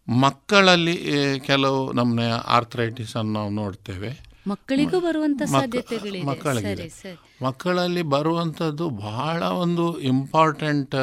ಮಕ್ಕಳಲ್ಲಿ 0.07 0.95
ಕೆಲವು 1.39 1.91
ನಮ್ಮ 1.91 2.19
ಆರ್ಥರೈಟಿಸ್ 2.45 3.15
ಅನ್ನು 3.15 3.33
ನಾವು 3.33 3.49
ನೋಡ್ತೇವೆ. 3.49 4.31
ಮಕ್ಕಳಿಗೂ 4.47 4.99
ಬರುವಂತ 4.99 5.41
ಮಕ್ಕಳಿಗೆ 5.51 7.17
ಮಕ್ಕಳಲ್ಲಿ 7.43 8.01
ಬರುವಂಥದ್ದು 8.01 8.89
ಬಹಳ 8.89 9.43
ಒಂದು 9.43 9.99
ಇಂಪಾರ್ಟೆಂಟ್ 9.99 10.95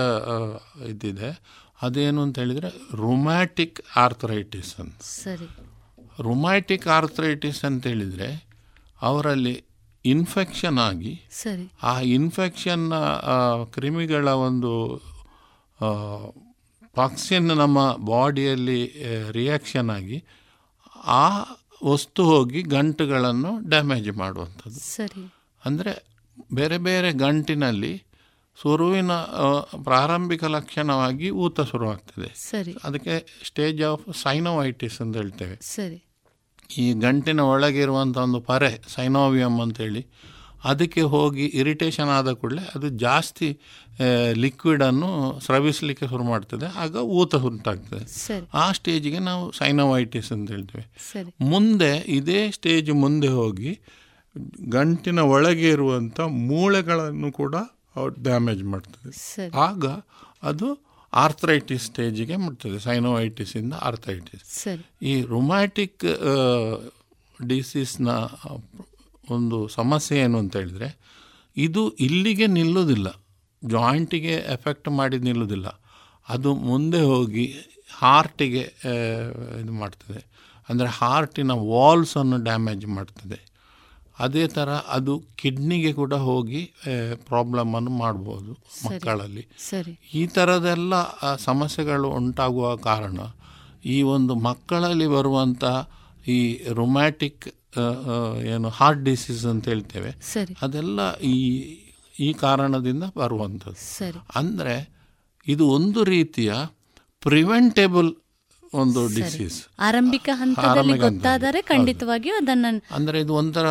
ಇದಿದೆ. 0.88 1.30
ಅದೇನು 1.82 2.22
ಅಂತ 2.22 2.38
ಹೇಳಿದರೆ 2.38 2.96
ರೊಮ್ಯಾಟಿಕ್ 2.96 3.80
ಆರ್ಥರೈಟಿಸ್ 3.96 4.80
ಅಂತ. 4.80 5.00
ಸರಿ. 5.02 5.48
ರೊಮ್ಯಾಟಿಕ್ 6.22 6.86
ಆರ್ಥರೈಟಿಸ್ 6.86 7.64
ಅಂತ 7.64 7.86
ಹೇಳಿದ್ರೆ 7.86 8.48
ಅವರಲ್ಲಿ 9.02 9.64
ಇನ್ಫೆಕ್ಷನ್ 10.04 10.78
ಆಗಿ 10.78 11.20
ಸರಿ. 11.30 11.72
ಆ 11.82 12.00
ಇನ್ಫೆಕ್ಷನ್ 12.00 12.92
ಕ್ರಿಮಿಗಳ 13.72 14.28
ಒಂದು 14.28 14.72
ಟಾಕ್ಸಿನ್ 16.98 17.48
ನಮ್ಮ 17.48 17.96
ಬಾಡಿಯಲ್ಲಿ 17.96 18.80
ರಿಯಾಕ್ಷನ್ 19.30 19.90
ಆಗಿ 19.90 20.24
ಆ 21.06 21.28
ವಸ್ತು 21.84 22.24
ಹೋಗಿ 22.24 22.62
ಗಂಟುಗಳನ್ನು 22.62 23.68
ಡ್ಯಾಮೇಜ್ 23.68 24.10
ಮಾಡುವಂಥದ್ದು. 24.12 24.80
ಸರಿ. 24.80 25.34
ಅಂದರೆ 25.64 25.92
ಬೇರೆ 26.52 26.78
ಬೇರೆ 26.78 27.12
ಗಂಟಿನಲ್ಲಿ 27.12 28.04
ಸುರುವಿನ 28.62 29.12
ಪ್ರಾರಂಭಿಕ 29.82 30.44
ಲಕ್ಷಣವಾಗಿ 30.44 31.30
ಊತ 31.30 31.60
ಶುರುವಾಗ್ತದೆ. 31.60 32.34
ಸರಿ. 32.34 32.76
ಅದಕ್ಕೆ 32.84 33.40
ಸ್ಟೇಜ್ 33.44 33.82
ಆಫ್ 33.82 34.14
ಸೈನೋವೈಟಿಸ್ 34.14 35.00
ಅಂತ 35.00 35.16
ಹೇಳ್ತೇವೆ. 35.16 35.56
ಸರಿ. 35.62 36.04
ಈ 36.78 36.92
ಗಂಟಿನ 36.92 37.40
ಒಳಗಿರುವಂಥ 37.40 38.16
ಒಂದು 38.16 38.40
ಪರೆ 38.40 38.82
ಸೈನೋವಿಯಮ್ 38.88 39.60
ಅಂತೇಳಿ 39.60 40.06
ಅದಕ್ಕೆ 40.64 41.00
ಹೋಗಿ 41.00 41.44
ಇರಿಟೇಷನ್ 41.44 42.08
ಆದ 42.08 42.32
ಕೂಡಲೇ 42.32 42.70
ಅದು 42.74 42.88
ಜಾಸ್ತಿ 42.88 43.60
ಲಿಕ್ವಿಡನ್ನು 44.32 45.40
ಸ್ರವಿಸಲಿಕ್ಕೆ 45.40 46.06
ಶುರು 46.06 46.24
ಮಾಡ್ತದೆ. 46.24 46.66
ಆಗ 46.66 46.94
ಊತ 46.96 47.34
ಉಂಟಾಗ್ತದೆ. 47.34 48.04
ಆ 48.54 48.72
ಸ್ಟೇಜಿಗೆ 48.72 49.18
ನಾವು 49.18 49.52
ಸೈನೋವೈಟಿಸ್ 49.52 50.32
ಅಂತ 50.32 50.50
ಹೇಳ್ತೇವೆ. 50.50 50.84
ಮುಂದೆ 51.40 51.98
ಇದೇ 51.98 52.50
ಸ್ಟೇಜ್ 52.50 52.90
ಮುಂದೆ 52.90 53.28
ಹೋಗಿ 53.28 53.78
ಗಂಟಿನ 54.68 55.18
ಒಳಗೆ 55.18 55.68
ಇರುವಂಥ 55.68 56.20
ಮೂಳೆಗಳನ್ನು 56.20 57.32
ಕೂಡ 57.32 57.54
ಡ್ಯಾಮೇಜ್ 58.22 58.64
ಮಾಡ್ತದೆ. 58.64 59.50
ಆಗ 59.54 59.86
ಅದು 60.42 60.88
ಆರ್ಥ್ರೈಟಿಸ್ 61.12 61.84
ಸ್ಟೇಜಿಗೆ 61.84 62.36
ಮಾಡ್ತದೆ 62.36 62.78
ಸೈನೋವೈಟಿಸಿಂದ 62.78 63.74
ಆರ್ಥ್ರೈಟಿಸ್ 63.80 64.68
ಈ 65.02 65.22
ರೊಮ್ಯಾಟಿಕ್ 65.22 66.04
ಡಿಸೀಸ್ನ 67.46 68.08
ಒಂದು 69.30 69.58
ಸಮಸ್ಯೆ 69.68 70.18
ಏನು 70.18 70.38
ಅಂತ 70.38 70.56
ಹೇಳಿದರೆ 70.56 70.88
ಇದು 71.56 71.82
ಇಲ್ಲಿಗೆ 72.06 72.46
ನಿಲ್ಲೋದಿಲ್ಲ. 72.46 73.08
ಜಾಯಿಂಟಿಗೆ 73.62 74.34
ಎಫೆಕ್ಟ್ 74.56 74.88
ಮಾಡಿ 74.88 75.18
ನಿಲ್ಲೋದಿಲ್ಲ. 75.18 75.68
ಅದು 76.28 76.54
ಮುಂದೆ 76.54 77.00
ಹೋಗಿ 77.00 77.44
ಹಾರ್ಟಿಗೆ 77.98 78.64
ಇದು 79.62 79.72
ಮಾಡ್ತದೆ. 79.72 80.20
ಅಂದರೆ 80.68 80.88
ಹಾರ್ಟಿನ 80.88 81.52
ವಾಲ್ಸನ್ನು 81.72 82.38
ಡ್ಯಾಮೇಜ್ 82.44 82.86
ಮಾಡ್ತದೆ. 82.86 83.38
ಅದೇ 84.18 84.44
ಥರ 84.46 84.68
ಅದು 84.68 85.12
ಕಿಡ್ನಿಗೆ 85.36 85.92
ಕೂಡ 85.92 86.14
ಹೋಗಿ 86.28 86.62
ಪ್ರಾಬ್ಲಮನ್ನು 87.14 87.90
ಮಾಡ್ಬೋದು. 87.90 88.52
ಮಕ್ಕಳಲ್ಲಿ. 88.86 89.44
ಸರಿ. 89.70 89.92
ಈ 90.14 90.22
ಥರದೆಲ್ಲ 90.26 90.94
ಸಮಸ್ಯೆಗಳು 91.44 92.08
ಉಂಟಾಗುವ 92.10 92.68
ಕಾರಣ 92.88 93.18
ಈ 93.84 94.02
ಒಂದು 94.14 94.34
ಮಕ್ಕಳಲ್ಲಿ 94.48 95.06
ಬರುವಂಥ 95.06 95.64
ಈ 96.28 96.38
ರೊಮ್ಯಾಟಿಕ್ 96.72 97.46
ಏನು 98.44 98.68
ಹಾರ್ಟ್ 98.68 99.02
ಡಿಸೀಸ್ 99.04 99.46
ಅಂತ 99.46 99.68
ಹೇಳ್ತೇವೆ. 99.68 100.10
ಸರಿ. 100.20 100.54
ಅದೆಲ್ಲ 100.62 101.00
ಈ 101.32 101.36
ಈ 102.20 102.32
ಕಾರಣದಿಂದ 102.32 103.04
ಬರುವಂಥದ್ದು. 103.16 103.80
ಅಂದರೆ 104.36 104.76
ಇದು 105.46 105.66
ಒಂದು 105.68 106.04
ರೀತಿಯ 106.04 106.52
ಪ್ರಿವೆಂಟೇಬಲ್ 107.22 108.10
ಒಂದು. 108.72 109.02
ಡಿಸೀಸ್ 109.16 109.58
ಆರಂಭಿಕ 109.78 110.28
ಹಂತದಲ್ಲಿ. 110.32 110.98
ಗೊತ್ತಾದರೆ 110.98 111.62
ಖಂಡಿತವಾಗಿಯೂ 111.62 112.34
ಅದನ್ನು 112.34 112.70
ಅಂದರೆ 112.94 113.20
ಇದು 113.20 113.34
ಒಂಥರ 113.34 113.66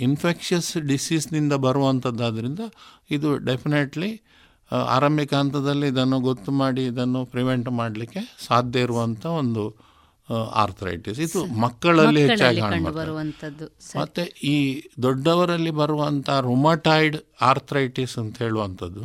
ಇನ್ಫೆಕ್ಷಸ್ 0.00 0.76
ಡಿಸೀಸ್ನಿಂದ 0.86 1.52
ಬರುವಂಥದ್ದಾದ್ರಿಂದ 1.52 2.60
ಇದು 3.10 3.36
ಡೆಫಿನೆಟ್ಲಿ 3.38 4.10
ಆರಂಭಿಕ 4.96 5.34
ಹಂತದಲ್ಲಿ 5.34 5.86
ಇದನ್ನು 5.88 6.20
ಗೊತ್ತು 6.20 6.52
ಮಾಡಿ 6.52 6.82
ಇದನ್ನು 6.84 7.24
ಪ್ರಿವೆಂಟ್ 7.24 7.70
ಮಾಡಲಿಕ್ಕೆ 7.70 8.20
ಸಾಧ್ಯ 8.48 8.80
ಇರುವಂಥ 8.80 9.24
ಒಂದು 9.26 9.62
ಆರ್ಥರೈಟಿಸ್ 10.54 11.18
ಇದು 11.18 11.40
ಮಕ್ಕಳಲ್ಲಿ 11.62 12.22
ಹೆಚ್ಚಾಗಿ 12.24 12.60
ಮತ್ತೆ 13.96 14.24
ಈ 14.46 14.56
ದೊಡ್ಡವರಲ್ಲಿ 15.02 15.70
ಬರುವಂತಹ 15.70 16.40
ರೊಮಟಾಯ್ಡ್ 16.40 17.16
ಆರ್ಥರೈಟಿಸ್ 17.42 18.18
ಅಂತ 18.18 18.36
ಹೇಳುವಂಥದ್ದು 18.38 19.04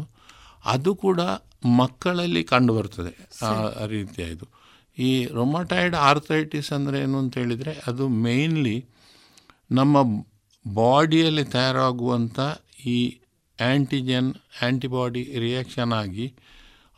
ಅದು 0.66 0.96
ಕೂಡ 1.02 1.22
ಮಕ್ಕಳಲ್ಲಿ 1.80 2.44
ಕಂಡುಬರ್ತದೆ 2.46 3.12
ಆ 3.46 3.52
ರೀತಿಯ 3.86 4.26
ಇದು. 4.26 4.46
ಈ 4.98 5.10
ರೊಮಟಾಯ್ಡ್ 5.32 5.96
ಆರ್ಥರೈಟಿಸ್ 6.08 6.70
ಅಂದರೆ 6.74 6.98
ಏನು 7.00 7.18
ಅಂತ 7.18 7.34
ಹೇಳಿದರೆ 7.38 7.74
ಅದು 7.88 8.08
ಮೇಯ್ನ್ಲಿ 8.24 8.76
ನಮ್ಮ 9.72 9.98
ಬಾಡಿಯಲ್ಲಿ 10.66 11.44
ತಯಾರಾಗುವಂಥ 11.52 12.40
ಈ 12.88 12.98
ಆ್ಯಂಟಿಜೆನ್ 13.60 14.30
ಆ್ಯಂಟಿಬಾಡಿ 14.60 15.24
ರಿಯಾಕ್ಷನ್ 15.40 15.94
ಆಗಿ 15.94 16.28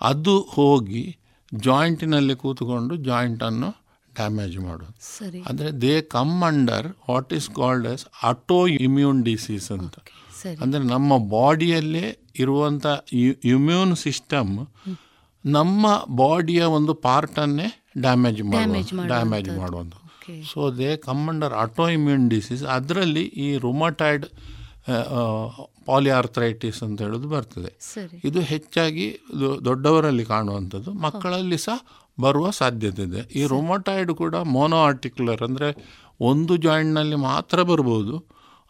ಅದು 0.01 0.39
ಹೋಗಿ 0.51 1.03
ಜಾಯಿಂಟಿನಲ್ಲಿ 1.51 2.35
ಕೂತ್ಕೊಂಡು 2.35 2.95
ಜಾಯಿಂಟನ್ನು 3.03 3.69
ಡ್ಯಾಮೇಜ್ 4.17 4.57
ಮಾಡೋದು. 4.65 4.93
ಅಂದರೆ 5.49 5.69
they 5.85 5.93
come 6.17 6.35
under 6.49 6.87
what 7.09 7.31
is 7.37 7.49
called 7.59 7.87
as 7.93 8.05
autoimmune 8.85 9.19
disease 9.29 9.67
ಅಂತ 9.77 9.95
ಅಂದರೆ 10.63 10.83
ನಮ್ಮ 10.93 11.17
ಬಾಡಿಯಲ್ಲೇ 11.33 12.05
ಇರುವಂಥ 12.43 12.85
ಇಮ್ಯೂನ್ 13.55 13.93
ಸಿಸ್ಟಮ್ 14.05 14.53
ನಮ್ಮ 15.45 15.85
ಬಾಡಿಯ 16.15 16.61
ಒಂದು 16.77 16.93
ಪಾರ್ಟನ್ನೇ 17.07 17.67
ಡ್ಯಾಮೇಜ್ 18.01 18.39
ಮಾಡೋದು 18.43 18.95
ಮಾಡುವ 18.97 19.07
ಡ್ಯಾಮೇಜ್. 19.13 19.49
ಮಾಡುವಂಥ. 19.61 19.93
So 20.51 20.59
they 20.79 20.89
come 21.07 21.23
under 21.31 21.53
autoimmune 21.95 22.25
disease 22.29 22.63
ಅದರಲ್ಲಿ 22.75 23.23
ಈ 23.45 23.47
ರುಮಟಾಯ್ಡ್ 23.65 24.25
ಪಾಲಿಯಾರ್ಥ್ರೈಟಿಸ್ 25.89 26.79
ಅಂತ 26.83 26.97
ಹೇಳೋದು 27.05 27.27
ಬರ್ತದೆ. 27.29 27.71
ಇದು 28.29 28.39
ಹೆಚ್ಚಾಗಿ 28.51 29.05
ದೊಡ್ಡವರಲ್ಲಿ 29.65 30.25
ಕಾಣುವಂಥದ್ದು. 30.25 30.91
ಮಕ್ಕಳಲ್ಲಿ 31.05 31.59
ಸಹ 31.67 31.77
ಬರುವ 32.17 32.45
ಸಾಧ್ಯತೆ 32.59 33.03
ಇದೆ 33.09 33.21
ಈ 33.39 33.41
ರೊಮಟಾಯ್ಡ್ 33.53 34.11
ಕೂಡ 34.21 34.35
ಮೋನೋ 34.55 34.77
ಆರ್ಟಿಕ್ಯುಲರ್ 34.89 35.41
ಅಂದರೆ 35.47 35.69
ಒಂದು 36.29 36.53
ಜಾಯಿಂಟ್ನಲ್ಲಿ 36.65 37.17
ಮಾತ್ರ 37.29 37.57
ಬರ್ಬೋದು 37.71 38.15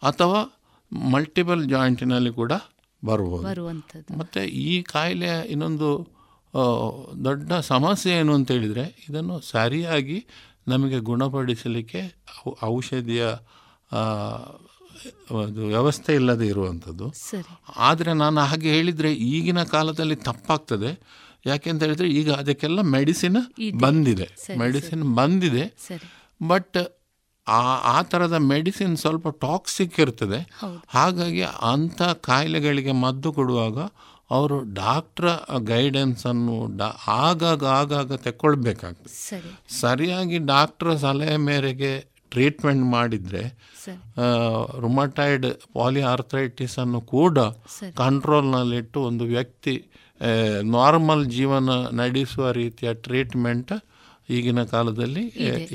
ಅಥವಾ 0.02 0.40
ಮಲ್ಟಿಪಲ್ 1.14 1.62
ಜಾಯಿಂಟಿನಲ್ಲಿ 1.74 2.32
ಕೂಡ 2.40 2.52
ಬರ್ಬೋದು. 3.02 3.44
ಮತ್ತು 4.20 4.40
ಈ 4.66 4.70
ಕಾಯಿಲೆಯ 4.92 5.34
ಇನ್ನೊಂದು 5.52 5.88
ದೊಡ್ಡ 7.26 7.52
ಸಮಸ್ಯೆ 7.72 8.12
ಏನು 8.20 8.32
ಅಂತ 8.38 8.50
ಹೇಳಿದರೆ 8.56 8.84
ಇದನ್ನು 9.08 9.36
ಸರಿಯಾಗಿ 9.52 10.18
ನಮಗೆ 10.72 10.98
ಗುಣಪಡಿಸಲಿಕ್ಕೆ 11.08 12.00
ಔಷಧಿಯ 12.72 13.24
ಅದು 15.40 15.62
ವ್ಯವಸ್ಥೆ 15.74 16.12
ಇಲ್ಲದೆ 16.18 16.46
ಇರುವಂಥದ್ದು. 16.52 17.06
ಆದರೆ 17.88 18.12
ನಾನು 18.22 18.40
ಹಾಗೆ 18.50 18.70
ಹೇಳಿದರೆ 18.76 19.10
ಈಗಿನ 19.32 19.60
ಕಾಲದಲ್ಲಿ 19.74 20.16
ತಪ್ಪಾಗ್ತದೆ. 20.28 20.90
ಯಾಕೆಂತ 21.46 21.82
ಹೇಳಿದ್ರೆ 21.82 22.08
ಈಗ 22.08 22.32
ಅದಕ್ಕೆಲ್ಲ 22.32 22.80
ಮೆಡಿಸಿನ್ 22.80 23.36
ಬಂದಿದೆ. 23.80 24.28
ಮೆಡಿಸಿನ್ 24.58 25.14
ಬಂದಿದೆ. 25.14 25.64
ಬಟ್ 26.48 26.78
ಆ 27.48 27.60
ಆ 27.98 28.02
ಥರದ 28.02 28.32
ಮೆಡಿಸಿನ್ 28.32 28.96
ಸ್ವಲ್ಪ 28.96 29.28
ಟಾಕ್ಸಿಕ್ 29.28 30.00
ಇರ್ತದೆ. 30.00 30.40
ಹಾಗಾಗಿ 30.88 31.42
ಅಂಥ 31.42 32.02
ಕಾಯಿಲೆಗಳಿಗೆ 32.02 32.92
ಮದ್ದು 32.92 33.32
ಕೊಡುವಾಗ 33.32 33.78
ಅವರು 34.30 34.74
ಡಾಕ್ಟ್ರ 34.74 35.24
ಗೈಡೆನ್ಸನ್ನು 35.64 36.76
ಡಾ 36.76 36.88
ಆಗಾಗ 37.08 37.64
ಆಗಾಗ 37.64 38.12
ತೆಕ್ಕೊಳ್ಬೇಕಾಗ್ತದೆ. 38.12 39.14
ಸರಿ. 39.28 39.80
ಸರಿಯಾಗಿ 39.80 40.38
ಡಾಕ್ಟ್ರ 40.38 40.96
ಸಲಹೆ 40.96 41.36
ಮೇರೆಗೆ 41.36 41.92
ಟ್ರೀಟ್ಮೆಂಟ್ 42.30 42.82
ಮಾಡಿದರೆ 42.82 43.42
ರುಮಟಾಯ್ಡ್ 43.84 44.80
ರುಮಟೈಡ್ 44.80 45.46
ಪಾಲಿಆರ್ಥರೈಟಿಸನ್ನು 45.74 47.00
ಕೂಡ. 47.00 47.38
ಕಂಟ್ರೋಲ್ನಲ್ಲಿಟ್ಟು 47.96 49.00
ಒಂದು 49.00 49.24
ವ್ಯಕ್ತಿ 49.24 49.74
ನಾರ್ಮಲ್ 50.62 51.26
ಜೀವನ 51.26 51.70
ನಡೆಸುವ 52.00 52.50
ರೀತಿಯ 52.50 52.94
ಟ್ರೀಟ್ಮೆಂಟ್ 52.94 53.72
ಈಗಿನ 54.30 54.62
ಕಾಲದಲ್ಲಿ 54.64 55.22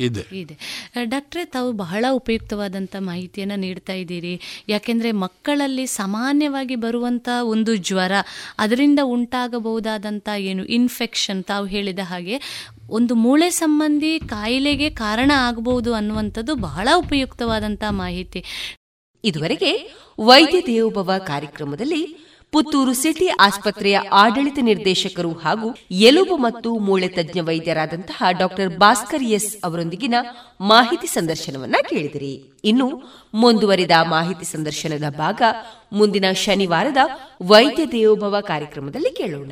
ಇದೆ 0.06 0.38
ಇದೆ. 0.38 0.58
ಡಾಕ್ಟ್ರೆ 1.04 1.46
ತಾವು 1.46 1.72
ಬಹಳ 1.72 2.06
ಉಪಯುಕ್ತವಾದಂಥ 2.12 2.96
ಮಾಹಿತಿಯನ್ನು 3.00 3.56
ನೀಡ್ತಾ 3.56 3.94
ಇದ್ದೀರಿ. 3.94 4.42
ಯಾಕೆಂದರೆ 4.70 5.12
ಮಕ್ಕಳಲ್ಲಿ 5.12 5.86
ಸಾಮಾನ್ಯವಾಗಿ 5.86 6.76
ಬರುವಂಥ 6.76 7.30
ಒಂದು 7.44 7.76
ಜ್ವರ 7.76 8.12
ಅದರಿಂದ 8.60 9.00
ಉಂಟಾಗಬಹುದಾದಂಥ 9.04 10.30
ಏನು 10.38 10.66
ಇನ್ಫೆಕ್ಷನ್ 10.66 11.44
ತಾವು 11.44 11.66
ಹೇಳಿದ 11.66 12.00
ಹಾಗೆ 12.04 12.38
ಒಂದು 12.90 13.16
ಮೂಳೆ 13.16 13.50
ಸಂಬಂಧಿ 13.50 14.20
ಕಾಯಿಲೆಗೆ 14.20 14.90
ಕಾರಣ 14.90 15.32
ಆಗಬಹುದು 15.36 15.94
ಅನ್ನುವಂಥದ್ದು 15.94 16.56
ಬಹಳ 16.56 16.88
ಉಪಯುಕ್ತವಾದಂಥ 16.96 17.84
ಮಾಹಿತಿ. 17.90 18.44
ಇದುವರೆಗೆ 19.24 19.72
ವೈದ್ಯ 20.20 20.62
ದೇವೋಭವ 20.68 21.12
ಕಾರ್ಯಕ್ರಮದಲ್ಲಿ 21.18 22.31
ಪುತ್ತೂರು 22.52 22.94
ಸಿಟಿ 22.94 23.28
ಆಸ್ಪತ್ರೆಯ 23.28 23.98
ಆಡಳಿತ 23.98 24.60
ನಿರ್ದೇಶಕರು 24.62 25.32
ಹಾಗೂ 25.34 25.76
ಎಲುಬು 25.92 26.38
ಮತ್ತು 26.38 26.80
ಮೂಳೆ 26.80 27.08
ತಜ್ಞ 27.08 27.40
ವೈದ್ಯರಾದಂತಹ 27.40 28.24
ಡಾಕ್ಟರ್ 28.32 28.78
ಭಾಸ್ಕರ್ 28.78 29.24
ಎಸ್ 29.24 29.58
ಅವರೊಂದಿಗಿನ 29.64 30.16
ಮಾಹಿತಿ 30.62 31.08
ಸಂದರ್ಶನವನ್ನ 31.08 31.76
ಕೇಳಿದಿರಿ. 31.90 32.54
ಇನ್ನು 32.64 33.04
ಮುಂದುವರಿದ 33.34 33.92
ಮಾಹಿತಿ 34.02 34.46
ಸಂದರ್ಶನದ 34.46 35.04
ಭಾಗ 35.18 35.42
ಮುಂದಿನ 35.94 36.26
ಶನಿವಾರದ 36.32 36.98
ವೈದ್ಯ 37.42 37.86
ದೇವೋಭವ 37.86 38.38
ಕಾರ್ಯಕ್ರಮದಲ್ಲಿ 38.42 39.12
ಕೇಳೋಣ. 39.12 39.52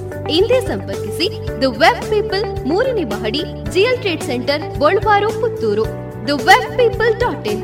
ಹಿಂದೆ 0.29 0.61
ಸಂಪರ್ಕಿಸಿ 0.61 1.27
ದ 1.61 1.63
ವೆಬ್ 1.81 2.01
ಪೀಪಲ್ 2.09 2.67
ಮೂರನೇ 2.67 3.03
ಮಹಡಿ 3.03 3.43
GL 3.71 3.97
trade 3.97 4.23
centre 4.23 4.77
Bolwar 4.79 5.29
Puttur. 5.41 5.85
The 6.27 6.29
web 6.29 6.71
people 6.77 7.13
dot 7.19 7.47
in. 7.47 7.61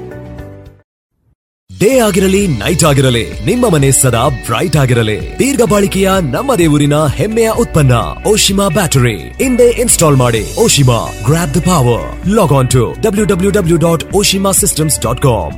Day 1.69 1.99
ಆಗಿರಲಿ 1.99 2.47
ನೈಟ್ 2.47 2.83
ಆಗಿರಲಿ 2.83 3.23
ನಿಮ್ಮ 3.45 3.69
ಮನೆ 3.69 3.91
ಸದಾ 3.91 4.29
ಬ್ರೈಟ್ 4.29 4.75
ಆಗಿರಲಿ. 4.75 5.37
ದೀರ್ಘ 5.39 5.61
ಬಾಳಿಕೆಯ 5.69 6.09
ನಮ್ಮ 6.21 6.55
ದೇವರಿನ 6.55 7.05
ಹೆಮ್ಮೆಯ 7.05 7.49
ಉತ್ಪನ್ನ 7.49 7.93
ಓಶಿಮಾ 8.27 8.67
ಬ್ಯಾಟರಿ. 8.67 9.17
ಹಿಂದೆ 9.17 9.69
ಇನ್ಸ್ಟಾಲ್ 9.69 10.15
ಮಾಡಿ 10.15 10.43
Oshima 10.63 10.99
grab 11.25 11.55
the 11.55 11.59
power 11.59 12.29
log 12.29 12.51
on 12.51 12.69
to 12.69 12.95
W 13.01 13.25
W 13.25 13.51
W 13.51 13.77
dot 13.77 14.15
Oshima 14.15 14.51
systems 14.51 14.99
dot 15.01 15.21
com 15.21 15.57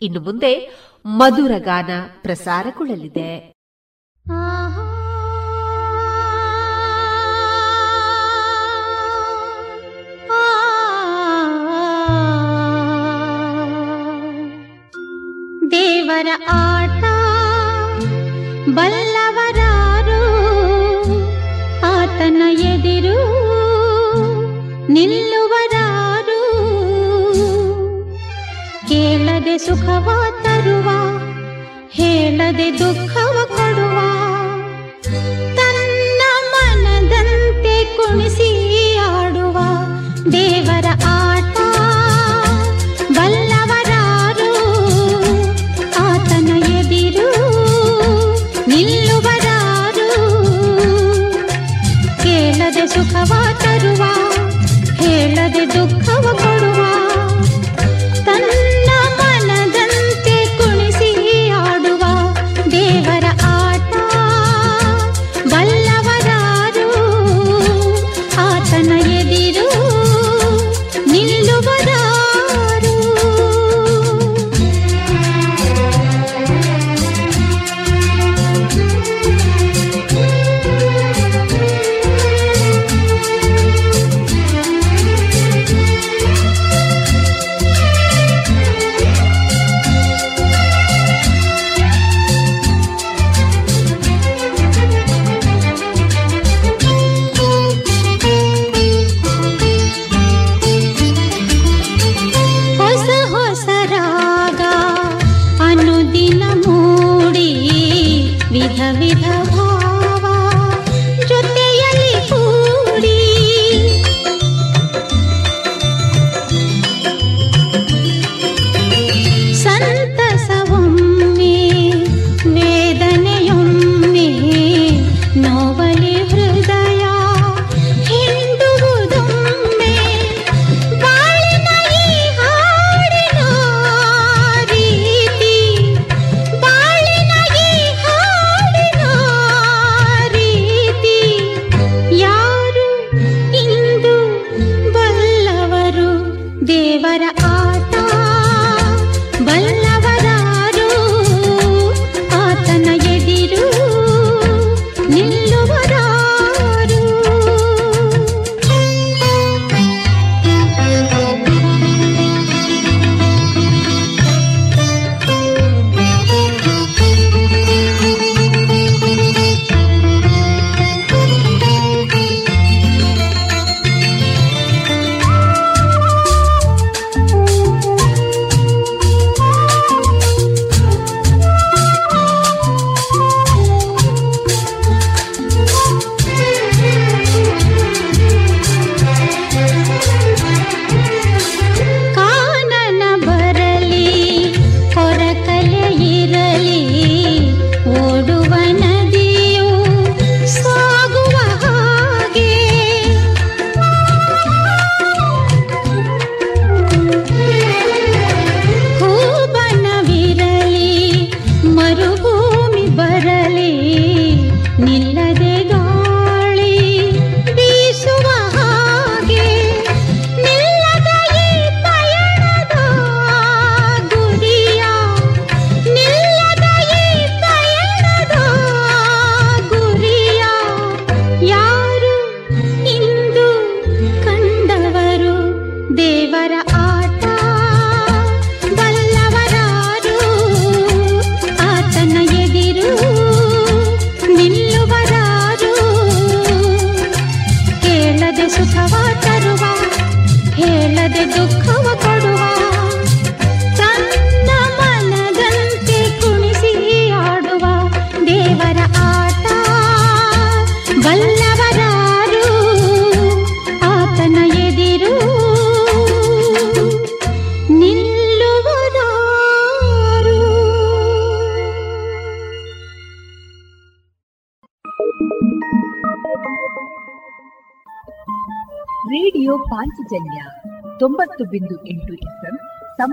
ಇನ್ನು 0.00 0.20
ಮುಂದೆ 0.20 0.52
ಮಧುರ 1.04 1.52
ಗಾನ 1.58 1.90
ಪ್ರಸಾರಗೊಳ್ಳಲಿದೆ 2.22 3.30
ದೇವರ 16.12 16.32
ಆಟ, 16.52 17.02
ಬಲ್ಲವರಾರು, 18.76 20.18
ಆತನ 21.90 22.42
ಎದಿರು 22.64 23.20
ನಿಲ್ಲುವರಾರು. 24.92 26.40
ಕೇಳದೆ 28.88 29.56
ಸುಖವ 29.58 30.08
ತರುವ, 30.42 30.88
ಹೇಳದೆ 31.92 32.68
ದುಃಖವ 32.78 33.36
ಕೊಡುವ, 33.56 33.96
ತನ್ನ 35.56 36.20
ಮನದಂತೆ 36.52 37.76
ಕುಣಿಸಿ 37.96 38.50
ಆಡುವ 39.14 39.58
ದೇವರ 40.32 40.88
ಆಟ. 41.16 41.41
ಸುಖವ 53.22 53.34
ತರುವ 53.60 54.02
ಹೇಳದೆ 55.00 55.62
ದುಃಖ 55.74 56.06